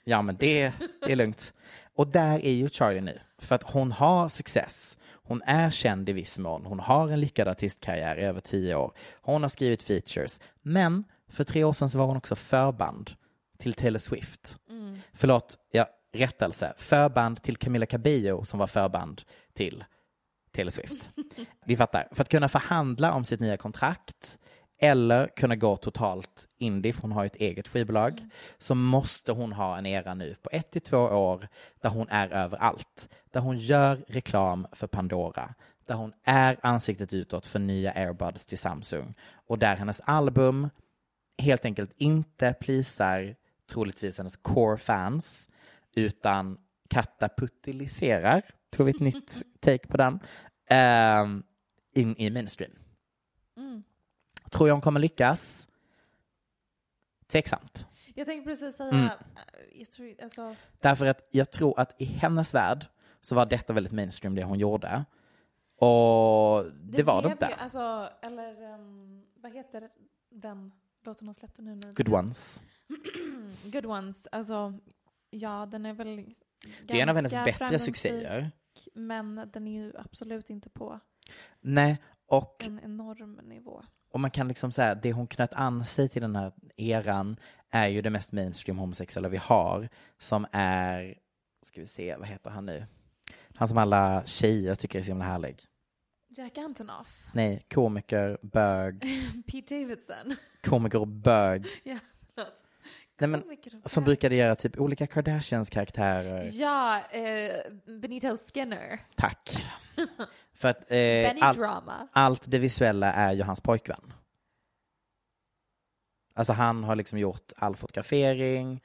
Ja, 0.10 0.22
men 0.22 0.38
det, 0.38 0.74
det 1.06 1.12
är 1.12 1.16
lugnt. 1.16 1.54
Och 1.96 2.08
där 2.08 2.46
är 2.46 2.52
ju 2.52 2.70
Charlie 2.70 3.02
nu. 3.02 3.20
För 3.38 3.56
att 3.56 3.64
hon 3.64 3.92
har 3.92 4.30
success. 4.30 4.98
Hon 5.12 5.42
är 5.46 5.70
känd 5.70 6.10
i 6.10 6.14
viss 6.14 6.40
mån. 6.40 6.66
Hon 6.66 6.80
har 6.80 7.10
en 7.10 7.20
lyckad 7.20 7.48
artistkarriär 7.48 8.18
i 8.18 8.22
över 8.22 8.42
tio 8.42 8.76
år. 8.76 8.94
Hon 9.22 9.42
har 9.42 9.50
skrivit 9.50 9.84
features. 9.84 10.40
Men 10.62 11.04
för 11.28 11.44
tre 11.44 11.64
år 11.64 11.74
sedan 11.74 11.90
så 11.90 11.98
var 11.98 12.06
hon 12.06 12.18
också 12.18 12.36
förband 12.36 13.12
till 13.58 13.74
Taylor 13.74 14.00
Swift. 14.00 14.60
Förlåt, 15.14 15.58
ja, 15.72 15.90
rättelse. 16.14 16.74
Förband 16.78 17.42
till 17.42 17.58
Camila 17.58 17.86
Cabello 17.86 18.46
som 18.46 18.60
var 18.60 18.68
förband 18.68 19.22
till 19.54 19.84
Taylor 20.52 20.72
Swift. 20.72 21.10
Ni 21.66 21.78
fattar. 21.78 22.08
För 22.12 22.22
att 22.22 22.30
kunna 22.30 22.50
förhandla 22.50 23.14
om 23.14 23.26
sitt 23.26 23.40
nya 23.40 23.58
kontrakt 23.58 24.40
eller 24.80 25.28
kunna 25.28 25.56
gå 25.56 25.78
totalt 25.78 26.48
indie, 26.58 26.94
för 26.94 27.02
hon 27.02 27.12
har 27.12 27.24
ju 27.24 27.28
ett 27.28 27.36
eget 27.36 27.68
skivbolag, 27.68 28.26
så 28.58 28.76
måste 28.76 29.32
hon 29.32 29.54
ha 29.54 29.78
en 29.78 29.86
era 29.86 30.14
nu 30.14 30.36
på 30.42 30.50
ett 30.52 30.72
till 30.72 30.82
två 30.82 30.98
år 30.98 31.48
där 31.82 31.90
hon 31.90 32.10
är 32.10 32.30
överallt. 32.30 33.10
Där 33.32 33.40
hon 33.42 33.58
gör 33.58 34.00
reklam 34.08 34.68
för 34.72 34.88
Pandora, 34.88 35.54
där 35.86 35.96
hon 35.96 36.14
är 36.24 36.58
ansiktet 36.62 37.14
utåt 37.14 37.48
för 37.48 37.60
nya 37.60 37.92
airbuds 37.92 38.46
till 38.46 38.58
Samsung 38.58 39.14
och 39.48 39.60
där 39.60 39.76
hennes 39.76 40.00
album 40.00 40.70
helt 41.38 41.66
enkelt 41.66 41.92
inte 41.98 42.54
plisar 42.60 43.36
troligtvis 43.70 44.18
hennes 44.18 44.36
core 44.36 44.78
fans 44.78 45.50
utan 45.96 46.58
katapultiserar, 46.90 48.42
tror 48.72 48.86
vi 48.86 48.92
ett 48.92 49.00
nytt 49.00 49.44
take 49.60 49.88
på 49.88 49.98
den, 49.98 50.20
ehm, 50.70 51.44
in 51.96 52.16
i 52.18 52.30
mainstream. 52.30 52.72
Mm. 53.58 53.84
Tror 54.50 54.70
jag 54.70 54.76
hon 54.76 54.82
kommer 54.82 55.00
lyckas? 55.00 55.68
Tveksamt. 57.28 57.88
Jag 58.16 58.28
tänkte 58.28 58.50
precis 58.50 58.76
säga, 58.76 58.90
Mm. 58.90 59.10
jag 59.76 59.92
tror, 59.92 60.16
alltså, 60.24 60.56
Därför 60.80 61.06
att 61.06 61.28
jag 61.32 61.52
tror 61.52 61.80
att 61.80 62.02
i 62.02 62.06
hennes 62.06 62.54
värld 62.54 62.86
så 63.22 63.36
var 63.36 63.46
detta 63.46 63.74
väldigt 63.74 63.94
mainstream 63.94 64.36
det 64.36 64.44
hon 64.44 64.60
gjorde. 64.60 65.06
Och 65.76 66.66
det, 66.84 67.04
var 67.04 67.22
det 67.22 67.32
inte. 67.32 67.48
Alltså, 67.48 68.10
eller 68.22 68.74
um, 68.74 69.26
vad 69.36 69.54
heter 69.54 69.90
den 70.30 70.72
låten 71.06 71.28
hon 71.28 71.36
släppte 71.36 71.62
nu? 71.62 71.76
nu? 71.76 71.94
Good 71.94 72.10
ones. 72.10 72.62
Good 73.64 73.86
ones, 73.86 74.28
alltså 74.32 74.74
ja 75.30 75.66
den 75.66 75.86
är 75.86 75.94
väl 75.94 76.36
Det 76.88 77.00
är 77.00 77.04
en 77.04 77.10
av 77.10 77.16
hennes 77.16 77.34
bättre 77.34 77.80
succéer. 77.80 78.52
Men 78.94 79.50
den 79.54 79.68
är 79.68 79.72
ju 79.72 79.94
absolut 79.98 80.50
inte 80.50 80.70
på 80.70 81.00
Nej, 81.62 81.98
och, 82.26 82.64
en 82.66 82.80
enorm 82.84 83.34
nivå. 83.44 83.84
Och 84.12 84.20
man 84.20 84.32
kan 84.32 84.48
liksom 84.48 84.72
säga 84.72 84.96
det 84.96 85.12
hon 85.14 85.28
knöt 85.28 85.54
an 85.54 85.86
sig 85.86 86.10
till 86.10 86.22
den 86.22 86.36
här 86.36 86.52
eran 86.78 87.38
är 87.70 87.88
ju 87.88 88.02
det 88.02 88.10
mest 88.10 88.32
mainstream 88.32 88.78
homosexuella 88.78 89.30
vi 89.30 89.38
har 89.38 89.90
som 90.18 90.48
är, 90.52 91.16
ska 91.66 91.82
vi 91.82 91.88
se, 91.88 92.16
vad 92.16 92.28
heter 92.28 92.50
han 92.50 92.66
nu? 92.66 92.86
Han 93.56 93.68
som 93.68 93.78
alla 93.78 94.26
tjejer 94.26 94.76
tycker 94.76 95.00
är 95.00 95.04
så 95.04 95.12
himla 95.12 95.26
härlig. 95.26 95.66
Jack 96.38 96.58
Antonoff, 96.58 97.28
Nej, 97.34 97.66
komiker, 97.74 98.38
bög, 98.42 99.02
Pete 99.48 99.76
Davidson. 99.76 100.36
komiker 100.64 101.00
och 101.00 101.08
bög. 101.08 101.66
ja, 101.84 101.98
förlåt. 102.36 102.64
Nej, 103.22 103.30
men, 103.30 103.44
som 103.86 104.04
brukade 104.04 104.36
göra 104.36 104.56
typ 104.56 104.80
olika 104.80 105.08
Kardashians 105.08 105.70
karaktärer. 105.70 106.50
Ja, 106.54 107.02
eh, 107.12 107.72
Benito 108.02 108.38
Skinner. 108.38 109.00
Tack. 109.16 109.66
För 110.60 110.68
att 110.68 110.92
eh, 110.92 111.48
all, 111.48 111.92
allt 112.12 112.52
det 112.52 112.60
visuella 112.60 113.14
är 113.14 113.34
ju 113.34 113.44
hans 113.44 113.62
pojkvän. 113.62 114.14
Alltså 116.34 116.54
han 116.54 116.84
har 116.84 116.96
liksom 116.96 117.20
gjort 117.20 117.52
all 117.58 117.76
fotografering, 117.76 118.82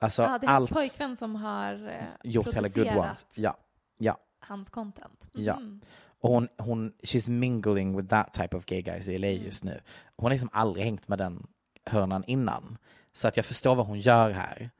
alltså 0.00 0.22
Ja, 0.22 0.38
det 0.38 0.46
är 0.46 0.50
hans 0.50 0.70
pojkvän 0.70 1.16
som 1.16 1.34
har 1.34 1.88
eh, 1.88 2.30
gjort 2.30 2.54
hela 2.54 2.68
Good 2.68 2.88
Ones. 2.88 3.26
Ja, 3.36 3.56
ja. 3.98 4.18
hans 4.40 4.70
content. 4.70 5.28
Ja. 5.32 5.56
Mm. 5.56 5.80
Och 6.20 6.30
hon, 6.30 6.48
hon, 6.58 6.92
she's 7.02 7.30
mingling 7.30 7.96
with 7.96 8.08
that 8.08 8.34
type 8.34 8.56
of 8.56 8.64
gay 8.64 8.82
guys 8.82 9.08
i 9.08 9.18
LA 9.18 9.28
Mm. 9.28 9.44
just 9.44 9.64
nu. 9.64 9.80
Hon 10.16 10.24
har 10.24 10.30
liksom 10.30 10.50
aldrig 10.52 10.84
hängt 10.84 11.08
med 11.08 11.18
den 11.18 11.46
hörnan 11.84 12.24
innan. 12.26 12.78
Så 13.12 13.28
att 13.28 13.36
jag 13.36 13.46
förstår 13.46 13.74
vad 13.74 13.86
hon 13.86 13.98
gör 13.98 14.30
här. 14.30 14.70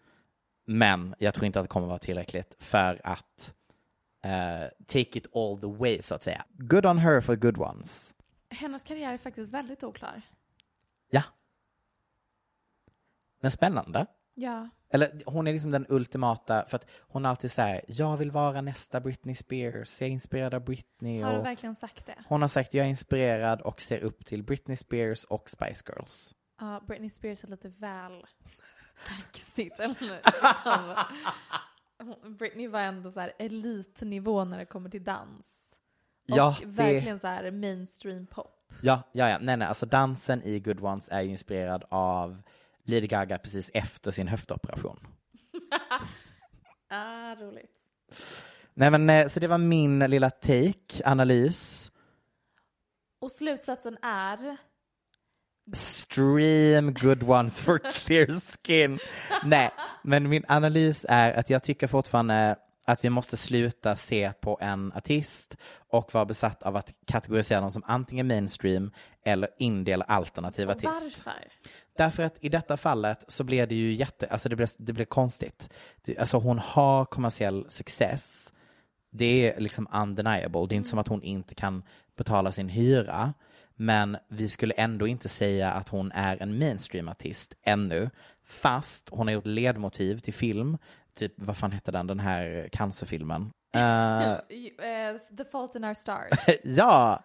Men 0.66 1.14
jag 1.18 1.34
tror 1.34 1.46
inte 1.46 1.60
att 1.60 1.64
det 1.64 1.68
kommer 1.68 1.86
vara 1.86 1.98
tillräckligt 1.98 2.56
för 2.58 3.00
att 3.04 3.54
eh, 4.30 4.68
take 4.86 5.18
it 5.18 5.26
all 5.36 5.60
the 5.60 5.66
way, 5.66 6.02
så 6.02 6.14
att 6.14 6.22
säga. 6.22 6.44
Good 6.58 6.86
on 6.86 6.98
her 6.98 7.20
for 7.20 7.36
good 7.36 7.58
ones. 7.58 8.14
Hennes 8.50 8.84
karriär 8.84 9.12
är 9.12 9.18
faktiskt 9.18 9.50
väldigt 9.50 9.84
oklar. 9.84 10.22
Ja. 11.10 11.22
Men 13.40 13.50
spännande. 13.50 14.06
Ja. 14.34 14.68
Eller 14.90 15.22
hon 15.26 15.46
är 15.46 15.52
liksom 15.52 15.70
den 15.70 15.86
ultimata, 15.88 16.64
för 16.68 16.76
att 16.76 16.86
hon 16.98 17.24
har 17.24 17.30
alltid 17.30 17.50
säger 17.52 17.84
jag 17.88 18.16
vill 18.16 18.30
vara 18.30 18.60
nästa 18.60 19.00
Britney 19.00 19.34
Spears, 19.34 20.00
jag 20.00 20.08
är 20.08 20.12
inspirerad 20.12 20.54
av 20.54 20.64
Britney. 20.64 21.22
Har 21.22 21.32
du 21.32 21.38
Och 21.38 21.44
verkligen 21.44 21.74
sagt 21.74 22.06
det? 22.06 22.14
hon 22.28 22.40
har 22.40 22.48
sagt 22.48 22.74
jag 22.74 22.84
är 22.86 22.90
inspirerad 22.90 23.60
och 23.60 23.80
ser 23.80 23.98
upp 24.00 24.24
till 24.26 24.42
Britney 24.42 24.76
Spears 24.76 25.24
och 25.24 25.50
Spice 25.50 25.84
Girls. 25.88 26.34
Ja, 26.60 26.84
Britney 26.86 27.10
Spears 27.10 27.44
är 27.44 27.48
lite 27.48 27.68
väl 27.68 28.24
kaxigt. 29.08 29.80
Eller? 29.80 30.20
Britney 32.38 32.68
var 32.68 32.80
ändå 32.80 33.12
så 33.12 33.20
här 33.20 33.32
elitnivå 33.38 34.44
när 34.44 34.58
det 34.58 34.64
kommer 34.64 34.90
till 34.90 35.04
dans. 35.04 35.46
Och 36.30 36.36
Ja, 36.38 36.56
det- 36.60 36.66
verkligen 36.66 37.18
så 37.18 37.26
här 37.26 37.50
mainstream 37.50 38.26
pop. 38.26 38.52
Ja, 38.82 39.02
ja, 39.12 39.28
ja, 39.28 39.38
nej, 39.40 39.56
nej, 39.56 39.68
alltså 39.68 39.86
dansen 39.86 40.42
i 40.42 40.60
Good 40.60 40.80
Ones 40.80 41.08
är 41.12 41.20
ju 41.22 41.30
inspirerad 41.30 41.84
av 41.88 42.42
Lady 42.84 43.06
Gaga 43.06 43.38
precis 43.38 43.70
efter 43.74 44.10
sin 44.10 44.28
höftoperation. 44.28 45.06
ah, 46.88 47.34
roligt. 47.34 47.80
Nej 48.74 48.90
men, 48.90 49.10
eh, 49.10 49.28
så 49.28 49.40
det 49.40 49.48
var 49.48 49.58
min 49.58 49.98
lilla 49.98 50.30
take, 50.30 51.02
analys. 51.04 51.92
Och 53.18 53.32
slutsatsen 53.32 53.98
är 54.02 54.56
Stream 55.72 56.92
good 56.92 57.22
ones 57.22 57.60
for 57.60 57.78
clear 57.78 58.40
skin. 58.40 58.98
Nej, 59.44 59.70
men 60.02 60.28
min 60.28 60.44
analys 60.48 61.06
är 61.08 61.32
att 61.32 61.50
jag 61.50 61.62
tycker 61.62 61.86
fortfarande 61.86 62.56
att 62.86 63.04
vi 63.04 63.10
måste 63.10 63.36
sluta 63.36 63.96
se 63.96 64.32
på 64.40 64.58
en 64.60 64.92
artist 64.92 65.56
och 65.90 66.14
vara 66.14 66.24
besatt 66.24 66.62
av 66.62 66.76
att 66.76 66.94
kategorisera 67.06 67.60
dem 67.60 67.70
som 67.70 67.82
antingen 67.86 68.26
mainstream 68.26 68.90
eller 69.24 69.48
indie 69.58 69.94
eller 69.94 70.10
alternativ 70.10 70.70
och 70.70 70.76
artist. 70.76 71.24
varför? 71.24 71.42
Därför 71.96 72.22
att 72.22 72.36
i 72.40 72.48
detta 72.48 72.76
fallet 72.76 73.24
så 73.28 73.44
blev 73.44 73.68
det 73.68 73.74
ju 73.74 73.92
jätte, 73.92 74.26
alltså 74.26 74.48
det 74.48 74.56
blev, 74.56 74.68
det 74.78 74.92
blev 74.92 75.04
konstigt. 75.04 75.70
Alltså 76.18 76.38
hon 76.38 76.58
har 76.58 77.04
kommersiell 77.04 77.66
success. 77.68 78.52
Det 79.10 79.50
är 79.50 79.60
liksom 79.60 79.88
undeniable. 79.92 80.66
Det 80.68 80.74
är 80.74 80.76
inte 80.76 80.88
som 80.88 80.98
att 80.98 81.08
hon 81.08 81.22
inte 81.22 81.54
kan 81.54 81.82
betala 82.16 82.52
sin 82.52 82.68
hyra. 82.68 83.34
Men 83.76 84.16
vi 84.28 84.48
skulle 84.48 84.74
ändå 84.74 85.06
inte 85.06 85.28
säga 85.28 85.72
att 85.72 85.88
hon 85.88 86.12
är 86.12 86.42
en 86.42 86.58
mainstream-artist 86.58 87.54
ännu. 87.62 88.10
Fast 88.44 89.08
hon 89.08 89.26
har 89.26 89.34
gjort 89.34 89.46
ledmotiv 89.46 90.18
till 90.18 90.34
film. 90.34 90.78
Typ, 91.14 91.32
vad 91.36 91.56
fan 91.56 91.72
hette 91.72 91.90
den, 91.92 92.06
den 92.06 92.20
här 92.20 92.68
cancerfilmen? 92.72 93.50
Eh, 94.78 95.36
The 95.36 95.44
Fault 95.44 95.74
in 95.74 95.84
Our 95.84 95.94
Stars. 95.94 96.32
ja, 96.64 97.24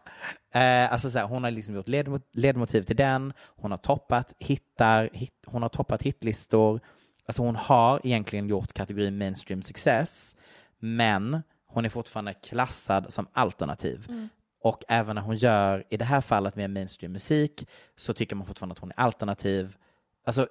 eh, 0.54 0.93
alltså 0.93 1.10
så 1.10 1.20
här, 1.20 1.26
hon 1.26 1.43
har 1.43 1.52
liksom 1.52 1.76
gjort 1.76 1.88
ledmo- 1.88 2.22
ledmotiv 2.34 2.82
till 2.82 2.95
den, 2.95 3.34
hon 3.39 3.72
har 3.72 3.78
toppat 3.78 4.34
hittar, 4.39 5.10
hit, 5.14 5.34
hon 5.45 5.62
har 5.62 5.70
toppat 5.70 6.04
hitlistor, 6.04 6.80
alltså 7.26 7.41
hon 7.41 7.56
har 7.56 7.99
egentligen 8.04 8.47
gjort 8.47 8.74
kategorin 8.74 9.18
mainstream 9.18 9.62
success, 9.62 10.36
men 10.80 11.43
hon 11.68 11.86
är 11.86 11.89
fortfarande 11.89 12.34
klassad 12.34 13.14
som 13.14 13.28
alternativ. 13.34 14.06
Mm. 14.10 14.30
Och 14.62 14.84
även 14.88 15.16
när 15.16 15.22
hon 15.24 15.36
gör, 15.36 15.84
i 15.89 15.97
det 15.97 16.05
här 16.05 16.22
fallet 16.22 16.55
med 16.55 16.70
mainstream 16.70 17.12
musik, 17.12 17.68
så 17.95 18.14
tycker 18.14 18.36
man 18.36 18.47
fortfarande 18.47 18.74
att 18.74 18.80
hon 18.80 18.91
är 18.91 18.99
alternativ. 18.99 19.78
Alltså, 20.24 20.47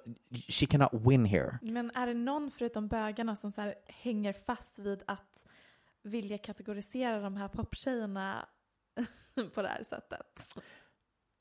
she 0.49 0.67
cannot 0.67 0.91
win 0.93 1.25
here. 1.25 1.59
Men 1.63 1.91
är 1.91 2.07
det 2.07 2.15
någon 2.15 2.51
förutom 2.51 2.89
bögarna 2.89 3.37
som 3.37 3.53
så 3.53 3.73
hänger 3.87 4.33
fast 4.33 4.79
vid 4.79 5.03
att 5.07 5.47
vilja 6.03 6.39
kategorisera 6.39 7.21
de 7.21 7.37
här 7.37 7.49
poptjejerna 7.49 8.47
på 9.55 9.63
det 9.63 9.69
här 9.69 9.83
sättet? 9.85 10.55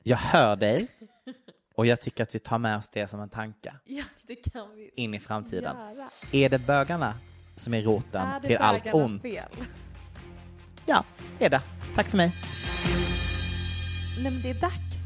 Jag 0.02 0.16
hör 0.16 0.56
dig 0.56 0.88
och 1.74 1.86
jag 1.86 2.00
tycker 2.00 2.22
att 2.22 2.34
vi 2.34 2.38
tar 2.38 2.58
med 2.58 2.76
oss 2.78 2.88
det 2.88 3.08
som 3.08 3.20
en 3.20 3.28
tanke 3.28 3.74
Ja, 3.84 4.04
det 4.22 4.34
kan 4.36 4.76
vi 4.76 4.90
in 4.94 5.14
i 5.14 5.20
framtiden. 5.20 5.76
göra. 5.76 6.10
Är 6.32 6.48
det 6.48 6.58
bögarna 6.58 7.14
som 7.56 7.74
är 7.74 7.82
roten 7.82 8.28
Är 8.28 8.40
till 8.40 8.56
allt 8.56 8.94
ont? 8.94 9.22
fel? 9.22 9.48
Ja, 10.90 11.04
det 11.38 11.44
är 11.44 11.50
det. 11.50 11.62
Tack 11.94 12.08
för 12.08 12.16
mig. 12.16 12.36
Nej, 14.18 14.32
men 14.32 14.42
det 14.42 14.50
är 14.50 14.54
dags. 14.54 14.98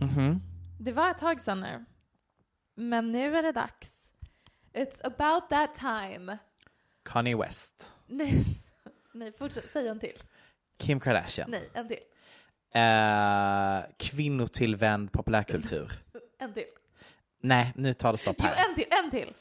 Mhm. 0.00 0.40
Det 0.80 0.92
var 0.92 1.10
ett 1.10 1.18
tag 1.18 1.40
sedan 1.40 1.60
nu. 1.60 1.84
Men 2.74 3.12
nu 3.12 3.36
är 3.36 3.42
det 3.42 3.52
dags. 3.52 3.90
It's 4.74 5.06
about 5.06 5.50
that 5.50 5.74
time. 5.74 6.38
Kanye 7.04 7.36
West. 7.36 7.92
Nej, 8.06 8.44
nej 9.12 9.32
fortsätt. 9.32 9.70
Säg 9.72 9.88
en 9.88 10.00
till. 10.00 10.18
Kim 10.78 11.00
Kardashian. 11.00 11.50
Nej, 11.50 11.70
en 11.74 11.88
till. 11.88 11.98
Eh, 12.74 13.96
kvinnotillvänd 13.98 15.12
populärkultur. 15.12 15.92
En 16.38 16.54
till. 16.54 16.66
Nej, 17.40 17.72
nu 17.76 17.94
tar 17.94 18.12
det 18.12 18.18
stopp 18.18 18.36
Jo, 18.38 18.44
här. 18.44 18.68
en 18.68 18.74
till. 18.74 18.86
En 18.90 19.10
till. 19.10 19.34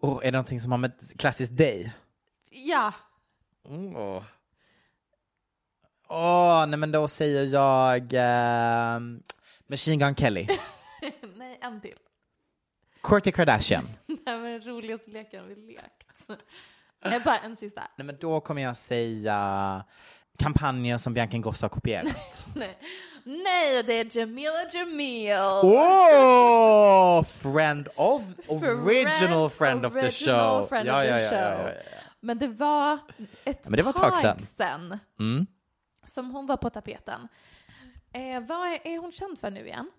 Oh, 0.00 0.18
är 0.22 0.24
det 0.24 0.30
någonting 0.30 0.60
som 0.60 0.72
har 0.72 0.78
med 0.78 0.92
klassiskt 1.18 1.56
dig? 1.56 1.94
Ja. 2.50 2.92
Mm, 3.68 3.96
Åh, 6.08 6.16
Åh, 6.18 6.66
nej 6.66 6.78
men 6.78 6.92
då 6.92 7.08
säger 7.08 7.44
jag 7.44 8.12
uh, 8.12 9.02
Machine 9.66 9.98
Gun 9.98 10.14
Kelly. 10.16 10.46
nej, 11.36 11.58
en 11.62 11.80
till. 11.80 11.98
Kourtney 13.00 13.32
Kardashian. 13.32 13.88
Var 14.26 14.48
den 14.48 14.60
roligaste 14.60 15.10
leken 15.10 15.48
vi 15.48 15.54
lekt. 15.74 16.40
Nej, 17.04 17.20
bara 17.20 17.38
en 17.38 17.56
sista. 17.56 17.82
Nej 17.96 18.06
men 18.06 18.16
då 18.20 18.40
kommer 18.40 18.62
jag 18.62 18.76
säga 18.76 19.84
kampanjer 20.38 20.98
som 20.98 21.14
Bianca 21.14 21.36
Ingrosso 21.36 21.64
har 21.64 21.68
kopierat. 21.68 22.46
Nej, 22.54 22.78
nej 23.24 23.82
det 23.82 23.94
är 24.00 24.18
Jamila 24.18 24.68
Jamil. 24.72 25.32
Oh, 25.62 27.24
friend 27.24 27.88
of, 27.96 28.22
original 28.48 29.50
friend, 29.50 29.86
of 29.86 29.92
the 29.92 30.10
show. 30.10 30.66
friend 30.66 30.88
ja, 30.88 31.00
of 31.00 31.04
ja, 31.08 31.16
the 31.18 31.20
ja, 31.20 31.20
ja, 31.20 31.28
show. 31.28 31.66
ja, 31.66 31.68
ja. 31.68 32.00
Men 32.20 32.38
det 32.38 32.48
var 32.48 32.98
ett 33.44 33.68
Men 33.68 33.76
det 33.76 33.82
var 33.82 33.92
tag 33.92 34.16
sedan. 34.16 34.46
sedan 34.56 34.98
Mm. 35.18 35.46
Som 36.06 36.30
hon 36.30 36.46
var 36.46 36.56
på 36.56 36.70
tapeten. 36.70 37.28
Eh, 38.12 38.40
vad 38.40 38.68
är, 38.68 38.86
är 38.86 38.98
hon 39.00 39.12
känd 39.12 39.38
för 39.38 39.50
nu 39.50 39.66
igen? 39.66 39.90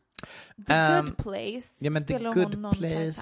The 0.67 0.73
Ehm, 0.73 1.05
Good 1.05 1.17
Place 1.17 1.67
Ja 1.77 1.89
men 1.91 2.05
The 2.05 2.13
spelar 2.13 2.33
hon 2.33 2.43
Good 2.43 2.57
någon. 2.59 2.73
Place 2.75 3.21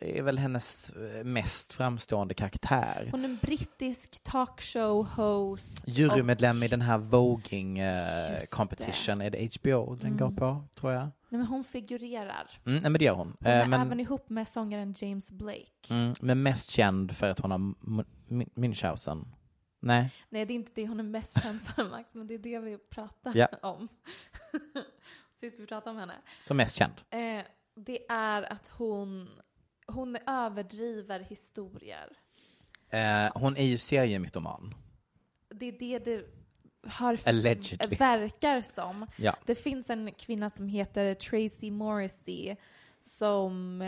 är 0.00 0.22
väl 0.22 0.38
hennes 0.38 0.90
eh, 0.90 1.24
mest 1.24 1.72
framstående 1.72 2.34
karaktär. 2.34 3.08
Hon 3.10 3.20
är 3.24 3.28
en 3.28 3.38
brittisk 3.42 4.22
talkshow-host. 4.24 5.84
Jurymedlem 5.86 6.62
i 6.62 6.68
den 6.68 6.80
här 6.82 6.98
Voging 6.98 7.78
eh, 7.78 8.30
Just 8.40 8.54
competition, 8.54 9.20
är 9.20 9.30
det 9.30 9.56
HBO 9.60 9.94
den 9.94 10.16
går 10.16 10.26
Mm. 10.26 10.36
på, 10.36 10.64
tror 10.74 10.92
jag? 10.92 11.02
Nej, 11.02 11.38
men 11.38 11.46
hon 11.46 11.64
figurerar. 11.64 12.50
Mm, 12.66 12.82
nej, 12.82 12.90
men 12.90 12.92
det 12.92 13.04
gör 13.04 13.14
hon. 13.14 13.36
Hon 13.40 13.52
är 13.52 13.62
Eh, 13.62 13.68
men, 13.68 13.80
även 13.80 14.00
ihop 14.00 14.28
med 14.30 14.48
sångaren 14.48 14.94
James 14.98 15.30
Blake. 15.30 15.66
mm, 15.90 16.14
men 16.20 16.42
mest 16.42 16.70
känd 16.70 17.16
för 17.16 17.30
att 17.30 17.40
hon 17.40 17.50
har 17.50 17.58
Münchhausen. 18.60 19.24
Nej, 19.80 20.10
Nej, 20.28 20.44
det 20.46 20.52
är 20.52 20.54
inte 20.54 20.72
det 20.74 20.86
hon 20.88 20.98
är 21.00 21.04
mest 21.04 21.42
känd 21.42 21.60
för, 21.60 21.84
Max, 21.90 22.14
men 22.14 22.26
det 22.26 22.34
är 22.34 22.38
det 22.38 22.58
vi 22.58 22.78
pratar 22.78 23.32
Ja. 23.36 23.48
om. 23.62 23.88
Sist 25.34 25.58
vi 25.60 25.66
pratade 25.66 25.90
om 25.90 25.96
henne. 25.96 26.14
som 26.42 26.56
mest 26.56 26.76
känd. 26.76 26.92
Eh, 27.10 27.42
det 27.74 28.06
är 28.10 28.52
att 28.52 28.68
hon, 28.68 29.28
hon 29.86 30.16
överdriver 30.26 31.20
historier. 31.20 32.08
Eh, 32.90 33.30
hon 33.34 33.56
är 33.56 33.64
ju 33.64 33.78
seriemytoman. 33.78 34.74
Det 35.48 35.66
är 35.68 35.72
det 35.78 35.98
det 35.98 36.24
har 36.88 37.18
Allegedly. 37.24 37.96
verkar 37.96 38.62
som. 38.62 39.06
Ja. 39.16 39.36
Det 39.46 39.54
finns 39.54 39.90
en 39.90 40.12
kvinna 40.12 40.50
som 40.50 40.68
heter 40.68 41.14
Tracy 41.14 41.70
Morrissey 41.70 42.56
som 43.00 43.82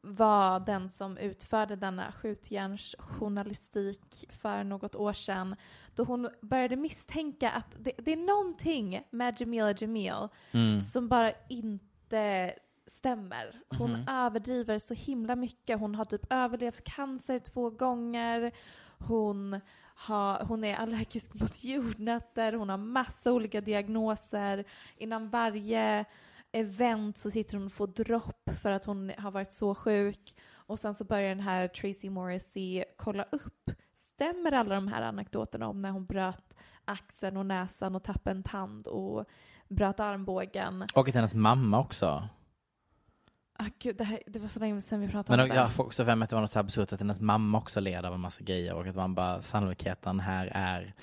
var 0.00 0.60
den 0.60 0.88
som 0.88 1.18
utförde 1.18 1.76
denna 1.76 2.12
skjutjärnsjournalistik 2.12 4.24
för 4.28 4.64
något 4.64 4.96
år 4.96 5.12
sedan 5.12 5.56
då 5.94 6.04
hon 6.04 6.28
började 6.40 6.76
misstänka 6.76 7.50
att 7.50 7.76
det, 7.78 7.92
det 7.98 8.12
är 8.12 8.16
någonting 8.16 9.02
med 9.10 9.40
Jamila 9.40 9.74
Jamil 9.78 10.28
Mm. 10.52 10.82
som 10.82 11.08
bara 11.08 11.32
inte 11.48 12.54
stämmer. 12.86 13.60
Hon 13.78 13.92
Mhm. 13.92 14.08
överdriver 14.08 14.78
så 14.78 14.94
himla 14.94 15.36
mycket. 15.36 15.80
Hon 15.80 15.94
har 15.94 16.04
typ 16.04 16.32
överlevt 16.32 16.84
cancer 16.84 17.38
två 17.38 17.70
gånger. 17.70 18.52
Hon, 18.98 19.60
har, 19.94 20.44
hon 20.44 20.64
är 20.64 20.76
allergisk 20.76 21.34
mot 21.34 21.64
jordnötter. 21.64 22.52
Hon 22.52 22.68
har 22.68 22.76
massa 22.76 23.32
olika 23.32 23.60
diagnoser. 23.60 24.64
Innan 24.96 25.28
varje 25.30 26.04
event 26.52 27.18
så 27.18 27.30
sitter 27.30 27.56
hon 27.56 27.66
och 27.66 27.72
får 27.72 27.86
dropp 27.86 28.50
för 28.62 28.70
att 28.72 28.84
hon 28.84 29.12
har 29.18 29.30
varit 29.30 29.52
så 29.52 29.74
sjuk. 29.74 30.34
Och 30.52 30.78
sen 30.78 30.94
så 30.94 31.04
börjar 31.04 31.28
den 31.28 31.40
här 31.40 31.68
Tracy 31.68 32.10
Morrissey 32.10 32.84
kolla 32.96 33.22
upp. 33.32 33.70
Stämmer 33.94 34.52
alla 34.52 34.74
de 34.74 34.88
här 34.88 35.02
anekdoterna 35.02 35.68
om 35.68 35.82
när 35.82 35.90
hon 35.90 36.06
bröt 36.06 36.56
axeln 36.84 37.36
och 37.36 37.46
näsan 37.46 37.94
och 37.96 38.02
tappade 38.04 38.36
en 38.36 38.42
tand 38.42 38.86
och 38.86 39.24
bröt 39.68 40.00
armbågen? 40.00 40.84
Och 40.94 41.08
att 41.08 41.14
hennes 41.14 41.34
mamma 41.34 41.80
också. 41.80 42.28
Ah, 43.58 43.66
gud, 43.78 43.96
det, 43.96 44.04
här, 44.04 44.22
det 44.26 44.38
var 44.38 44.48
så 44.48 44.60
länge 44.60 44.80
sedan 44.80 45.00
vi 45.00 45.08
pratade 45.08 45.36
Men 45.36 45.50
om 45.50 45.56
jag 45.56 45.66
det. 45.66 45.72
får 45.72 45.84
också 45.84 46.04
för 46.04 46.14
mig 46.16 46.24
att 46.24 46.30
det 46.30 46.36
var 46.36 46.40
något 46.40 46.50
så 46.50 46.58
absurt 46.58 46.92
att 46.92 47.00
hennes 47.00 47.20
mamma 47.20 47.58
också 47.58 47.80
led 47.80 48.04
av 48.04 48.14
en 48.14 48.20
massa 48.20 48.42
grejer 48.44 48.74
och 48.74 48.86
att 48.86 48.94
man 48.96 49.14
bara 49.14 49.42
sannolikheten 49.42 50.20
här 50.20 50.50
är 50.54 50.94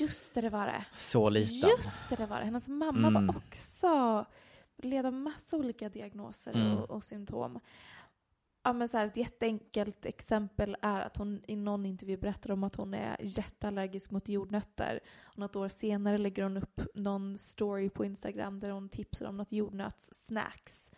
Just 0.00 0.34
det, 0.34 0.40
det 0.40 0.50
var 0.50 0.66
det. 0.66 0.84
så 0.92 1.28
liten. 1.30 1.70
Just 1.70 2.08
det, 2.08 2.16
det 2.16 2.26
var 2.26 2.38
det. 2.38 2.44
Hennes 2.44 2.68
mamma 2.68 3.08
Mm. 3.08 3.26
var 3.26 3.36
också 3.36 4.24
led 4.84 5.06
av 5.06 5.12
massa 5.12 5.56
olika 5.56 5.88
diagnoser 5.88 6.52
Mm. 6.54 6.78
och, 6.78 6.90
och 6.90 7.04
symptom. 7.04 7.60
Ja, 8.62 8.72
men 8.72 8.88
så 8.88 8.96
här, 8.96 9.06
ett 9.06 9.16
jätteenkelt 9.16 10.06
exempel 10.06 10.76
är 10.82 11.00
att 11.00 11.16
hon 11.16 11.42
i 11.46 11.56
någon 11.56 11.86
intervju 11.86 12.16
berättar 12.16 12.50
om 12.50 12.64
att 12.64 12.74
hon 12.74 12.94
är 12.94 13.16
jätteallergisk 13.20 14.10
mot 14.10 14.28
jordnötter. 14.28 15.00
Och 15.24 15.38
något 15.38 15.56
år 15.56 15.68
senare 15.68 16.18
lägger 16.18 16.42
hon 16.42 16.56
upp 16.56 16.80
någon 16.94 17.38
story 17.38 17.90
på 17.90 18.04
Instagram 18.04 18.58
där 18.58 18.70
hon 18.70 18.88
tipsar 18.88 19.26
om 19.26 19.36
något 19.36 19.52
jordnötssnacks. 19.52 20.90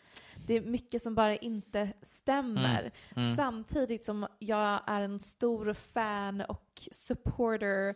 Det 0.47 0.55
är 0.55 0.63
mycket 0.63 1.03
som 1.03 1.15
bara 1.15 1.37
inte 1.37 1.93
stämmer. 2.03 2.81
Mm. 2.81 3.27
Mm. 3.27 3.37
Samtidigt 3.37 4.05
som 4.05 4.27
jag 4.39 4.81
är 4.87 5.01
en 5.01 5.19
stor 5.19 5.75
fan 5.75 6.41
och 6.41 6.89
supporter 6.93 7.95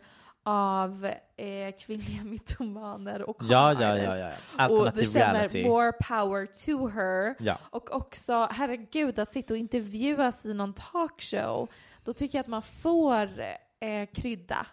av 0.49 1.05
eh, 1.35 1.75
kvinnliga 1.79 2.23
mytomaner 2.23 3.21
och 3.21 3.37
Ja, 3.41 3.73
ja, 3.81 3.97
ja, 3.97 4.17
ja. 4.17 4.31
Och 4.55 4.61
Alternativ 4.61 5.03
du 5.03 5.11
känner 5.11 5.33
reality. 5.33 5.63
more 5.67 5.91
power 5.91 6.45
to 6.45 6.87
her. 6.87 7.35
Ja. 7.39 7.59
Och 7.69 7.91
också, 7.91 8.47
herregud, 8.51 9.19
att 9.19 9.31
sitta 9.31 9.53
och 9.53 9.57
intervjuas 9.57 10.45
i 10.45 10.53
någon 10.53 10.73
talkshow, 10.73 11.67
då 12.03 12.13
tycker 12.13 12.37
jag 12.37 12.43
att 12.43 12.47
man 12.47 12.61
får 12.61 13.39
eh, 13.79 14.09
krydda 14.13 14.67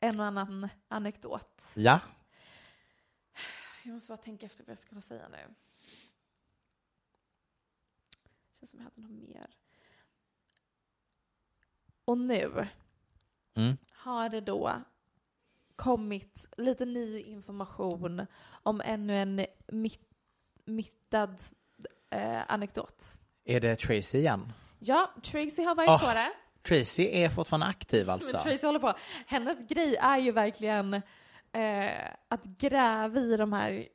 en 0.00 0.20
och 0.20 0.26
annan 0.26 0.68
anekdot. 0.88 1.62
Ja. 1.76 2.00
Jag 3.82 3.94
måste 3.94 4.08
bara 4.08 4.16
tänka 4.16 4.46
efter 4.46 4.64
vad 4.64 4.70
jag 4.72 4.78
ska 4.78 5.00
säga 5.00 5.28
nu. 5.28 5.54
känns 8.60 8.70
som 8.70 8.80
jag 8.80 8.84
hade 8.84 9.00
något 9.00 9.28
mer. 9.28 9.46
Och 12.04 12.18
nu 12.18 12.68
Mm. 13.56 13.76
har 13.92 14.28
det 14.28 14.40
då 14.40 14.72
kommit 15.76 16.48
lite 16.56 16.84
ny 16.84 17.20
information 17.20 18.26
om 18.62 18.80
ännu 18.84 19.18
en 19.18 19.46
myt, 19.66 20.00
myttad 20.64 21.40
eh, 22.10 22.42
anekdot. 22.48 23.04
Är 23.44 23.60
det 23.60 23.76
Tracy 23.76 24.18
igen? 24.18 24.52
Ja, 24.78 25.14
Tracy 25.22 25.62
har 25.62 25.74
varit 25.74 25.88
Åh, 25.88 26.08
på 26.08 26.14
det. 26.14 26.32
Tracy 26.68 27.08
är 27.12 27.28
fortfarande 27.28 27.66
aktiv 27.66 28.10
alltså. 28.10 28.36
Men 28.36 28.42
Tracy 28.42 28.66
håller 28.66 28.78
på. 28.78 28.94
Hennes 29.26 29.68
grej 29.68 29.96
är 29.96 30.18
ju 30.18 30.32
verkligen 30.32 30.94
eh, 31.52 32.10
att 32.28 32.44
gräva 32.44 33.20
i 33.20 33.36
de 33.36 33.52
här 33.52 33.88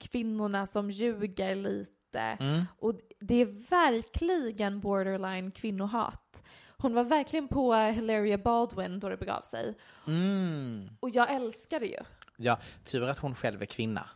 kvinnorna 0.00 0.66
som 0.66 0.90
ljuger 0.90 1.54
lite. 1.54 2.20
Mm. 2.20 2.64
Och 2.78 2.94
det 3.20 3.34
är 3.34 3.70
verkligen 3.70 4.80
borderline 4.80 5.50
kvinnohat. 5.50 6.42
Hon 6.78 6.94
var 6.94 7.04
verkligen 7.04 7.48
på 7.48 7.74
Hilaria 7.74 8.38
Baldwin 8.38 9.00
då 9.00 9.08
det 9.08 9.16
begav 9.16 9.40
sig. 9.40 9.74
Mm. 10.06 10.88
Och 11.00 11.10
jag 11.10 11.30
älskar 11.34 11.80
det 11.80 11.86
ju. 11.86 12.00
Ja, 12.36 12.58
tur 12.84 13.08
att 13.08 13.18
hon 13.18 13.34
själv 13.34 13.62
är 13.62 13.66
kvinna. 13.66 14.08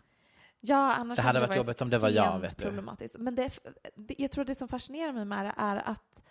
Ja, 0.61 0.95
annars 0.95 1.17
Det 1.17 1.23
hade 1.23 1.39
hade 1.39 1.49
varit 1.49 1.57
jobbigt 1.57 1.83
om 1.83 1.91
det 1.91 1.99
var 1.99 2.09
jag, 2.09 2.39
vet 2.39 2.59
du. 2.59 2.65
problematiskt. 2.65 3.15
Men 3.19 3.35
det, 3.35 3.59
det, 3.95 4.15
jag 4.19 4.31
tror 4.31 4.45
det 4.45 4.55
som 4.55 4.69
fascinerar 4.69 5.13
mig 5.13 5.25
med 5.25 5.45
det 5.45 5.55
är 5.57 5.77
att 5.77 6.25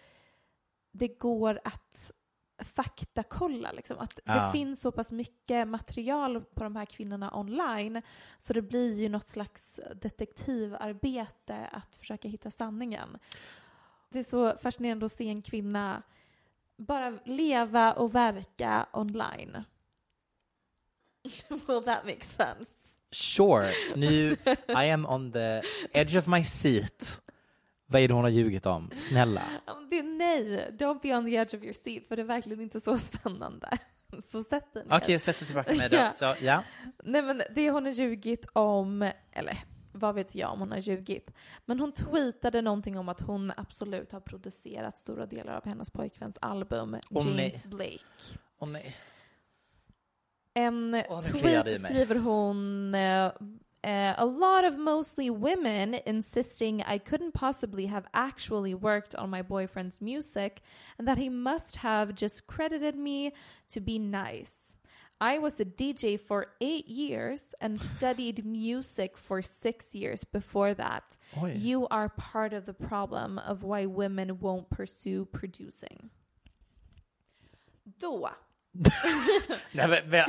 det 0.91 1.07
går 1.07 1.59
att 1.63 2.11
faktakolla. 2.59 3.71
Liksom. 3.71 3.97
Att 3.99 4.19
Ja. 4.23 4.33
Det 4.45 4.51
finns 4.51 4.81
så 4.81 4.91
pass 4.91 5.11
mycket 5.11 5.67
material 5.67 6.41
på 6.41 6.63
de 6.63 6.75
här 6.75 6.85
kvinnorna 6.85 7.35
online 7.37 8.01
så 8.39 8.53
det 8.53 8.61
blir 8.61 8.93
ju 8.93 9.09
något 9.09 9.27
slags 9.27 9.79
detektivarbete 9.95 11.69
att 11.71 11.95
försöka 11.95 12.27
hitta 12.27 12.51
sanningen. 12.51 13.17
Det 14.09 14.19
är 14.19 14.23
så 14.23 14.57
fascinerande 14.57 15.05
att 15.05 15.11
se 15.11 15.29
en 15.29 15.41
kvinna 15.41 16.01
bara 16.79 17.19
leva 17.25 17.93
och 17.93 18.15
verka 18.15 18.87
online. 18.93 19.63
Will 21.67 21.83
that 21.83 22.05
make 22.05 22.23
sense? 22.23 22.71
Sure, 23.11 23.73
nu, 23.95 24.37
I 24.67 24.89
am 24.91 25.05
on 25.05 25.31
the 25.31 25.61
edge 25.93 26.17
of 26.17 26.27
my 26.27 26.43
seat. 26.43 27.21
Vad 27.85 28.01
är 28.01 28.07
det 28.07 28.13
hon 28.13 28.23
har 28.23 28.31
ljugit 28.31 28.65
om? 28.65 28.91
Snälla. 28.93 29.41
Det 29.89 29.99
är 29.99 30.03
nej, 30.03 30.69
don't 30.71 31.01
be 31.01 31.17
on 31.17 31.25
the 31.25 31.35
edge 31.35 31.55
of 31.55 31.63
your 31.63 31.73
seat, 31.73 32.07
för 32.07 32.15
det 32.15 32.21
är 32.21 32.25
verkligen 32.25 32.61
inte 32.61 32.79
så 32.79 32.97
spännande. 32.97 33.77
Så 34.31 34.43
sätt 34.43 34.73
dig 34.73 34.85
ner. 34.85 34.97
Okej, 34.97 35.19
sätt 35.19 35.39
det 35.39 35.45
tillbaka 35.45 35.75
med 35.75 35.91
det. 35.91 35.97
Ja. 35.97 36.11
Så, 36.11 36.35
ja. 36.45 36.63
Nej 37.03 37.21
men 37.21 37.41
det 37.55 37.71
hon 37.71 37.85
har 37.85 37.91
ljugit 37.91 38.45
om, 38.53 39.11
eller 39.31 39.57
vad 39.91 40.15
vet 40.15 40.35
jag 40.35 40.51
om 40.51 40.59
hon 40.59 40.71
har 40.71 40.77
ljugit, 40.77 41.31
men 41.65 41.79
hon 41.79 41.91
tweetade 41.91 42.61
någonting 42.61 42.97
om 42.97 43.09
att 43.09 43.21
hon 43.21 43.51
absolut 43.57 44.11
har 44.11 44.19
producerat 44.19 44.97
stora 44.97 45.25
delar 45.25 45.53
av 45.53 45.65
hennes 45.65 45.89
pojkväns 45.89 46.37
album, 46.41 46.97
Åh, 47.11 47.27
James 47.27 47.63
nej. 47.63 47.71
Blake. 47.71 48.03
Åh 48.59 48.69
nej. 48.69 48.95
En 50.53 50.95
i 50.95 51.03
tweet 51.23 51.81
skriver 51.81 52.15
hon 52.15 52.95
eh, 52.95 53.31
A 54.17 54.25
lot 54.25 54.73
of 54.73 54.77
mostly 54.77 55.29
women 55.29 55.95
insisting 56.05 56.81
I 56.81 56.99
couldn't 56.99 57.31
possibly 57.31 57.85
have 57.85 58.07
actually 58.11 58.73
worked 58.73 59.15
on 59.15 59.29
my 59.29 59.41
boyfriend's 59.41 60.01
music 60.01 60.61
and 60.97 61.07
that 61.07 61.17
he 61.17 61.29
must 61.29 61.75
have 61.75 62.13
just 62.17 62.47
credited 62.47 62.95
me 62.95 63.31
to 63.73 63.79
be 63.79 63.99
nice. 63.99 64.68
I 65.21 65.37
was 65.37 65.59
a 65.59 65.65
DJ 65.65 66.17
for 66.17 66.47
eight 66.61 66.87
years 66.87 67.53
and 67.59 67.79
studied 67.79 68.45
music 68.45 69.17
for 69.17 69.41
six 69.41 69.93
years 69.93 70.23
before 70.23 70.73
that. 70.75 71.17
Oj. 71.35 71.61
You 71.61 71.87
are 71.87 72.09
part 72.09 72.53
of 72.53 72.65
the 72.65 72.73
problem 72.73 73.37
of 73.37 73.63
why 73.63 73.85
women 73.85 74.39
won't 74.39 74.69
pursue 74.69 75.25
producing. 75.25 76.09
Då 77.99 78.29
Nej, 79.71 79.87
men, 79.87 80.09
men, 80.09 80.25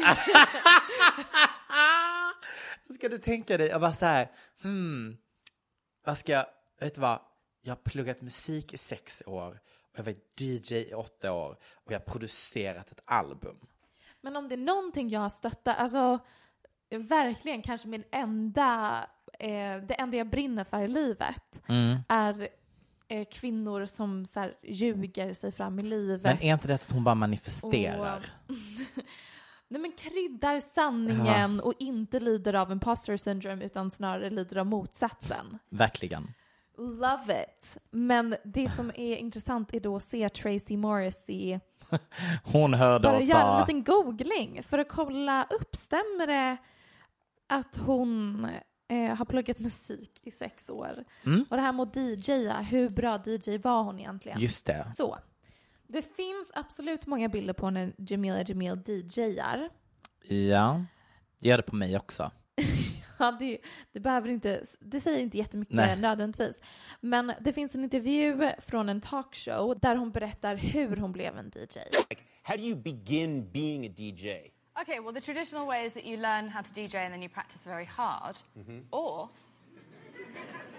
ska 2.94 3.08
du 3.08 3.18
tänka 3.18 3.58
dig, 3.58 3.68
jag 3.68 3.80
bara 3.80 3.92
så 3.92 4.04
här, 4.06 4.28
hmm, 4.62 5.16
vad 6.04 6.18
ska 6.18 6.32
jag, 6.32 6.46
vet 6.80 6.94
du 6.94 7.00
vad, 7.00 7.20
jag 7.62 7.70
har 7.70 7.76
pluggat 7.76 8.20
musik 8.20 8.72
i 8.72 8.78
sex 8.78 9.22
år 9.26 9.60
och 9.92 9.98
jag 9.98 10.04
var 10.04 10.14
DJ 10.36 10.74
i 10.74 10.94
åtta 10.94 11.32
år 11.32 11.58
och 11.72 11.92
jag 11.92 11.98
har 11.98 12.04
producerat 12.04 12.92
ett 12.92 13.02
album. 13.04 13.56
Men 14.20 14.36
om 14.36 14.48
det 14.48 14.54
är 14.54 14.58
någonting 14.58 15.08
jag 15.08 15.20
har 15.20 15.28
stöttat, 15.28 15.78
alltså 15.78 16.18
verkligen 16.90 17.62
kanske 17.62 17.88
min 17.88 18.04
enda, 18.12 18.98
eh, 19.38 19.76
det 19.86 19.94
enda 19.98 20.16
jag 20.16 20.30
brinner 20.30 20.64
för 20.64 20.80
i 20.80 20.88
livet 20.88 21.62
är 22.08 22.48
eh, 23.08 23.24
kvinnor 23.30 23.86
som 23.86 24.26
så 24.26 24.40
här, 24.40 24.54
ljuger 24.62 25.34
sig 25.34 25.52
fram 25.52 25.78
i 25.78 25.82
livet. 25.82 26.22
Men 26.22 26.42
är 26.42 26.52
inte 26.52 26.68
det 26.68 26.74
att 26.74 26.92
hon 26.92 27.04
bara 27.04 27.14
manifesterar? 27.14 28.26
Nej 29.68 29.80
men 29.80 29.92
kryddar 29.92 30.60
sanningen 30.60 31.60
och 31.60 31.74
inte 31.78 32.20
lider 32.20 32.54
av 32.54 32.72
imposter 32.72 33.16
syndrome 33.16 33.64
utan 33.64 33.90
snarare 33.90 34.30
lider 34.30 34.56
av 34.56 34.66
motsatsen. 34.66 35.58
Verkligen. 35.68 36.32
Love 36.78 37.42
it! 37.42 37.78
Men 37.90 38.36
det 38.44 38.68
som 38.68 38.90
är 38.90 39.16
intressant 39.16 39.74
är 39.74 39.80
då 39.80 39.96
att 39.96 40.02
se 40.02 40.28
Tracy 40.28 40.76
Morrissey 40.76 41.60
Hon 42.44 42.74
hörde 42.74 43.02
bara 43.02 43.16
och 43.16 43.22
göra 43.22 43.40
en 43.40 43.46
sa, 43.46 43.60
liten 43.60 43.84
googling 43.84 44.62
för 44.62 44.78
att 44.78 44.88
kolla 44.88 45.46
upp, 45.50 45.76
stämmer 45.76 46.26
det 46.26 46.56
att 47.46 47.76
hon 47.76 48.48
eh, 48.88 49.16
har 49.16 49.24
pluggat 49.24 49.58
musik 49.58 50.20
i 50.22 50.30
sex 50.30 50.70
år? 50.70 51.04
Mm. 51.26 51.44
Och 51.50 51.56
det 51.56 51.62
här 51.62 51.72
med 51.72 51.82
att 51.82 51.96
DJa, 51.96 52.60
hur 52.60 52.88
bra 52.88 53.22
DJ 53.26 53.58
var 53.58 53.82
hon 53.82 53.98
egentligen? 53.98 54.40
just 54.40 54.66
det. 54.66 54.92
Så, 54.96 55.18
det 55.86 56.02
finns 56.02 56.50
absolut 56.54 57.06
många 57.06 57.28
bilder 57.28 57.54
på 57.54 57.70
när 57.70 57.92
Jamila 57.98 58.42
Jamil 58.42 58.82
DJar. 58.86 59.68
Ja, 60.24 60.84
gör 61.40 61.56
det 61.56 61.62
på 61.62 61.76
mig 61.76 61.96
också. 61.96 62.30
Ja, 63.24 63.36
det, 63.38 63.58
det, 63.92 64.00
behöver 64.00 64.28
inte, 64.28 64.64
det 64.80 65.00
säger 65.00 65.18
inte 65.18 65.38
jättemycket 65.38 65.74
Nej. 65.74 65.96
nödvändigtvis. 65.96 66.60
Men 67.00 67.32
det 67.40 67.52
finns 67.52 67.74
en 67.74 67.84
intervju 67.84 68.52
från 68.58 68.88
en 68.88 69.00
talkshow 69.00 69.78
där 69.80 69.96
hon 69.96 70.10
berättar 70.10 70.56
hur 70.56 70.96
hon 70.96 71.12
blev 71.12 71.38
en 71.38 71.52
DJ. 71.54 71.78
How 72.42 72.56
do 72.56 72.62
you 72.62 72.76
begin 72.76 73.50
being 73.52 73.86
a 73.86 73.90
DJ? 73.96 74.28
Okay, 74.82 75.00
well, 75.00 75.12
the 75.12 75.20
traditional 75.20 75.66
way 75.66 75.86
is 75.86 75.92
that 75.92 76.04
you 76.04 76.16
learn 76.16 76.48
how 76.48 76.62
to 76.62 76.72
DJ 76.74 76.94
and 76.94 77.12
then 77.12 77.22
you 77.22 77.28
practice 77.28 77.66
very 77.66 77.84
hard. 77.84 78.36
Or 78.90 79.28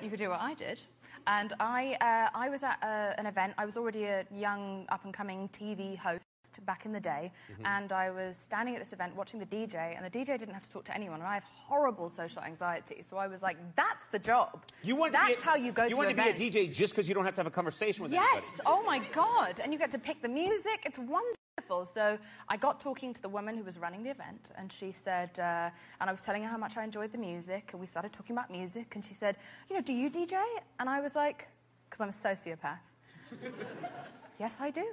you 0.02 0.10
could 0.10 0.20
do 0.20 0.30
what 0.30 0.42
I 0.42 0.56
did. 0.56 0.82
And 1.28 1.54
I, 1.60 1.96
uh, 2.02 2.46
I 2.46 2.50
was 2.50 2.64
at 2.64 2.78
uh, 2.82 3.14
an 3.20 3.28
event. 3.28 3.54
I 3.60 3.66
was 3.66 3.78
already 3.78 4.06
a 4.06 4.26
young, 4.32 4.88
up 4.90 5.06
and 5.06 5.14
coming 5.14 5.50
TV 5.50 5.96
host 5.98 6.31
back 6.66 6.86
in 6.86 6.92
the 6.92 7.00
day. 7.00 7.32
And 7.64 7.92
I 7.92 8.10
was 8.10 8.38
standing 8.38 8.76
at 8.76 8.82
this 8.82 8.94
event 8.94 9.16
watching 9.16 9.40
the 9.40 9.46
DJ, 9.46 9.76
and 9.96 10.06
the 10.06 10.10
DJ 10.10 10.38
didn't 10.38 10.54
have 10.54 10.64
to 10.64 10.70
talk 10.70 10.84
to 10.86 10.96
anyone. 10.96 11.20
And 11.20 11.28
I 11.28 11.36
have 11.36 11.44
horrible 11.44 12.10
social 12.10 12.42
anxiety. 12.42 13.02
So 13.02 13.18
I 13.18 13.28
was 13.28 13.44
like, 13.44 13.58
that's 13.76 14.08
the 14.08 14.20
job. 14.20 14.64
You 14.84 14.96
want 14.96 15.14
that's 15.14 15.30
to 15.30 15.36
be 15.36 15.42
a, 15.42 15.46
how 15.46 15.56
you 15.56 15.72
go 15.72 15.84
you 15.84 15.90
to 15.92 15.96
want 15.98 16.12
events. 16.12 16.40
to 16.40 16.52
be 16.52 16.60
a 16.60 16.66
DJ 16.66 16.74
just 16.74 16.94
because 16.94 17.08
you 17.08 17.14
don't 17.16 17.26
have 17.26 17.36
to 17.36 17.40
have 17.40 17.48
a 17.48 17.52
conversation 17.52 18.04
with 18.04 18.12
Yes. 18.12 18.60
Oh 18.66 18.84
my 18.84 19.00
God. 19.12 19.60
And 19.64 19.72
you 19.72 19.80
get 19.80 19.92
to 19.92 20.00
pick 20.00 20.22
the 20.22 20.30
music. 20.30 20.82
It's 20.86 20.98
wonderful. 20.98 21.86
So 21.86 22.18
I 22.50 22.58
got 22.58 22.80
talking 22.80 23.14
to 23.14 23.22
the 23.22 23.30
woman 23.30 23.56
who 23.56 23.64
was 23.64 23.78
running 23.78 24.04
the 24.04 24.10
event, 24.10 24.50
and 24.58 24.72
she 24.72 24.92
said, 24.92 25.30
uh, 25.40 25.70
and 26.00 26.10
I 26.10 26.12
was 26.12 26.22
telling 26.22 26.44
her 26.44 26.50
how 26.50 26.58
much 26.58 26.76
I 26.76 26.84
enjoyed 26.84 27.12
the 27.12 27.18
music, 27.18 27.70
and 27.72 27.80
we 27.80 27.88
started 27.88 28.12
talking 28.12 28.36
about 28.36 28.52
music, 28.52 28.96
and 28.96 29.06
she 29.06 29.14
said, 29.14 29.38
you 29.70 29.76
know, 29.76 29.82
do 29.82 29.94
you 29.94 30.10
DJ? 30.10 30.42
And 30.80 30.90
I 30.90 31.00
was 31.02 31.16
like, 31.16 31.48
because 31.90 32.02
I'm 32.02 32.10
a 32.10 32.12
sociopath. 32.12 32.80
yes, 34.44 34.60
I 34.68 34.72
do. 34.72 34.86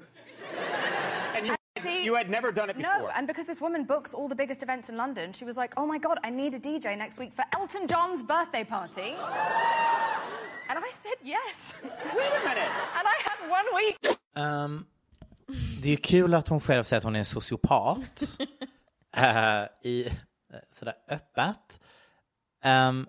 And 1.37 1.47
you, 1.47 1.55
She- 1.83 2.05
you 2.09 2.15
had 2.21 2.29
never 2.37 2.51
done 2.53 2.69
it 2.71 2.77
before. 2.77 2.99
No, 3.01 3.09
and 3.17 3.27
because 3.27 3.47
this 3.47 3.61
woman 3.61 3.85
books 3.85 4.11
all 4.15 4.29
the 4.29 4.35
biggest 4.43 4.63
events 4.63 4.89
in 4.89 4.97
London, 4.97 5.33
she 5.33 5.45
was 5.51 5.57
like, 5.63 5.73
oh 5.81 5.87
my 5.93 5.99
God, 6.07 6.17
I 6.29 6.31
need 6.31 6.53
a 6.55 6.59
DJ 6.69 6.97
next 7.05 7.19
week 7.19 7.33
for 7.39 7.45
Elton 7.59 7.87
John's 7.93 8.23
birthday 8.35 8.65
party. 8.65 9.11
And 10.71 10.77
I 10.89 10.91
said 11.03 11.19
yes. 11.23 11.75
Wait 12.19 12.33
a 12.41 12.43
minute. 12.51 12.73
And 12.97 13.05
I 13.15 13.17
had 13.29 13.39
one 13.59 13.69
week. 13.81 13.99
Ehm, 14.37 14.87
det 15.83 15.89
är 15.89 15.91
ju 15.91 15.97
kul 15.97 16.35
att 16.35 16.49
hon 16.49 16.61
själv 16.61 16.85
säger 16.85 16.99
att 16.99 17.05
hon 17.05 17.15
är 17.15 17.19
en 17.19 17.25
sociopat. 17.25 18.23
Eh, 19.17 19.65
I 19.83 20.07
eh, 20.07 20.13
sådär 20.71 20.95
öppet. 21.09 21.81
Ehm, 22.65 23.09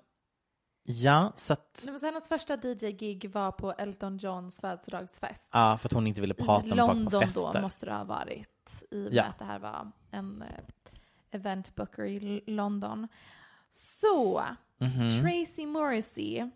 ja, 0.92 1.34
så 1.36 1.54
att, 1.54 1.84
men 1.92 2.00
hennes 2.04 2.28
första 2.28 2.54
DJ-gig 2.56 3.32
var 3.34 3.52
på 3.52 3.72
Elton 3.74 4.18
Johns 4.18 4.60
födelsedagsfest. 4.60 5.50
ja, 5.54 5.78
för 5.78 5.88
att 5.88 5.94
hon 5.94 6.08
inte 6.08 6.22
ville 6.22 6.34
prata 6.34 6.68
I 6.68 6.70
med 6.70 6.78
folk 6.78 6.88
på 6.90 6.94
London 6.96 7.22
fester. 7.22 7.54
då 7.54 7.62
måste 7.62 7.86
det 7.86 7.94
ha 7.94 8.04
varit. 8.04 8.84
I 8.92 8.96
och 8.98 9.04
med 9.04 9.14
Ja. 9.14 9.24
att 9.24 9.40
det 9.40 9.46
här 9.46 9.60
var 9.60 9.92
en 10.12 10.42
eh, 10.42 10.48
event 11.32 11.76
booker 11.76 12.04
i 12.06 12.44
London. 12.48 13.08
Så, 13.70 14.44
Mhm. 14.78 15.22
Tracy 15.22 15.66
Morrissey 15.66 16.50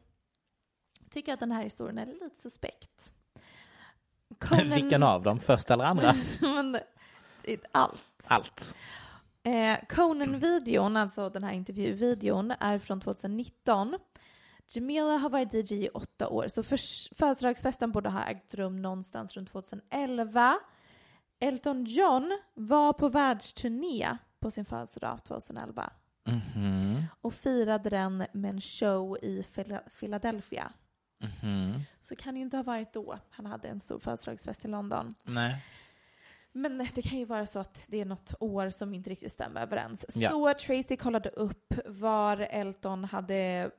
tycker 1.09 1.33
att 1.33 1.39
den 1.39 1.51
här 1.51 1.63
historien 1.63 1.97
är 1.97 2.05
lite 2.05 2.29
suspekt. 2.41 3.13
Vilken 4.63 5.03
av 5.03 5.23
dem? 5.23 5.39
Första 5.39 5.73
eller 5.73 5.83
andra? 5.85 6.13
Men, 6.41 6.71
det- 7.43 7.65
allt. 7.71 8.05
Allt. 8.27 8.75
Eh, 9.43 9.77
Conan-videon, 9.89 10.97
alltså 10.97 11.29
den 11.29 11.43
här 11.43 11.51
intervjuvideon, 11.53 12.51
är 12.59 12.79
från 12.79 12.99
2019. 13.01 13.97
Jamila 14.67 15.17
har 15.17 15.29
varit 15.29 15.53
DJ 15.53 15.73
i 15.85 15.89
åtta 15.89 16.27
år, 16.29 16.47
så 16.47 16.63
födelsedagsfesten 17.15 17.91
borde 17.91 18.09
ha 18.09 18.23
ägt 18.23 18.53
rum 18.53 18.81
någonstans 18.81 19.37
runt 19.37 19.49
2011. 19.51 20.55
Elton 21.39 21.85
John 21.85 22.39
var 22.53 22.93
på 22.93 23.09
världsturné 23.09 24.17
på 24.39 24.51
sin 24.51 24.65
födelsedag 24.65 25.19
2011 25.23 25.93
Mhm. 26.25 27.03
och 27.21 27.33
firade 27.33 27.89
den 27.89 28.17
med 28.33 28.49
en 28.49 28.61
show 28.61 29.17
i 29.21 29.41
Phila- 29.55 29.89
Philadelphia. 29.99 30.73
Mhm. 31.19 31.79
Så 32.01 32.15
kan 32.15 32.35
ju 32.35 32.41
inte 32.41 32.57
ha 32.57 32.63
varit 32.63 32.93
då 32.93 33.17
han 33.29 33.45
hade 33.45 33.67
en 33.67 33.79
stor 33.79 33.99
födelsedagsfest 33.99 34.65
i 34.65 34.67
London. 34.67 35.15
Nej. 35.23 35.63
Men 36.53 36.87
det 36.95 37.01
kan 37.01 37.19
ju 37.19 37.25
vara 37.25 37.45
så 37.45 37.59
att 37.59 37.79
det 37.87 38.01
är 38.01 38.05
något 38.05 38.33
år 38.39 38.69
som 38.69 38.93
inte 38.93 39.09
riktigt 39.09 39.31
stämmer 39.31 39.61
överens. 39.61 40.05
Ja. 40.15 40.29
Så 40.29 40.53
Tracy 40.53 40.95
kollade 40.97 41.29
upp 41.29 41.73
var 41.85 42.37
Elton 42.37 43.03
hade 43.05 43.71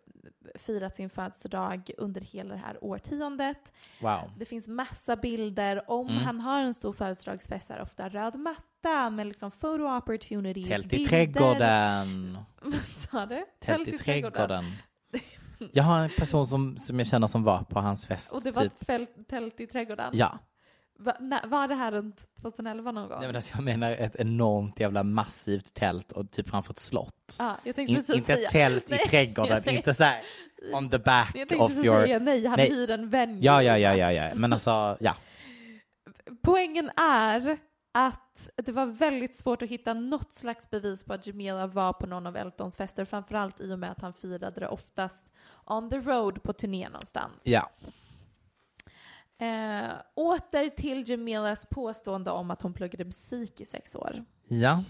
firat 0.54 0.96
sin 0.96 1.10
födelsedag 1.10 1.90
under 1.98 2.20
hela 2.20 2.54
det 2.54 2.60
här 2.60 2.84
årtiondet. 2.84 3.72
Wow. 4.00 4.30
Det 4.38 4.44
finns 4.44 4.68
massa 4.68 5.16
bilder. 5.16 5.90
Om 5.90 6.08
Mm. 6.08 6.22
han 6.22 6.40
har 6.40 6.60
en 6.60 6.74
stor 6.74 6.92
födelsedagsfest 6.92 7.70
är 7.70 7.82
ofta 7.82 8.08
röd 8.08 8.34
matta, 8.36 8.62
matta 8.84 9.10
med 9.10 9.26
liksom 9.26 9.50
photo 9.50 9.96
opportunities. 9.96 10.68
Tält 10.68 10.84
i 10.84 10.88
bilder. 10.88 11.10
trädgården. 11.10 12.38
Vad 12.62 12.80
sa 12.80 13.26
du? 13.26 13.44
Tält 13.60 13.88
i 13.88 13.98
trädgården. 13.98 14.64
Jag 15.72 15.84
har 15.84 16.00
en 16.00 16.10
person 16.18 16.46
som, 16.46 16.76
som 16.76 16.98
jag 16.98 17.06
känner 17.06 17.26
som 17.26 17.42
var 17.44 17.62
på 17.62 17.80
hans 17.80 18.06
fest. 18.06 18.32
Och 18.32 18.42
det 18.42 18.50
var 18.50 18.62
typ. 18.62 18.72
ett 18.80 18.86
fält, 18.86 19.28
tält 19.28 19.60
i 19.60 19.66
trädgården? 19.66 20.10
Ja. 20.14 20.38
Va, 20.98 21.16
när, 21.20 21.46
var 21.46 21.68
det 21.68 21.74
här 21.74 21.92
runt 21.92 22.28
2011 22.40 22.92
någon 22.92 23.08
gång? 23.08 23.18
Nej, 23.18 23.28
men 23.28 23.36
alltså, 23.36 23.52
jag 23.54 23.64
menar 23.64 23.92
ett 23.92 24.16
enormt 24.16 24.80
jävla 24.80 25.02
massivt 25.02 25.74
tält 25.74 26.12
och 26.12 26.30
typ 26.30 26.48
framför 26.48 26.72
ett 26.72 26.78
slott. 26.78 27.36
Ja, 27.38 27.56
jag 27.64 27.76
tänkte 27.76 27.92
In, 27.92 27.98
precis 27.98 28.14
inte 28.16 28.34
säga. 28.34 28.46
ett 28.46 28.52
tält 28.52 28.88
Nej, 28.90 29.00
i 29.04 29.08
trädgården, 29.08 29.52
tänkte- 29.52 29.70
inte 29.70 29.94
så 29.94 30.04
här 30.04 30.22
on 30.72 30.90
the 30.90 30.98
back 30.98 31.30
Jag 31.34 31.60
of 31.60 31.72
your... 31.72 32.02
säga 32.02 32.18
nej, 32.18 32.46
han 32.46 32.58
hyr 32.58 32.90
en 32.90 33.08
venue. 33.08 33.38
Ja, 33.42 33.62
ja, 33.62 33.78
ja, 33.78 33.96
ja, 33.96 34.12
ja, 34.12 34.30
men 34.34 34.52
alltså, 34.52 34.96
ja. 35.00 35.16
Poängen 36.42 36.90
är 36.96 37.58
att 37.94 38.50
det 38.56 38.72
var 38.72 38.86
väldigt 38.86 39.36
svårt 39.36 39.62
att 39.62 39.68
hitta 39.68 39.94
något 39.94 40.32
slags 40.32 40.70
bevis 40.70 41.04
på 41.04 41.12
att 41.12 41.26
Jamila 41.26 41.66
var 41.66 41.92
på 41.92 42.06
någon 42.06 42.26
av 42.26 42.36
Eltons 42.36 42.76
fester, 42.76 43.04
framförallt 43.04 43.60
i 43.60 43.72
och 43.72 43.78
med 43.78 43.90
att 43.90 44.00
han 44.00 44.12
firade 44.14 44.60
det 44.60 44.68
oftast 44.68 45.32
on 45.66 45.90
the 45.90 45.96
road 45.98 46.42
på 46.42 46.52
turné 46.52 46.88
någonstans. 46.88 47.34
Ja. 47.42 47.70
Eh, 49.38 49.92
åter 50.14 50.68
till 50.68 51.10
Jamilas 51.10 51.66
påstående 51.66 52.30
om 52.30 52.50
att 52.50 52.62
hon 52.62 52.74
pluggade 52.74 53.04
musik 53.04 53.60
i 53.60 53.66
sex 53.66 53.94
år. 53.94 54.24
Ja. 54.48 54.84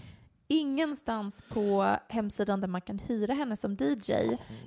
Ingenstans 0.47 1.43
på 1.49 1.97
hemsidan 2.09 2.61
där 2.61 2.67
man 2.67 2.81
kan 2.81 2.99
hyra 2.99 3.33
henne 3.33 3.57
som 3.57 3.73
DJ 3.73 4.13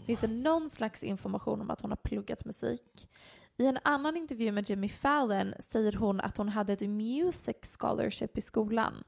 finns 0.07 0.21
det 0.21 0.27
någon 0.27 0.71
slags 0.71 1.03
information 1.03 1.61
om 1.61 1.71
att 1.71 1.81
hon 1.81 1.91
har 1.91 1.97
pluggat 1.97 2.45
musik. 2.45 3.09
I 3.57 3.67
en 3.67 3.79
annan 3.83 4.17
intervju 4.17 4.53
med 4.53 4.71
Jimmy 4.71 4.89
Fallon 4.89 5.55
säger 5.59 5.93
hon 5.93 6.21
att 6.21 6.37
hon 6.37 6.49
hade 6.49 6.73
ett 6.73 6.81
music 6.81 7.57
scholarship 7.79 8.39
i 8.39 8.41
skolan. 8.41 9.05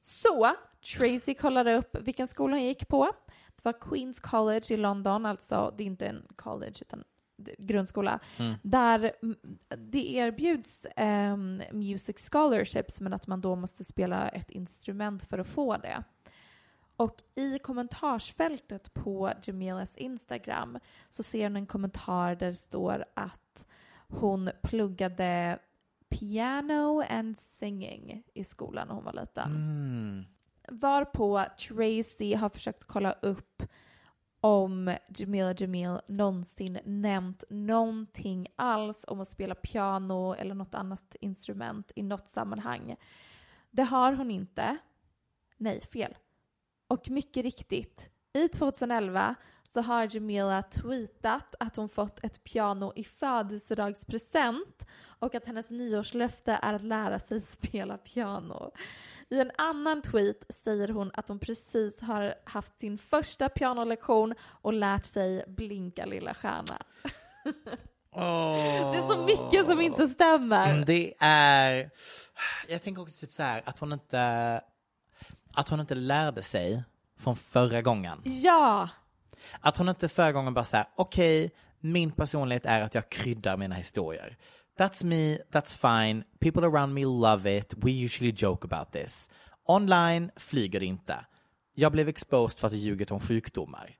Så 0.00 0.54
Tracy 0.96 1.34
kollade 1.34 1.74
upp 1.74 1.96
vilken 2.00 2.26
skola 2.26 2.56
hon 2.56 2.64
gick 2.64 2.88
på. 2.88 3.10
Det 3.56 3.64
var 3.64 3.80
Queens 3.80 4.20
College 4.20 4.64
i 4.74 4.76
London, 4.76 5.26
alltså 5.26 5.74
det 5.76 5.82
är 5.82 5.86
inte 5.86 6.06
en 6.06 6.26
college 6.36 6.74
utan 6.80 7.04
grundskola, 7.58 8.20
Mm. 8.38 8.54
där 8.62 9.12
det 9.78 10.12
erbjuds 10.14 10.86
ehm, 10.96 11.62
music 11.72 12.28
scholarships 12.32 13.00
men 13.00 13.12
att 13.12 13.26
man 13.26 13.40
då 13.40 13.56
måste 13.56 13.84
spela 13.84 14.28
ett 14.28 14.50
instrument 14.50 15.22
för 15.22 15.38
att 15.38 15.46
få 15.46 15.76
det. 15.76 16.04
Och 16.96 17.16
i 17.34 17.58
kommentarsfältet 17.58 18.94
på 18.94 19.32
Jamilas 19.42 19.96
Instagram 19.96 20.78
så 21.10 21.22
ser 21.22 21.42
hon 21.44 21.56
en 21.56 21.66
kommentar 21.66 22.34
där 22.34 22.46
det 22.46 22.54
står 22.54 23.04
att 23.14 23.66
hon 24.08 24.50
pluggade 24.62 25.58
piano 26.08 27.02
and 27.10 27.36
singing 27.36 28.22
i 28.34 28.44
skolan 28.44 28.88
när 28.88 28.94
hon 28.94 29.04
var 29.04 29.12
liten. 29.12 29.50
Mm. 29.50 30.24
Varpå 30.68 31.44
Tracy 31.58 32.34
har 32.34 32.48
försökt 32.48 32.84
kolla 32.84 33.12
upp 33.12 33.62
om 34.44 34.96
Jamila 35.08 35.54
Jamil 35.58 35.98
någonsin 36.06 36.78
nämnt 36.84 37.44
någonting 37.50 38.46
alls 38.56 39.04
om 39.08 39.20
att 39.20 39.28
spela 39.28 39.54
piano 39.54 40.34
eller 40.34 40.54
något 40.54 40.74
annat 40.74 41.16
instrument 41.20 41.92
i 41.96 42.02
något 42.02 42.28
sammanhang. 42.28 42.96
Det 43.70 43.82
har 43.82 44.12
hon 44.12 44.30
inte. 44.30 44.76
Nej, 45.56 45.80
fel. 45.80 46.16
Och 46.88 47.10
mycket 47.10 47.42
riktigt, 47.42 48.10
i 48.32 48.48
2011 48.48 49.34
så 49.62 49.80
har 49.80 50.08
Jamila 50.14 50.62
tweetat 50.62 51.54
att 51.60 51.76
hon 51.76 51.88
fått 51.88 52.24
ett 52.24 52.44
piano 52.44 52.92
i 52.96 53.04
födelsedagspresent 53.04 54.86
och 55.04 55.34
att 55.34 55.46
hennes 55.46 55.70
nyårslöfte 55.70 56.58
är 56.62 56.74
att 56.74 56.82
lära 56.82 57.18
sig 57.18 57.40
spela 57.60 57.98
piano. 57.98 58.72
I 59.30 59.40
en 59.40 59.50
annan 59.58 60.02
tweet 60.02 60.44
säger 60.48 60.88
hon 60.88 61.10
att 61.14 61.28
hon 61.28 61.38
precis 61.38 62.00
har 62.00 62.34
haft 62.44 62.78
sin 62.80 62.98
första 62.98 63.48
pianolektion 63.48 64.34
och 64.62 64.72
lärt 64.72 65.06
sig 65.06 65.44
Blinka 65.48 66.06
lilla 66.06 66.34
stjärna. 66.34 66.78
Det 68.92 68.98
är 68.98 69.08
så 69.08 69.24
mycket 69.24 69.66
som 69.66 69.80
inte 69.80 70.08
stämmer. 70.08 70.70
Mm, 70.70 70.84
Det 70.84 71.14
är, 71.18 71.90
jag 72.68 72.82
tänker 72.82 73.02
också 73.02 73.20
typ 73.26 73.32
så 73.32 73.42
här 73.42 73.62
att 73.66 73.78
hon 73.78 73.92
inte, 73.92 74.60
att 75.54 75.68
hon 75.68 75.80
inte 75.80 75.94
lärde 75.94 76.42
sig 76.42 76.82
från 77.18 77.36
förra 77.36 77.82
gången. 77.82 78.20
Ja! 78.24 78.88
Att 79.60 79.76
hon 79.76 79.88
inte 79.88 80.08
förra 80.08 80.32
gången 80.32 80.54
bara 80.54 80.64
säger 80.64 80.86
okej, 80.94 81.50
min 81.80 82.12
personlighet 82.12 82.66
är 82.66 82.80
att 82.80 82.94
jag 82.94 83.08
kryddar 83.08 83.56
mina 83.56 83.74
historier. 83.74 84.36
That's 84.76 85.04
me, 85.04 85.38
that's 85.50 85.74
fine, 85.76 86.24
people 86.40 86.64
around 86.64 86.94
me 86.94 87.04
love 87.04 87.58
it, 87.58 87.74
we 87.76 87.92
usually 87.92 88.34
joke 88.36 88.64
about 88.64 88.92
this. 88.92 89.30
Online 89.66 90.30
flyger 90.36 90.82
inte. 90.82 91.26
Jag 91.74 91.92
blev 91.92 92.08
exposed 92.08 92.58
för 92.58 92.66
att 92.66 92.72
jag 92.72 92.82
ljugit 92.82 93.10
om 93.10 93.20
sjukdomar. 93.20 93.90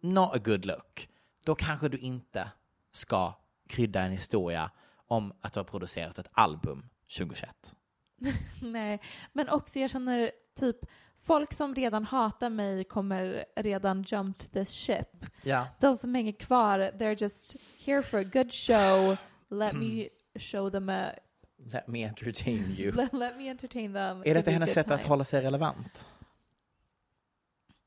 Not 0.00 0.34
a 0.34 0.38
good 0.38 0.64
look. 0.64 1.08
Då 1.44 1.54
kanske 1.54 1.88
du 1.88 1.98
inte 1.98 2.50
ska 2.92 3.34
krydda 3.68 4.00
en 4.00 4.12
historia 4.12 4.70
om 5.06 5.32
att 5.40 5.52
du 5.52 5.60
har 5.60 5.64
producerat 5.64 6.18
ett 6.18 6.28
album 6.32 6.88
2021. 7.18 7.74
Nej, 8.60 9.00
men 9.32 9.48
också 9.48 9.78
jag 9.78 9.90
känner 9.90 10.30
typ 10.54 10.76
folk 11.18 11.52
som 11.52 11.74
redan 11.74 12.04
hatar 12.04 12.50
mig 12.50 12.84
kommer 12.84 13.44
redan 13.56 14.02
jump 14.02 14.38
to 14.38 14.48
this 14.52 14.70
ship. 14.70 15.26
Ja. 15.42 15.66
De 15.80 15.96
som 15.96 16.14
hänger 16.14 16.32
kvar, 16.32 16.78
they're 16.78 17.22
just 17.22 17.56
here 17.78 18.02
for 18.02 18.18
a 18.18 18.24
good 18.24 18.52
show. 18.52 19.16
Let 19.48 19.74
me 19.74 20.08
show 20.38 20.70
them 20.70 20.88
a... 20.88 21.10
Let 21.58 21.88
me 21.88 22.04
entertain 22.04 22.58
you. 22.78 22.92
Let, 22.96 23.12
let 23.12 23.36
me 23.36 23.48
entertain 23.50 23.92
them. 23.92 24.22
Är 24.24 24.34
detta 24.34 24.50
hennes 24.50 24.72
sätt 24.72 24.90
att 24.90 25.00
time. 25.00 25.08
hålla 25.08 25.24
sig 25.24 25.42
relevant? 25.42 26.06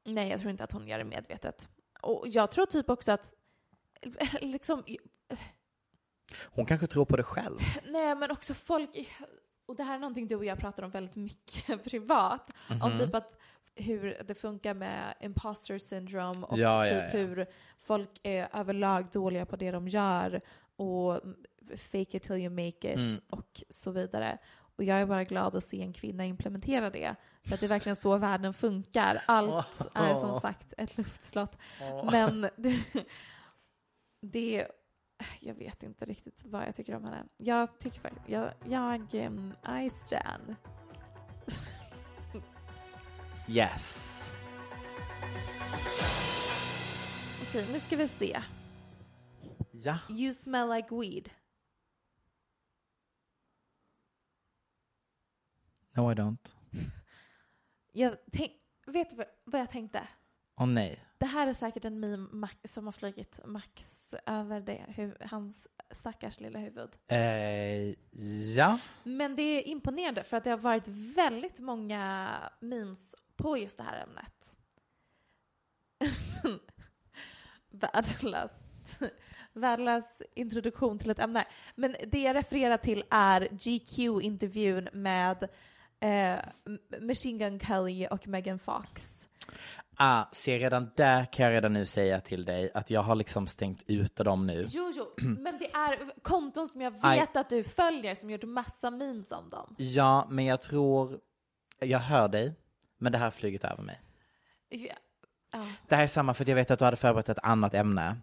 Nej, 0.06 0.30
jag 0.30 0.40
tror 0.40 0.52
inte 0.52 0.64
att 0.64 0.72
hon 0.72 0.88
gör 0.88 0.98
det 0.98 1.04
medvetet. 1.04 1.70
Och 2.02 2.28
jag 2.28 2.52
tror 2.52 2.66
typ 2.66 2.90
också 2.90 3.12
att 3.12 3.34
liksom, 4.42 4.84
Hon 6.46 6.66
kanske 6.66 6.88
tror 6.88 7.06
på 7.06 7.18
det 7.18 7.24
själv. 7.24 7.60
nej 7.92 8.16
men 8.16 8.32
också 8.32 8.54
folk, 8.54 8.90
och 9.66 9.76
det 9.76 9.84
här 9.84 9.96
är 9.96 10.00
någonting 10.00 10.28
du 10.28 10.36
och 10.36 10.46
jag 10.46 10.60
pratar 10.60 10.84
om 10.84 10.90
väldigt 10.92 11.16
mycket 11.16 11.84
privat, 11.84 12.52
om 12.82 12.90
Mhm. 12.92 12.98
typ 13.00 13.16
att 13.16 13.36
hur 13.76 14.24
det 14.28 14.36
funkar 14.36 14.74
med 14.74 15.14
imposter 15.22 15.78
syndrome 15.80 16.46
och 16.46 16.58
Ja, 16.58 16.84
typ 16.86 16.94
ja, 16.94 16.98
ja. 17.04 17.10
hur 17.10 17.46
folk 17.80 18.10
är 18.24 18.50
överlag 18.54 19.08
dåliga 19.12 19.46
på 19.46 19.56
det 19.56 19.72
de 19.72 19.88
gör 19.88 20.42
och 20.76 21.22
fake 21.78 22.18
it 22.18 22.24
till 22.24 22.36
you 22.36 22.50
make 22.50 22.68
it 22.94 22.98
Mm. 22.98 23.18
och 23.30 23.64
så 23.70 23.92
vidare. 23.92 24.38
Och 24.76 24.84
jag 24.84 25.02
är 25.02 25.06
bara 25.06 25.24
glad 25.24 25.56
att 25.56 25.64
se 25.64 25.82
en 25.82 25.94
kvinna 25.94 26.26
implementera 26.26 26.90
det. 26.90 27.16
För 27.44 27.54
att 27.54 27.60
det 27.60 27.66
är 27.66 27.70
verkligen 27.70 27.96
så 27.96 28.18
världen 28.18 28.54
funkar. 28.54 29.22
Allt 29.26 29.82
är 29.94 30.14
som 30.16 30.34
sagt 30.40 30.74
ett 30.78 30.98
luftslott. 30.98 31.58
Men 32.12 32.50
det, 32.58 32.80
det... 34.22 34.68
Jag 35.40 35.54
vet 35.56 35.84
inte 35.84 36.06
riktigt 36.06 36.44
vad 36.46 36.68
jag 36.68 36.76
tycker 36.76 36.96
om 36.96 37.04
henne. 37.04 37.24
Jag 37.38 37.80
tycker 37.80 38.00
faktiskt... 38.00 38.30
Jag... 38.30 38.52
jag 38.66 39.14
um, 39.14 39.54
I 39.84 39.90
stan. 39.90 40.56
Yes. 43.48 44.16
Okej, 47.48 47.68
nu 47.72 47.80
ska 47.80 47.96
vi 47.96 48.08
se. 48.08 48.42
Ja. 49.72 49.98
You 50.10 50.34
smell 50.34 50.70
like 50.70 50.96
weed. 50.96 51.30
No 56.00 56.12
I 56.12 56.16
don't. 56.16 56.56
Jag 57.94 58.18
tänk, 58.32 58.52
vet 58.88 59.10
du 59.10 59.26
vad, 59.46 59.62
jag 59.62 59.70
tänkte? 59.70 60.08
Åh 60.60 60.68
nej. 60.68 61.04
Det 61.18 61.26
här 61.26 61.48
är 61.48 61.54
säkert 61.54 61.86
en 61.86 62.00
meme 62.00 62.50
som 62.64 62.86
har 62.86 62.92
flugit 62.92 63.40
Max 63.46 64.14
över 64.26 64.62
det, 64.62 65.16
hans 65.22 65.68
stackars 65.92 66.40
lilla 66.40 66.60
huvud. 66.60 66.90
Eh, 67.08 67.96
ja. 68.56 68.80
Men 69.04 69.36
det 69.36 69.42
är 69.42 69.68
imponerande 69.68 70.24
för 70.24 70.38
att 70.38 70.44
det 70.44 70.50
har 70.50 70.58
varit 70.58 70.88
väldigt 70.88 71.60
många 71.60 72.30
memes 72.60 73.16
på 73.36 73.58
just 73.58 73.78
det 73.78 73.84
här 73.84 74.04
ämnet. 74.04 74.60
Värdelöst. 77.70 79.00
Värdelös 79.54 80.22
introduktion 80.36 81.00
till 81.00 81.10
ett 81.10 81.20
ämne. 81.20 81.46
Men 81.76 81.96
det 82.08 82.22
jag 82.22 82.36
refererar 82.36 82.78
till 82.78 83.04
är 83.10 83.48
GQ-intervjun 83.52 84.90
med 84.94 85.50
eh, 86.00 86.40
Machine 87.02 87.38
Gun 87.38 87.60
Kelly 87.60 88.08
och 88.12 88.28
Megan 88.28 88.60
Fox. 88.60 89.20
Ah, 89.96 90.26
se 90.32 90.60
redan 90.60 90.92
där 90.96 91.26
kan 91.26 91.46
jag 91.46 91.54
redan 91.54 91.74
nu 91.74 91.86
säga 91.86 92.20
till 92.22 92.46
dig 92.46 92.72
att 92.74 92.90
jag 92.90 93.02
har 93.02 93.16
liksom 93.16 93.48
stängt 93.48 93.84
ute 93.88 94.24
dem 94.24 94.48
nu. 94.48 94.66
Jo, 94.70 94.92
jo, 94.96 95.06
men 95.18 95.58
det 95.58 95.72
är 95.72 96.22
konton 96.22 96.68
som 96.68 96.82
jag 96.82 96.92
vet 97.02 97.36
att 97.36 97.50
du 97.50 97.64
följer 97.64 98.16
som 98.16 98.30
gjort 98.30 98.44
massa 98.44 98.92
memes 98.92 99.32
om 99.32 99.50
dem. 99.50 99.76
Ja, 99.78 100.28
men 100.30 100.46
jag 100.46 100.62
tror, 100.62 101.20
jag 101.80 102.00
hör 102.00 102.28
dig, 102.28 102.54
men 102.98 103.12
det 103.12 103.18
här 103.18 103.26
har 103.26 103.32
flugit 103.32 103.64
över 103.64 103.84
mig. 103.84 104.02
Ja. 104.70 104.94
Ja. 105.52 105.66
Det 105.88 105.96
här 105.96 106.04
är 106.04 106.08
samma 106.08 106.34
för 106.34 106.44
att 106.44 106.48
jag 106.48 106.56
vet 106.56 106.72
att 106.72 106.80
du 106.80 106.86
hade 106.86 106.98
förberett 106.98 107.30
ett 107.30 107.44
annat 107.44 107.74
ämne 107.74 108.18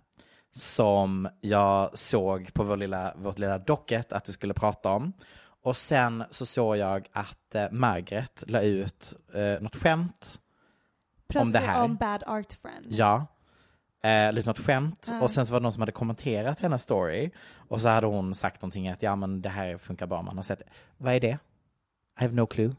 som 0.53 1.29
jag 1.41 1.99
såg 1.99 2.53
på 2.55 2.65
vår 2.65 2.77
lilla, 2.77 3.15
vårt 3.17 3.39
lilla 3.39 3.59
docket 3.59 4.13
att 4.13 4.25
du 4.25 4.33
skulle 4.33 4.55
prata 4.55 4.91
om. 4.91 5.13
Och 5.67 5.77
sen 5.77 6.25
så 6.31 6.47
såg 6.47 6.77
jag 6.77 7.09
att 7.13 7.55
eh, 7.55 7.71
Margaret 7.71 8.45
la 8.47 8.61
ut 8.61 9.15
eh, 9.35 9.61
något 9.61 9.77
skämt 9.77 10.41
Pratar 11.29 11.47
om 11.47 11.53
det 11.53 11.59
här. 11.59 11.83
om 11.83 11.97
Bad 11.97 12.23
Art 12.27 12.53
Friend? 12.53 12.87
Ja. 12.89 13.27
Eh, 14.03 14.33
lite 14.33 14.49
något 14.49 14.59
skämt. 14.59 15.09
Ja. 15.11 15.21
Och 15.21 15.31
sen 15.31 15.47
så 15.47 15.53
var 15.53 15.61
det 15.61 15.63
någon 15.63 15.73
som 15.73 15.83
hade 15.83 15.93
kommenterat 15.93 16.61
hennes 16.61 16.83
story. 16.83 17.31
Och 17.69 17.81
så 17.81 17.89
hade 17.89 18.07
hon 18.07 18.35
sagt 18.35 18.63
någonting 18.63 18.89
att 18.89 19.03
ja 19.03 19.17
men 19.17 19.43
det 19.43 19.49
här 19.49 19.79
funkar 19.79 20.07
bra 20.07 20.19
om 20.19 20.25
man 20.25 20.37
har 20.37 20.43
sett 20.43 20.59
det. 20.59 20.65
Vad 20.97 21.15
är 21.15 21.21
det? 21.21 21.39
I 22.21 22.23
have 22.23 22.35
no 22.35 22.47
clue. 22.47 22.75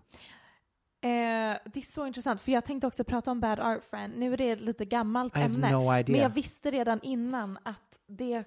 Eh, 1.02 1.58
det 1.66 1.80
är 1.80 1.94
så 1.94 2.08
intressant, 2.08 2.42
för 2.42 2.52
jag 2.52 2.66
tänkte 2.66 2.88
också 2.88 3.04
prata 3.04 3.32
om 3.32 3.40
Bad 3.40 3.60
Art 3.60 3.84
Friend. 3.84 4.18
Nu 4.18 4.34
är 4.34 4.38
det 4.38 4.50
ett 4.50 4.62
lite 4.62 4.86
gammalt 4.86 5.38
I 5.38 5.42
ämne, 5.42 5.72
no 5.72 5.92
men 5.92 6.16
jag 6.16 6.30
visste 6.30 6.72
redan 6.72 7.00
innan 7.04 7.58
att 7.64 8.00
det 8.08 8.34
eh, 8.34 8.44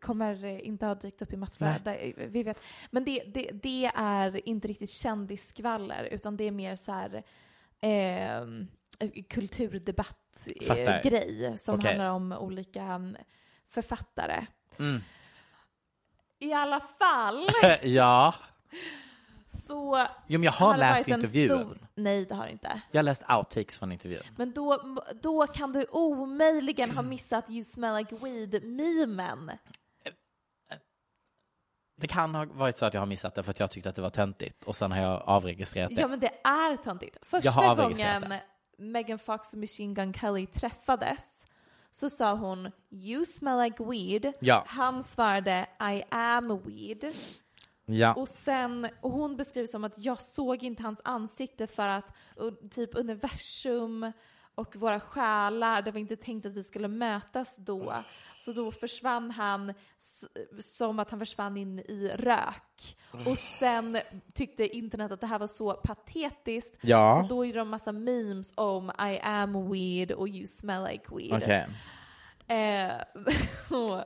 kommer 0.00 0.44
eh, 0.44 0.66
inte 0.66 0.86
ha 0.86 0.94
dykt 0.94 1.22
upp 1.22 1.32
i 1.32 1.36
massflödet. 1.36 1.86
Eh, 1.86 2.12
Vi 2.28 2.42
vet. 2.42 2.60
Men 2.90 3.04
det, 3.04 3.24
det, 3.24 3.50
det 3.62 3.90
är 3.94 4.48
inte 4.48 4.68
riktigt 4.68 4.90
kändisskvaller, 4.90 6.04
utan 6.04 6.36
det 6.36 6.44
är 6.44 6.50
mer 6.50 6.76
så 6.76 6.92
här 6.92 7.22
eh, 7.80 8.46
kulturdebatt-grej 9.28 11.58
som 11.58 11.74
Okej. 11.74 11.88
handlar 11.88 12.10
om 12.10 12.32
olika 12.32 12.82
mm, 12.82 13.16
författare. 13.66 14.46
Mm. 14.78 15.00
I 16.38 16.52
alla 16.52 16.80
fall 16.80 17.48
ja. 17.82 18.34
Så... 19.56 20.06
Jo 20.26 20.38
men 20.38 20.42
jag 20.42 20.52
har 20.52 20.72
det 20.72 20.78
läst 20.78 21.08
intervjun. 21.08 21.48
Stor... 21.48 21.78
Nej, 21.94 22.24
det 22.24 22.34
har 22.34 22.44
du 22.44 22.50
inte. 22.52 22.80
Jag 22.90 22.98
har 22.98 23.02
läst 23.02 23.22
outtakes 23.30 23.78
från 23.78 23.92
intervjun. 23.92 24.22
Men 24.36 24.52
då, 24.52 24.96
då 25.22 25.46
kan 25.46 25.72
du 25.72 25.86
omöjligen 25.90 26.90
ha 26.90 27.02
missat 27.02 27.50
You 27.50 27.64
smell 27.64 27.96
like 27.96 28.14
weed-memen. 28.14 29.50
Det 31.98 32.06
kan 32.06 32.34
ha 32.34 32.44
varit 32.44 32.78
så 32.78 32.86
att 32.86 32.94
jag 32.94 33.00
har 33.00 33.06
missat 33.06 33.34
det 33.34 33.42
för 33.42 33.50
att 33.50 33.60
jag 33.60 33.70
tyckte 33.70 33.88
att 33.88 33.96
det 33.96 34.02
var 34.02 34.10
töntigt 34.10 34.64
och 34.64 34.76
sen 34.76 34.92
har 34.92 34.98
jag 34.98 35.22
avregistrerat 35.26 35.90
det. 35.94 36.00
Ja, 36.00 36.08
men 36.08 36.20
det 36.20 36.32
är 36.44 36.76
töntigt. 36.76 37.16
Första 37.22 37.74
gången 37.74 38.34
Megan 38.78 39.18
Fox 39.18 39.52
och 39.52 39.58
Machine 39.58 39.94
Gun 39.94 40.14
Kelly 40.14 40.46
träffades 40.46 41.46
så 41.90 42.10
sa 42.10 42.34
hon 42.34 42.70
You 42.90 43.24
smell 43.24 43.62
like 43.62 43.84
weed. 43.84 44.32
Ja. 44.40 44.64
Han 44.66 45.04
svarade 45.04 45.66
I 45.80 46.02
am 46.08 46.62
weed. 46.64 47.14
Ja. 47.86 48.14
Och 48.14 48.28
sen, 48.28 48.88
och 49.00 49.10
hon 49.10 49.36
beskriver 49.36 49.66
som 49.66 49.84
att 49.84 49.94
jag 49.96 50.20
såg 50.20 50.62
inte 50.62 50.82
hans 50.82 51.00
ansikte 51.04 51.66
för 51.66 51.88
att 51.88 52.16
typ 52.70 52.90
universum 52.94 54.12
och 54.54 54.76
våra 54.76 55.00
själar, 55.00 55.82
det 55.82 55.90
var 55.90 56.00
inte 56.00 56.16
tänkt 56.16 56.46
att 56.46 56.52
vi 56.52 56.62
skulle 56.62 56.88
mötas 56.88 57.56
då. 57.56 57.94
Så 58.38 58.52
då 58.52 58.72
försvann 58.72 59.30
han 59.30 59.74
som 60.60 60.98
att 60.98 61.10
han 61.10 61.18
försvann 61.18 61.56
in 61.56 61.78
i 61.78 62.10
rök. 62.14 62.96
Och 63.26 63.38
sen 63.38 63.98
tyckte 64.34 64.76
internet 64.76 65.12
att 65.12 65.20
det 65.20 65.26
här 65.26 65.38
var 65.38 65.46
så 65.46 65.72
patetiskt. 65.72 66.78
Ja. 66.80 67.22
Så 67.22 67.34
då 67.34 67.44
gjorde 67.44 67.58
de 67.58 67.68
massa 67.68 67.92
memes 67.92 68.52
om 68.54 68.90
I 68.90 69.18
am 69.22 69.70
weed 69.70 70.12
och 70.12 70.28
you 70.28 70.46
smell 70.46 70.84
like 70.84 71.04
weed. 71.16 71.42
Okej. 71.42 71.66
Eh, 72.48 72.92
och 73.78 74.04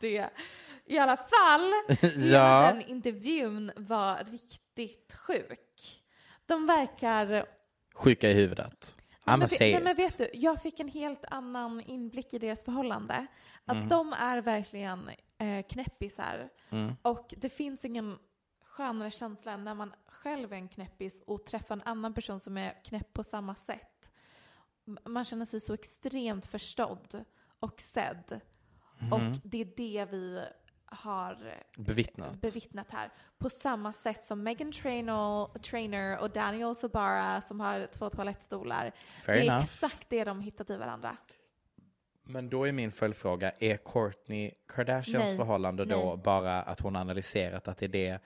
det, 0.00 0.30
I 0.86 0.98
alla 0.98 1.16
fall, 1.16 1.72
Ja. 2.16 2.62
den 2.72 2.82
intervjun 2.82 3.72
var 3.76 4.24
riktigt 4.24 5.14
sjuk. 5.14 6.02
De 6.46 6.66
verkar... 6.66 7.46
Sjuka 7.94 8.30
i 8.30 8.32
huvudet. 8.32 8.96
Nej, 9.24 9.38
men, 9.38 9.48
nej, 9.60 9.80
men 9.82 9.96
vet 9.96 10.18
du, 10.18 10.30
jag 10.32 10.62
fick 10.62 10.80
en 10.80 10.88
helt 10.88 11.24
annan 11.30 11.80
inblick 11.80 12.34
i 12.34 12.38
deras 12.38 12.64
förhållande. 12.64 13.26
Att 13.64 13.76
Mm. 13.76 13.88
de 13.88 14.12
är 14.12 14.38
verkligen 14.42 15.10
eh, 15.38 15.62
knäppisar. 15.66 16.48
Mm. 16.70 16.94
Och 17.02 17.34
det 17.36 17.48
finns 17.48 17.84
ingen 17.84 18.18
skönare 18.64 19.10
känsla 19.10 19.52
än 19.52 19.64
när 19.64 19.74
man 19.74 19.92
själv 20.06 20.52
är 20.52 20.56
en 20.56 20.68
knäppis 20.68 21.22
och 21.26 21.46
träffar 21.46 21.74
en 21.74 21.82
annan 21.84 22.14
person 22.14 22.40
som 22.40 22.56
är 22.58 22.84
knäpp 22.84 23.12
på 23.12 23.24
samma 23.24 23.54
sätt. 23.54 24.10
Man 25.04 25.24
känner 25.24 25.44
sig 25.44 25.60
så 25.60 25.74
extremt 25.74 26.46
förstådd 26.46 27.24
och 27.60 27.80
sedd. 27.80 28.40
Mhm. 28.98 29.12
Och 29.12 29.20
det 29.42 29.60
är 29.60 29.68
det 29.76 30.04
vi 30.10 30.44
har 30.86 31.38
Bevittnat. 31.76 32.40
bevittnat 32.40 32.90
här. 32.90 33.10
På 33.38 33.50
samma 33.50 33.92
sätt 33.92 34.24
som 34.24 34.42
Megan 34.42 34.72
Trainor, 34.72 35.58
Trainer 35.58 36.18
och 36.18 36.30
Daniel 36.30 36.74
Sabara 36.74 37.40
som 37.40 37.60
har 37.60 37.86
två 37.86 38.10
toalettstolar. 38.10 38.92
Fair 39.24 39.34
det 39.36 39.40
är 39.42 39.44
enough. 39.46 39.64
exakt 39.64 40.06
det 40.08 40.24
de 40.24 40.40
hittat 40.40 40.70
i 40.70 40.76
varandra. 40.76 41.16
Men 42.28 42.48
då 42.48 42.64
är 42.68 42.72
min 42.72 42.92
följdfråga, 42.92 43.52
är 43.58 43.76
Kourtney 43.76 44.50
Kardashians 44.68 45.24
Nej. 45.24 45.36
förhållande 45.36 45.84
då 45.84 46.04
Nej. 46.14 46.16
bara 46.24 46.62
att 46.62 46.80
hon 46.80 46.96
analyserat 46.96 47.68
att 47.68 47.78
det 47.78 47.86
är 47.86 47.88
det 47.88 48.18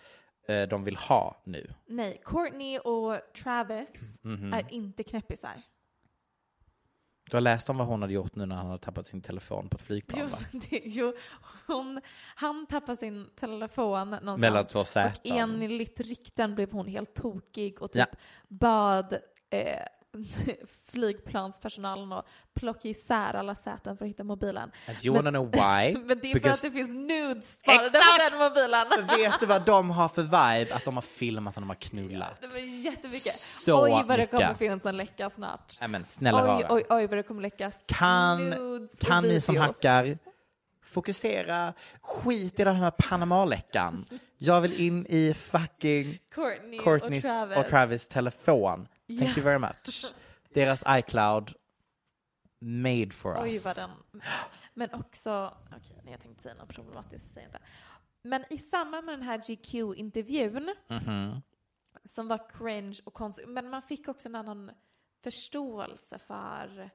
eh, 0.54 0.68
de 0.68 0.84
vill 0.84 0.96
ha 0.96 1.40
nu? 1.44 1.74
Nej, 1.86 2.20
Courtney 2.24 2.78
och 2.78 3.20
Travis 3.42 4.18
Mhm. 4.22 4.52
är 4.52 4.72
inte 4.72 5.02
knäppisar. 5.02 5.62
Du 7.30 7.36
har 7.36 7.40
läst 7.40 7.70
om 7.70 7.76
vad 7.78 7.86
hon 7.86 8.02
hade 8.02 8.14
gjort 8.14 8.36
nu 8.36 8.46
när 8.46 8.56
han 8.56 8.66
hade 8.66 8.78
tappat 8.78 9.06
sin 9.06 9.20
telefon 9.20 9.68
på 9.68 9.76
ett 9.76 9.82
flygplan 9.82 10.20
Jo, 10.20 10.26
va? 10.28 10.38
det, 10.70 10.80
jo 10.84 11.12
hon, 11.66 12.00
han 12.34 12.66
tappade 12.66 12.96
sin 12.96 13.30
telefon 13.36 14.10
någonstans. 14.10 14.40
Mellan 14.40 14.64
två 14.66 14.78
Och 14.78 14.86
säten. 14.88 15.32
enligt 15.38 16.00
rykten 16.00 16.54
blev 16.54 16.72
hon 16.72 16.86
helt 16.86 17.14
tokig 17.14 17.82
och 17.82 17.92
typ 17.92 17.98
Ja. 18.12 18.18
bad 18.48 19.12
eh, 19.50 19.82
flygplanspersonalen 20.92 22.12
att 22.12 22.26
plocka 22.54 22.88
isär 22.88 23.34
alla 23.34 23.54
säten 23.54 23.96
för 23.96 24.04
att 24.04 24.08
hitta 24.08 24.24
mobilen. 24.24 24.70
And 24.88 25.04
you 25.04 25.16
wanna 25.16 25.30
know 25.30 25.50
why? 25.50 25.94
Men 26.06 26.18
det 26.22 26.30
är 26.30 26.32
för 26.32 26.40
Because- 26.40 26.50
att 26.52 26.62
det 26.62 26.70
finns 26.70 26.90
nudes 26.94 27.58
sparade 27.58 27.90
på 27.90 28.30
den 28.30 28.38
mobilen. 28.38 29.06
Vet 29.30 29.40
du 29.40 29.46
vad 29.46 29.64
de 29.64 29.90
har 29.90 30.08
för 30.08 30.22
vibe? 30.22 30.74
Att 30.74 30.84
de 30.84 30.94
har 30.94 31.02
filmat 31.02 31.56
och 31.56 31.62
de 31.62 31.68
har 31.68 31.74
knullat. 31.76 32.40
Det 32.40 32.46
var 32.46 32.58
jättemycket. 32.58 33.34
Så 33.38 33.82
oj 33.84 33.90
vad 33.90 34.06
det 34.08 34.16
mycket. 34.16 34.30
kommer 34.30 34.54
finnas 34.54 34.84
en 34.86 34.96
läcka 34.96 35.30
snart. 35.30 35.76
Nej 35.80 35.88
men 35.88 36.04
snälla 36.04 36.42
oj, 36.42 36.62
rara. 36.62 36.74
oj, 36.74 36.84
oj 36.88 37.06
vad 37.06 37.18
det 37.18 37.22
kommer 37.22 37.42
läckas 37.42 37.74
Kan, 37.86 38.50
nudes 38.50 38.92
och 38.92 38.98
kan 39.00 39.22
ni 39.24 39.40
som 39.40 39.54
videos. 39.54 39.76
hackar 39.76 40.16
fokusera, 40.84 41.72
skit 42.00 42.60
i 42.60 42.64
den 42.64 42.74
här 42.76 42.90
Panama-läckan. 42.90 44.04
Jag 44.38 44.60
vill 44.60 44.80
in 44.80 45.06
i 45.08 45.34
fucking 45.34 46.18
Courtney 46.34 46.78
och 46.78 46.84
Courtneys 46.84 47.24
Travis. 47.24 47.58
och 47.58 47.68
Travis 47.68 48.06
telefon. 48.06 48.88
Thank 49.18 49.30
Ja. 49.30 49.36
you 49.36 49.42
very 49.44 49.58
much. 49.58 50.14
Deras 50.54 50.84
iCloud 50.88 51.54
made 52.60 53.10
for 53.10 53.42
Oj 53.42 53.54
us. 53.54 53.64
vad 53.64 53.76
den... 53.76 54.22
Men 54.74 54.94
också, 54.94 55.54
okej 55.66 56.00
nej, 56.04 56.12
jag 56.12 56.20
tänkte 56.20 56.42
säga 56.42 56.54
något 56.54 56.68
problematiskt, 56.74 57.32
säger 57.32 57.46
inte. 57.46 57.58
Men 58.22 58.44
i 58.50 58.58
samband 58.58 59.06
med 59.06 59.12
den 59.18 59.22
här 59.22 59.38
GQ-intervjun, 59.38 60.74
Mhm. 60.88 61.42
som 62.04 62.28
var 62.28 62.48
cringe 62.58 62.98
och 63.04 63.14
konstig, 63.14 63.48
men 63.48 63.70
man 63.70 63.82
fick 63.82 64.08
också 64.08 64.28
en 64.28 64.34
annan 64.34 64.70
förståelse 65.22 66.18
för 66.18 66.90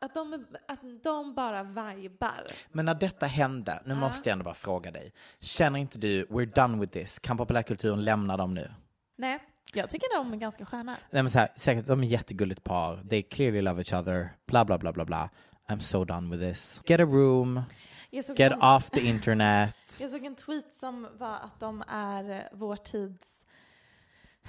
att, 0.00 0.14
de, 0.14 0.46
att 0.68 0.80
de 1.02 1.34
bara 1.34 1.62
vibar. 1.62 2.46
Men 2.68 2.84
när 2.84 2.94
detta 2.94 3.26
hände, 3.26 3.82
nu 3.86 3.94
måste 3.94 4.28
jag 4.28 4.32
ändå 4.32 4.44
bara 4.44 4.54
fråga 4.54 4.90
dig. 4.90 5.12
Känner 5.40 5.78
inte 5.78 5.98
du, 5.98 6.24
we're 6.26 6.54
done 6.54 6.80
with 6.80 6.92
this, 6.92 7.18
kan 7.18 7.36
populärkulturen 7.36 8.04
lämna 8.04 8.36
dem 8.36 8.54
nu? 8.54 8.72
Nej, 9.16 9.38
jag 9.74 9.90
tycker 9.90 10.16
de 10.16 10.32
är 10.32 10.36
ganska 10.36 10.66
sköna. 10.66 10.96
Nej 11.10 11.22
men 11.22 11.30
så 11.30 11.38
här, 11.38 11.48
säkert, 11.56 11.86
de 11.86 12.02
är 12.02 12.06
jättegulligt 12.06 12.64
par, 12.64 12.96
they 13.10 13.22
clearly 13.22 13.62
love 13.62 13.80
each 13.80 13.92
other, 13.92 14.28
bla 14.46 14.64
bla 14.64 14.78
bla 14.78 14.92
bla 14.92 15.04
bla. 15.04 15.30
I'm 15.68 15.78
so 15.80 16.04
done 16.04 16.36
with 16.36 16.48
this. 16.48 16.80
Get 16.84 17.00
a 17.00 17.04
room, 17.04 17.62
get 18.10 18.52
en- 18.52 18.62
off 18.62 18.90
the 18.90 19.00
internet. 19.00 19.76
Jag 20.00 20.10
såg 20.10 20.24
en 20.24 20.36
tweet 20.36 20.74
som 20.74 21.08
var 21.18 21.34
att 21.36 21.60
de 21.60 21.84
är 21.88 22.48
vår 22.52 22.76
tids 22.76 23.40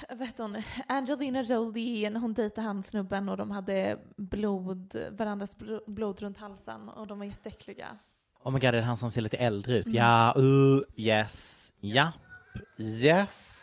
vad 0.09 0.27
heter 0.27 0.43
hon? 0.43 0.63
Angelina 0.87 1.41
Jolie, 1.41 2.09
när 2.09 2.19
hon 2.19 2.33
dejtade 2.33 2.67
han 2.67 2.83
snubben 2.83 3.29
och 3.29 3.37
de 3.37 3.51
hade 3.51 3.97
blod, 4.17 4.95
varandras 5.11 5.55
bl- 5.57 5.83
blod 5.87 6.21
runt 6.21 6.37
halsen 6.37 6.89
och 6.89 7.07
de 7.07 7.19
var 7.19 7.25
jätteäckliga. 7.25 7.87
Oh 8.43 8.51
my 8.51 8.59
god, 8.59 8.73
det 8.73 8.77
är 8.77 8.81
han 8.81 8.97
som 8.97 9.11
ser 9.11 9.21
lite 9.21 9.37
äldre 9.37 9.77
ut. 9.77 9.85
Mm. 9.85 9.97
Ja, 9.97 10.33
uh, 10.37 10.81
yes, 10.95 11.71
ja, 11.79 12.11
yes. 12.77 13.60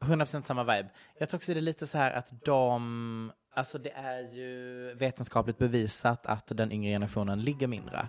100% 0.00 0.42
samma 0.42 0.64
vibe. 0.64 0.88
Jag 1.18 1.28
tror 1.28 1.38
också 1.38 1.54
det 1.54 1.60
är 1.60 1.62
lite 1.62 1.86
så 1.86 1.98
här 1.98 2.12
att 2.12 2.44
de, 2.44 3.32
alltså 3.54 3.78
det 3.78 3.90
är 3.90 4.20
ju 4.20 4.94
vetenskapligt 4.94 5.58
bevisat 5.58 6.26
att 6.26 6.46
den 6.46 6.72
yngre 6.72 6.90
generationen 6.90 7.42
ligger 7.42 7.66
mindre. 7.66 8.06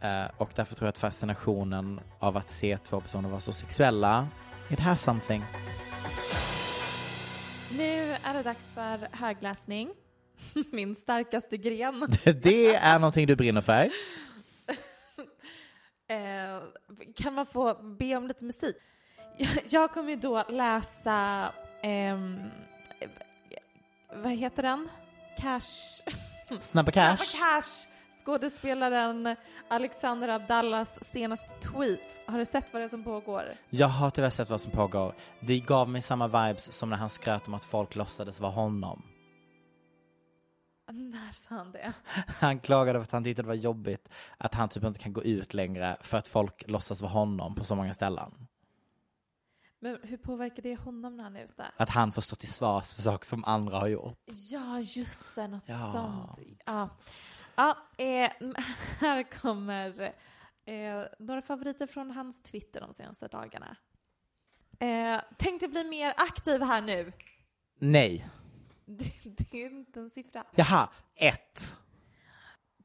Eh, 0.00 0.24
och 0.36 0.50
därför 0.54 0.74
tror 0.74 0.86
jag 0.86 0.88
att 0.88 0.98
fascinationen 0.98 2.00
av 2.18 2.36
att 2.36 2.50
se 2.50 2.78
två 2.78 3.00
personer 3.00 3.28
vara 3.28 3.40
så 3.40 3.52
sexuella, 3.52 4.28
it 4.70 4.80
has 4.80 5.02
something. 5.02 5.44
Nu 7.76 8.16
är 8.22 8.34
det 8.34 8.42
dags 8.42 8.70
för 8.74 9.08
högläsning. 9.12 9.90
Min 10.72 10.94
starkaste 10.94 11.56
gren. 11.56 12.08
det 12.42 12.74
är 12.74 12.98
någonting 12.98 13.26
du 13.26 13.36
brinner 13.36 13.60
för. 13.60 13.90
Eh, 16.08 16.62
kan 17.16 17.34
man 17.34 17.46
få 17.46 17.74
be 17.98 18.16
om 18.16 18.26
lite 18.26 18.44
musik? 18.44 18.76
Jag, 19.68 19.92
kommer 19.92 20.10
ju 20.10 20.16
då 20.16 20.44
läsa, 20.48 21.52
ehm, 21.82 22.50
vad 24.14 24.32
heter 24.32 24.62
den? 24.62 24.88
Cash... 25.38 26.02
Snabba 26.60 26.90
Cash. 26.90 27.16
Snabba 27.16 27.60
Cash 27.62 27.96
skådespelaren 28.26 29.36
Alexander 29.68 30.28
Abdallas 30.28 31.04
senaste 31.04 31.48
tweets. 31.48 32.20
Har 32.26 32.38
du 32.38 32.44
sett 32.44 32.72
vad 32.72 32.82
det 32.82 32.84
är 32.86 32.88
som 32.88 33.04
pågår? 33.04 33.42
Jag 33.70 33.88
har 33.88 34.10
tyvärr 34.10 34.30
sett 34.30 34.50
vad 34.50 34.60
som 34.60 34.72
pågår. 34.72 35.14
Det 35.40 35.60
gav 35.60 35.88
mig 35.88 36.02
samma 36.02 36.26
vibes 36.26 36.72
som 36.72 36.90
när 36.90 36.96
han 36.96 37.08
skröt 37.08 37.48
om 37.48 37.54
att 37.54 37.64
folk 37.64 37.94
låtsades 37.94 38.40
vara 38.40 38.52
honom. 38.52 39.02
När 40.92 41.32
sa 41.32 41.54
han 41.54 41.72
det? 41.72 41.92
Han 42.26 42.58
klagade 42.58 42.90
över 42.96 43.04
att 43.04 43.12
han 43.12 43.24
tyckte 43.24 43.42
det 43.42 43.48
var 43.48 43.54
jobbigt 43.54 44.08
att 44.38 44.54
han 44.54 44.68
typ 44.68 44.84
inte 44.84 45.00
kan 45.00 45.12
gå 45.12 45.22
ut 45.22 45.54
längre 45.54 45.96
för 46.00 46.18
att 46.18 46.28
folk 46.28 46.64
låtsas 46.66 47.00
vara 47.00 47.12
honom 47.12 47.54
på 47.54 47.64
så 47.64 47.74
många 47.74 47.94
ställen. 47.94 48.46
Men 49.86 49.98
hur 50.02 50.16
påverkar 50.16 50.62
det 50.62 50.76
honom 50.76 51.16
när 51.16 51.24
han 51.24 51.36
är 51.36 51.44
ute? 51.44 51.66
Att 51.76 51.88
han 51.90 52.12
får 52.12 52.22
stå 52.22 52.36
till 52.36 52.52
svars 52.52 52.92
för 52.94 53.02
saker 53.02 53.26
som 53.26 53.44
andra 53.44 53.78
har 53.78 53.88
gjort. 53.88 54.18
Ja, 54.50 54.80
just 54.80 55.34
det, 55.34 55.48
något 55.48 55.62
Ja. 55.66 55.90
sånt. 55.92 56.48
Ja, 56.66 56.88
ja 57.56 57.76
eh, 58.04 58.30
här 59.00 59.22
kommer 59.40 60.00
eh, 60.64 61.04
några 61.18 61.42
favoriter 61.42 61.86
från 61.86 62.10
hans 62.10 62.42
Twitter 62.42 62.80
de 62.80 62.94
senaste 62.94 63.28
dagarna. 63.28 63.76
Eh, 64.78 65.20
tänkte 65.38 65.68
bli 65.68 65.84
mer 65.84 66.14
aktiv 66.16 66.62
här 66.62 66.80
nu. 66.80 67.12
Nej. 67.78 68.28
Det, 68.88 69.12
det 69.24 69.64
är 69.64 69.70
inte 69.70 70.00
en 70.00 70.10
siffra. 70.10 70.44
Jaha, 70.54 70.88
ett. 71.14 71.74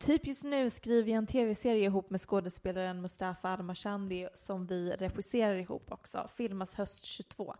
Typ 0.01 0.27
just 0.27 0.43
nu 0.43 0.69
skriver 0.69 1.09
jag 1.09 1.17
en 1.17 1.27
tv-serie 1.27 1.85
ihop 1.85 2.09
med 2.09 2.21
skådespelaren 2.21 3.01
Mustafa 3.01 3.49
Armashandi 3.49 4.27
som 4.33 4.67
vi 4.67 4.91
regisserar 4.91 5.55
ihop 5.55 5.91
också. 5.91 6.27
Filmas 6.37 6.73
höst 6.73 7.05
22. 7.05 7.55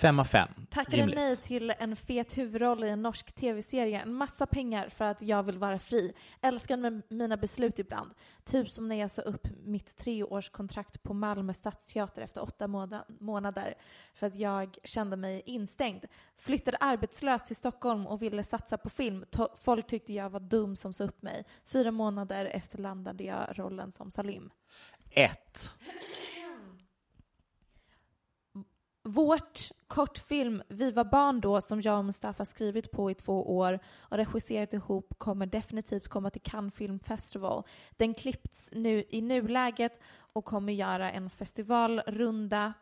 Fem 0.00 0.18
av 0.18 0.24
fem. 0.24 0.48
Tackade 0.70 0.96
Rimligt. 0.96 1.16
nej 1.16 1.36
till 1.36 1.74
en 1.78 1.96
fet 1.96 2.38
huvudroll 2.38 2.84
i 2.84 2.88
en 2.88 3.02
norsk 3.02 3.32
tv-serie. 3.32 4.00
En 4.00 4.14
massa 4.14 4.46
pengar 4.46 4.88
för 4.88 5.04
att 5.04 5.22
jag 5.22 5.42
vill 5.42 5.58
vara 5.58 5.78
fri. 5.78 6.12
Älskar 6.40 6.76
med 6.76 7.02
mina 7.08 7.36
beslut 7.36 7.78
ibland. 7.78 8.10
Typ 8.44 8.70
som 8.70 8.88
när 8.88 8.96
jag 8.96 9.10
sa 9.10 9.22
upp 9.22 9.46
mitt 9.64 9.96
treårskontrakt 9.96 11.02
på 11.02 11.14
Malmö 11.14 11.54
stadsteater 11.54 12.22
efter 12.22 12.42
åtta 12.42 12.68
månader 13.20 13.74
för 14.14 14.26
att 14.26 14.34
jag 14.34 14.78
kände 14.84 15.16
mig 15.16 15.42
instängd. 15.46 16.04
Flyttade 16.36 16.76
arbetslös 16.80 17.44
till 17.44 17.56
Stockholm 17.56 18.06
och 18.06 18.22
ville 18.22 18.44
satsa 18.44 18.78
på 18.78 18.90
film. 18.90 19.24
To- 19.30 19.56
Folk 19.56 19.86
tyckte 19.86 20.12
jag 20.12 20.30
var 20.30 20.40
dum 20.40 20.76
som 20.76 20.92
sa 20.92 21.04
upp 21.04 21.22
mig. 21.22 21.44
Fyra 21.64 21.90
månader 21.90 22.44
efter 22.44 22.78
landade 22.78 23.24
jag 23.24 23.58
rollen 23.58 23.92
som 23.92 24.10
Salim. 24.10 24.50
Ett. 25.10 25.70
Vårt 29.02 29.58
kortfilm 29.86 30.62
Vi 30.68 30.90
var 30.90 31.04
barn 31.04 31.40
då 31.40 31.60
som 31.60 31.80
jag 31.80 31.98
och 31.98 32.04
Mustafa 32.04 32.44
skrivit 32.44 32.90
på 32.90 33.10
i 33.10 33.14
två 33.14 33.56
år 33.56 33.78
och 33.98 34.16
regisserat 34.16 34.72
ihop 34.74 35.14
kommer 35.18 35.46
definitivt 35.46 36.08
komma 36.08 36.30
till 36.30 36.42
Cannes 36.42 36.74
Film 36.74 36.98
Festival. 36.98 37.62
Den 37.90 38.14
klippts 38.14 38.68
nu 38.72 39.04
i 39.08 39.20
nuläget 39.20 40.00
och 40.32 40.44
kommer 40.44 40.72
göra 40.72 41.10
en 41.10 41.30
festivalrunda 41.30 42.72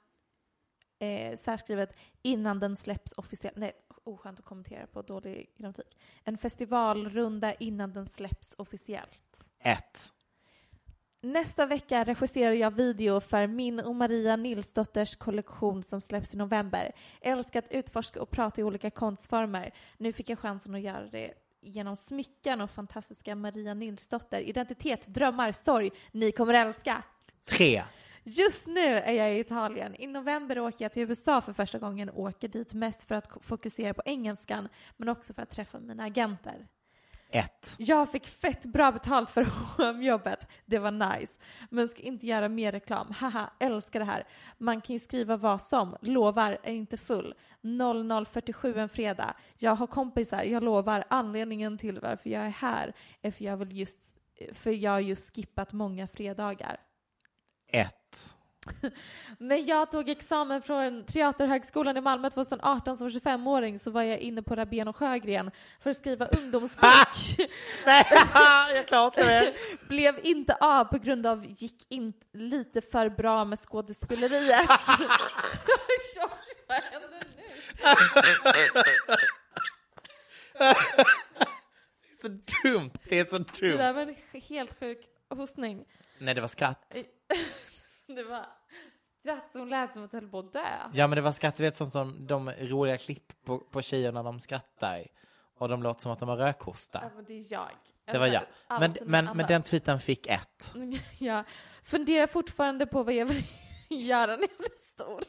eh, 0.98 1.36
särskrivet 1.36 1.96
innan 2.22 2.60
den 2.60 2.76
släpps 2.76 3.12
officiellt. 3.16 3.56
Nej, 3.56 3.72
oskönt 4.04 4.38
att 4.38 4.44
kommentera 4.44 4.86
på 4.86 5.02
dålig 5.02 5.50
grammatik. 5.56 5.98
En 6.24 6.38
festivalrunda 6.38 7.54
innan 7.54 7.92
den 7.92 8.06
släpps 8.06 8.54
officiellt. 8.58 9.50
Ett. 9.58 10.12
Nästa 11.20 11.66
vecka 11.66 12.04
regisserar 12.04 12.52
jag 12.52 12.70
video 12.70 13.20
för 13.20 13.46
min 13.46 13.80
och 13.80 13.94
Maria 13.94 14.36
Nilsdotters 14.36 15.16
kollektion 15.16 15.82
som 15.82 16.00
släpps 16.00 16.34
i 16.34 16.36
november. 16.36 16.92
Älskar 17.20 17.58
att 17.58 17.72
utforska 17.72 18.22
och 18.22 18.30
prata 18.30 18.60
i 18.60 18.64
olika 18.64 18.90
konstformer. 18.90 19.74
Nu 19.96 20.12
fick 20.12 20.30
jag 20.30 20.38
chansen 20.38 20.74
att 20.74 20.80
göra 20.80 21.06
det 21.06 21.32
genom 21.60 21.96
smycken 21.96 22.60
och 22.60 22.70
fantastiska 22.70 23.34
Maria 23.34 23.74
Nilsdotter. 23.74 24.40
Identitet, 24.40 25.06
drömmar, 25.06 25.52
sorg. 25.52 25.90
Ni 26.12 26.32
kommer 26.32 26.54
älska! 26.54 27.02
Tre. 27.44 27.82
Just 28.24 28.66
nu 28.66 28.94
är 28.94 29.12
jag 29.12 29.34
i 29.34 29.40
Italien. 29.40 29.94
I 29.94 30.06
november 30.06 30.58
åker 30.58 30.84
jag 30.84 30.92
till 30.92 31.02
USA 31.02 31.40
för 31.40 31.52
första 31.52 31.78
gången 31.78 32.08
och 32.08 32.22
åker 32.22 32.48
dit 32.48 32.72
mest 32.72 33.02
för 33.02 33.14
att 33.14 33.28
fokusera 33.40 33.94
på 33.94 34.02
engelskan 34.04 34.68
men 34.96 35.08
också 35.08 35.34
för 35.34 35.42
att 35.42 35.50
träffa 35.50 35.78
mina 35.78 36.04
agenter. 36.04 36.66
Ett. 37.30 37.74
Jag 37.78 38.12
fick 38.12 38.26
fett 38.26 38.64
bra 38.64 38.92
betalt 38.92 39.30
för 39.30 39.46
jobbet. 40.02 40.48
Det 40.66 40.78
var 40.78 40.90
nice. 40.90 41.38
Men 41.70 41.88
ska 41.88 42.02
inte 42.02 42.26
göra 42.26 42.48
mer 42.48 42.72
reklam. 42.72 43.06
Haha, 43.10 43.50
älskar 43.60 43.98
det 44.00 44.06
här. 44.06 44.24
Man 44.58 44.80
kan 44.80 44.94
ju 44.94 45.00
skriva 45.00 45.36
vad 45.36 45.62
som. 45.62 45.96
Lovar, 46.00 46.58
är 46.62 46.72
inte 46.72 46.96
full. 46.96 47.34
00.47 47.62 48.78
en 48.78 48.88
fredag. 48.88 49.34
Jag 49.56 49.74
har 49.74 49.86
kompisar, 49.86 50.42
jag 50.42 50.62
lovar. 50.62 51.04
Anledningen 51.10 51.78
till 51.78 52.00
varför 52.00 52.30
jag 52.30 52.42
är 52.46 52.50
här 52.50 52.92
är 53.22 53.30
för 53.30 53.44
jag 53.44 53.56
vill 53.56 53.76
just 53.76 54.14
för 54.52 54.70
jag 54.70 54.90
har 54.90 55.00
just 55.00 55.36
skippat 55.36 55.72
många 55.72 56.06
fredagar. 56.06 56.76
Ett. 57.68 57.97
När 59.38 59.68
jag 59.68 59.90
tog 59.90 60.08
examen 60.08 60.62
från 60.62 61.04
Teaterhögskolan 61.04 61.96
i 61.96 62.00
Malmö 62.00 62.30
2018 62.30 62.96
som 62.96 63.08
25-åring 63.08 63.78
så 63.78 63.90
var 63.90 64.02
jag 64.02 64.18
inne 64.18 64.42
på 64.42 64.54
Rabén 64.56 64.88
och 64.88 64.96
Sjögren 64.96 65.50
för 65.80 65.90
att 65.90 65.96
skriva 65.96 66.26
ungdomsbok. 66.26 66.88
Nej, 67.86 68.04
jag 68.74 68.86
klarar 68.86 69.06
inte 69.06 69.24
mer. 69.26 69.54
Blev 69.88 70.20
inte 70.26 70.54
av 70.54 70.84
på 70.84 70.98
grund 70.98 71.26
av 71.26 71.44
gick 71.48 71.86
in 71.92 72.12
lite 72.32 72.80
för 72.80 73.08
bra 73.08 73.44
med 73.44 73.58
skådespeleriet. 73.58 74.68
George, 76.16 76.54
vad 76.68 76.76
händer 76.82 77.08
nu? 77.10 77.20
Det 80.58 80.64
är 80.64 82.22
så 82.22 82.28
dumt. 82.68 82.90
Det 83.08 83.18
är 83.18 83.24
så 83.24 83.38
Det 83.38 83.76
där 83.76 83.92
dumt. 83.92 83.94
var 83.94 84.02
en 84.02 84.40
helt 84.42 84.78
sjuk 84.80 84.98
hostning. 85.30 85.84
Nej, 86.18 86.34
det 86.34 86.40
var 86.40 86.48
skratt. 86.48 86.96
Det 88.06 88.22
var 88.22 88.46
skratt 89.20 89.50
som 89.52 89.68
lät 89.68 89.92
som 89.92 90.04
att 90.04 90.12
jag 90.12 90.20
höll 90.20 90.30
på 90.30 90.38
att 90.38 90.52
dö. 90.52 90.60
Ja, 90.92 91.06
men 91.06 91.16
det 91.16 91.22
var 91.22 91.32
skratt, 91.32 91.56
du 91.56 91.62
vet, 91.62 91.76
som, 91.76 91.90
som 91.90 92.26
de 92.26 92.50
roliga 92.50 92.98
klipp 92.98 93.44
på, 93.44 93.58
på 93.58 93.82
tjejer 93.82 94.12
när 94.12 94.22
de 94.22 94.40
skrattar. 94.40 95.06
Och 95.58 95.68
de 95.68 95.82
låter 95.82 96.00
som 96.00 96.12
att 96.12 96.18
de 96.18 96.28
har 96.28 96.36
rökhosta. 96.36 97.00
Ja, 97.02 97.10
men 97.16 97.24
det 97.24 97.34
är 97.34 97.52
jag. 97.52 97.70
Det 98.04 98.18
var 98.18 98.26
jag. 98.26 98.42
Men, 98.68 98.96
men, 99.04 99.24
men 99.34 99.46
den 99.46 99.62
tweeten 99.62 100.00
fick 100.00 100.26
ett. 100.26 100.74
Jag 101.18 101.44
funderar 101.84 102.26
fortfarande 102.26 102.86
på 102.86 103.02
vad 103.02 103.14
jag 103.14 103.26
vill 103.26 103.42
göra 103.88 104.36
när 104.36 104.48
jag 104.48 104.58
blir 104.58 104.78
stor. 104.78 105.22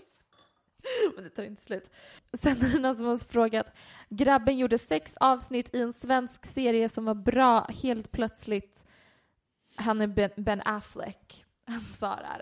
Men 1.15 1.23
det 1.23 1.29
tar 1.29 1.43
inte 1.43 1.61
slut. 1.61 1.89
Sen 2.33 2.65
är 2.65 2.69
det 2.69 2.79
någon 2.79 2.95
som 2.95 3.05
har 3.05 3.17
frågat. 3.17 3.73
Grabben 4.09 4.57
gjorde 4.57 4.77
sex 4.77 5.13
avsnitt 5.19 5.75
i 5.75 5.81
en 5.81 5.93
svensk 5.93 6.45
serie 6.45 6.89
som 6.89 7.05
var 7.05 7.13
bra 7.13 7.67
helt 7.83 8.11
plötsligt. 8.11 8.85
Han 9.75 10.01
är 10.01 10.07
Ben, 10.07 10.29
ben 10.35 10.61
Affleck. 10.65 11.45
Han 11.65 11.81
svarar. 11.81 12.41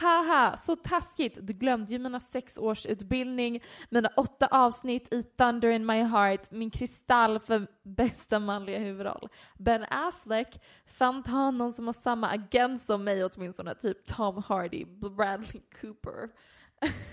Haha, 0.00 0.56
så 0.56 0.76
taskigt. 0.76 1.38
Du 1.42 1.52
glömde 1.52 1.92
ju 1.92 1.98
mina 1.98 2.20
sex 2.20 2.58
års 2.58 2.86
utbildning, 2.86 3.62
mina 3.90 4.08
åtta 4.16 4.46
avsnitt 4.46 5.14
i 5.14 5.22
Thunder 5.22 5.68
in 5.68 5.86
my 5.86 6.02
heart, 6.02 6.50
min 6.50 6.70
kristall 6.70 7.38
för 7.38 7.66
bästa 7.82 8.38
manliga 8.38 8.78
huvudroll. 8.78 9.28
Ben 9.58 9.84
Affleck 9.90 10.62
fann 10.86 11.22
honom 11.26 11.72
som 11.72 11.86
har 11.86 11.92
samma 11.92 12.28
agent 12.28 12.82
som 12.82 13.04
mig 13.04 13.24
åtminstone, 13.24 13.74
typ 13.74 14.06
Tom 14.06 14.42
Hardy, 14.46 14.84
Bradley 14.84 15.62
Cooper. 15.80 16.28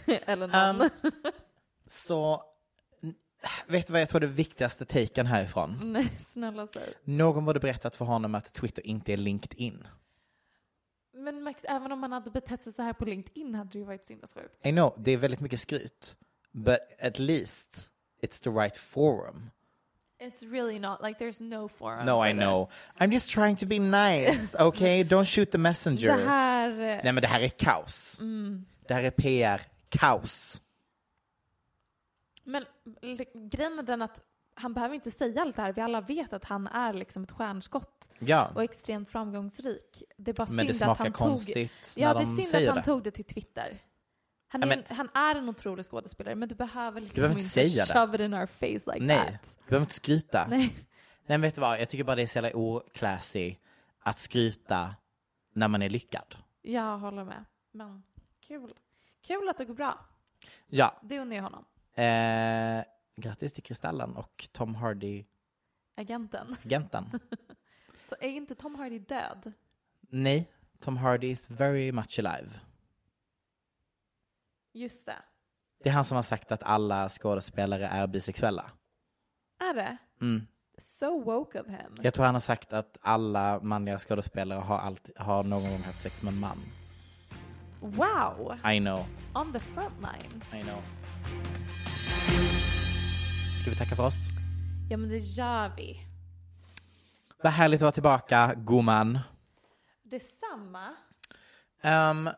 Eller 0.26 0.48
någon. 0.48 0.82
Um, 0.82 1.12
Så, 1.86 2.44
vet 3.68 3.88
du 3.88 3.94
vad 3.94 4.02
jag 4.02 4.10
tror 4.10 4.24
är 4.24 4.28
det 4.28 4.34
viktigaste 4.34 4.86
taken 4.86 5.26
härifrån? 5.26 5.80
Nej, 5.94 6.10
snälla 6.28 6.68
säg. 6.68 6.94
Någon 7.04 7.46
borde 7.46 7.60
berättat 7.60 7.96
för 7.96 8.06
honom 8.06 8.36
att 8.36 8.54
Twitter 8.54 8.88
inte 8.88 9.14
är 9.14 9.18
LinkedIn. 9.18 9.88
Men 11.24 11.44
Max, 11.44 11.66
även 11.68 11.92
om 11.92 12.00
man 12.00 12.12
hade 12.12 12.30
betett 12.32 12.62
sig 12.64 12.74
så 12.74 12.82
här 12.82 12.94
på 12.94 13.06
LinkedIn 13.06 13.56
hade 13.56 13.70
det 13.72 13.78
ju 13.80 13.86
varit 13.86 14.06
sinnessjukt. 14.06 14.66
I 14.66 14.72
know, 14.72 14.94
det 14.98 15.12
är 15.12 15.18
väldigt 15.18 15.40
mycket 15.40 15.60
skryt. 15.60 16.18
But 16.52 16.80
at 17.02 17.20
least 17.20 17.90
it's 18.24 18.44
the 18.44 18.50
right 18.50 18.78
forum. 18.78 19.50
It's 20.20 20.52
really 20.52 20.80
not, 20.80 21.00
like 21.04 21.26
there's 21.26 21.44
no 21.44 21.68
forum 21.68 22.06
No, 22.06 22.26
I 22.26 22.34
know. 22.34 22.66
this. 22.66 22.78
I'm 23.00 23.12
just 23.12 23.30
trying 23.32 23.56
to 23.58 23.66
be 23.66 23.80
nice, 23.80 24.56
okay? 24.60 25.04
Don't 25.04 25.26
shoot 25.26 25.52
the 25.52 25.58
messenger. 25.58 26.18
Det 26.18 26.24
här... 26.24 26.70
eh, 26.70 26.76
Nej, 27.04 27.14
men 27.14 27.22
det 27.22 27.28
här 27.28 27.42
är 27.42 27.50
kaos. 27.50 28.18
Mm. 28.20 28.66
Det 28.88 28.94
här 28.94 29.04
är 29.04 29.12
PR-kaos. 29.12 30.62
Men 32.44 32.66
grejen 33.52 33.80
är 33.80 33.84
den 33.84 34.02
att 34.02 34.22
han 34.62 34.74
behöver 34.74 34.96
inte 34.96 35.12
säga 35.12 35.42
allt 35.42 35.56
det 35.56 35.62
här. 35.62 35.74
Vi 35.74 35.82
alla 35.82 36.02
vet 36.02 36.34
att 36.34 36.46
han 36.46 36.68
är 36.68 36.94
liksom 36.94 37.24
ett 37.24 37.32
stjärnskott 37.32 38.10
Ja. 38.20 38.52
och 38.56 38.64
extremt 38.64 39.10
framgångsrik. 39.10 40.04
Det 40.18 40.32
är 40.32 40.36
bara 40.36 40.48
Men 40.52 40.74
synd 40.74 40.90
att 40.92 40.98
han 40.98 41.14
tog... 41.14 41.40
Ja, 41.96 42.14
det 42.14 42.22
är 42.22 42.26
synd 42.26 42.56
att 42.56 42.68
han 42.68 42.76
det. 42.78 42.84
tog 42.84 43.04
det 43.04 43.12
till 43.12 43.26
Twitter. 43.26 43.78
Han 44.48 44.64
är, 44.64 44.68
men- 44.68 44.84
en, 44.88 44.96
han 44.96 45.10
är 45.14 45.36
en 45.36 45.50
otrolig 45.50 45.86
skådespelare, 45.86 46.36
men 46.36 46.50
du 46.50 46.56
behöver 46.56 47.02
liksom 47.02 47.22
behöver 47.22 47.42
inte 47.42 47.64
det. 47.64 47.94
shove 47.94 48.16
it 48.16 48.22
in 48.22 48.34
our 48.34 48.46
face 48.46 48.94
like 48.94 49.00
Nej, 49.06 49.18
that. 49.18 49.56
du 49.66 49.70
behöver 49.70 49.84
inte 49.86 49.94
skryta. 49.96 50.48
Nej. 50.50 50.60
Nej, 50.60 50.78
men 51.26 51.42
vet 51.42 51.56
du 51.56 51.62
vad? 51.62 51.82
Jag 51.82 51.90
tycker 51.90 52.04
bara 52.04 52.16
det 52.16 52.22
är 52.22 52.28
så 52.28 52.38
jävla 52.38 52.56
oclassy 52.60 53.56
att 54.00 54.20
skryta 54.20 54.96
när 55.54 55.68
man 55.68 55.82
är 55.82 55.90
lyckad. 55.90 56.36
Jag 56.62 56.98
håller 56.98 57.24
med. 57.24 57.46
Men 57.72 58.04
kul. 58.48 58.74
Kul 59.22 59.50
att 59.50 59.58
det 59.58 59.66
går 59.66 59.74
bra. 59.74 60.00
Ja. 60.68 60.96
Det 61.04 61.20
unnar 61.20 61.36
jag 61.36 61.44
honom. 61.44 61.66
Eh, 61.94 62.84
grattis 63.22 63.54
till 63.54 63.64
Kristallen 63.64 64.16
och 64.16 64.50
Tom 64.52 64.76
Hardy, 64.76 65.26
Agenten. 65.96 66.56
agenten. 66.66 67.06
Är 68.20 68.30
inte 68.30 68.56
Tom 68.56 68.76
Hardy 68.76 69.00
död? 69.00 69.54
Nej, 70.02 70.52
Tom 70.80 70.98
Hardy 70.98 71.28
is 71.28 71.50
very 71.50 71.92
much 71.92 72.20
alive. 72.20 72.50
Just 74.74 75.06
det. 75.06 75.18
Det 75.84 75.90
är 75.90 75.94
han 75.94 76.06
som 76.06 76.16
har 76.16 76.24
sagt 76.24 76.52
att 76.52 76.64
alla 76.64 77.10
skådespelare 77.10 77.88
är 77.88 78.08
bisexuella. 78.08 78.72
Är 79.60 79.74
det? 79.74 79.98
Mm. 80.22 80.48
So 80.78 81.24
woke 81.24 81.62
of 81.62 81.68
him. 81.68 81.98
Jag 82.02 82.14
tror 82.14 82.26
han 82.26 82.36
har 82.36 82.42
sagt 82.42 82.74
att 82.74 82.98
alla 83.02 83.60
manliga 83.60 84.00
skådespelare 84.00 84.60
har, 84.60 84.78
alltid, 84.78 85.18
har 85.18 85.44
någon 85.44 85.70
gång 85.70 85.82
haft 85.82 86.02
sex 86.02 86.22
med 86.22 86.34
en 86.34 86.40
man. 86.40 86.58
Wow! 87.82 88.58
I 88.74 88.80
know, 88.80 89.06
On 89.34 89.54
the 89.54 89.60
front 89.60 89.96
lines. 90.02 90.54
I 90.54 90.64
know. 90.64 90.82
Ska 93.62 93.70
vi 93.70 93.76
tacka 93.76 93.96
för 93.96 94.06
oss? 94.06 94.16
Ja 94.90 94.98
men 94.98 95.10
det 95.10 95.18
gör 95.18 95.74
vi. 95.78 96.06
Vad 97.44 97.54
härligt 97.54 97.78
att 97.78 97.82
vara 97.82 97.92
tillbaka, 97.92 98.54
gumman. 98.58 99.20
Detsamma. 100.04 100.88
Um, 101.84 102.30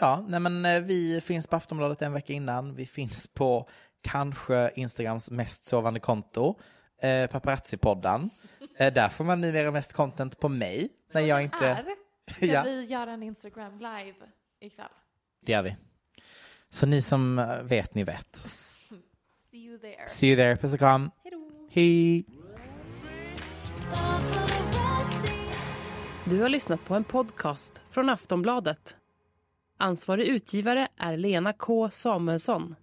ja, 0.00 0.24
nej 0.28 0.40
men 0.40 0.64
eh, 0.64 0.80
vi 0.80 1.20
finns 1.20 1.46
på 1.46 1.56
Aftonbladet 1.56 2.02
en 2.02 2.12
vecka 2.12 2.32
innan. 2.32 2.74
Vi 2.74 2.86
finns 2.86 3.26
på 3.26 3.68
kanske 4.02 4.70
Instagrams 4.74 5.30
mest 5.30 5.64
sovande 5.64 6.00
konto, 6.00 6.60
eh, 7.02 7.08
Paparazzi-podden. 7.30 8.30
Eh, 8.78 8.92
där 8.92 9.08
får 9.08 9.24
man 9.24 9.40
numera 9.40 9.70
mest 9.70 9.92
content 9.92 10.40
på 10.40 10.48
mig. 10.48 10.88
När 11.12 11.20
jag 11.20 11.42
inte... 11.42 11.66
Är? 11.68 11.84
Ska 12.32 12.46
Ja. 12.46 12.62
vi 12.62 12.84
göra 12.84 13.10
en 13.10 13.22
Instagram 13.22 13.78
live 13.78 14.14
ikväll? 14.60 14.88
Det 15.40 15.52
gör 15.52 15.62
vi. 15.62 15.76
Så 16.70 16.86
ni 16.86 17.02
som 17.02 17.38
eh, 17.38 17.62
vet, 17.62 17.94
ni 17.94 18.04
vet. 18.04 18.50
See 19.50 19.58
you 19.58 19.78
there. 19.78 20.08
See 20.08 20.28
you 20.28 20.36
there. 20.36 20.56
Puss 20.56 20.72
och 20.72 20.78
kram. 20.78 21.10
Hej. 21.70 22.24
Du 26.24 26.40
har 26.42 26.48
lyssnat 26.48 26.84
på 26.84 26.94
en 26.94 27.04
podcast 27.04 27.80
från 27.88 28.08
Aftonbladet. 28.08 28.96
Ansvarig 29.78 30.26
utgivare 30.26 30.88
är 30.96 31.16
Lena 31.16 31.52
K 31.52 31.90
Samuelsson. 31.90 32.76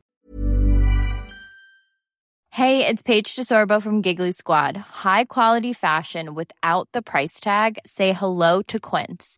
Hey, 2.50 2.86
it's 2.86 3.04
Paige 3.04 3.36
DeSorbo 3.36 3.82
from 3.82 4.02
Giggly 4.02 4.34
Squad. 4.34 4.78
High 5.04 5.26
quality 5.26 5.74
fashion 5.74 6.36
without 6.36 6.90
the 6.94 7.02
price 7.02 7.40
tag. 7.44 7.78
Say 7.86 8.14
hello 8.14 8.64
to 8.64 8.80
Quince. 8.80 9.38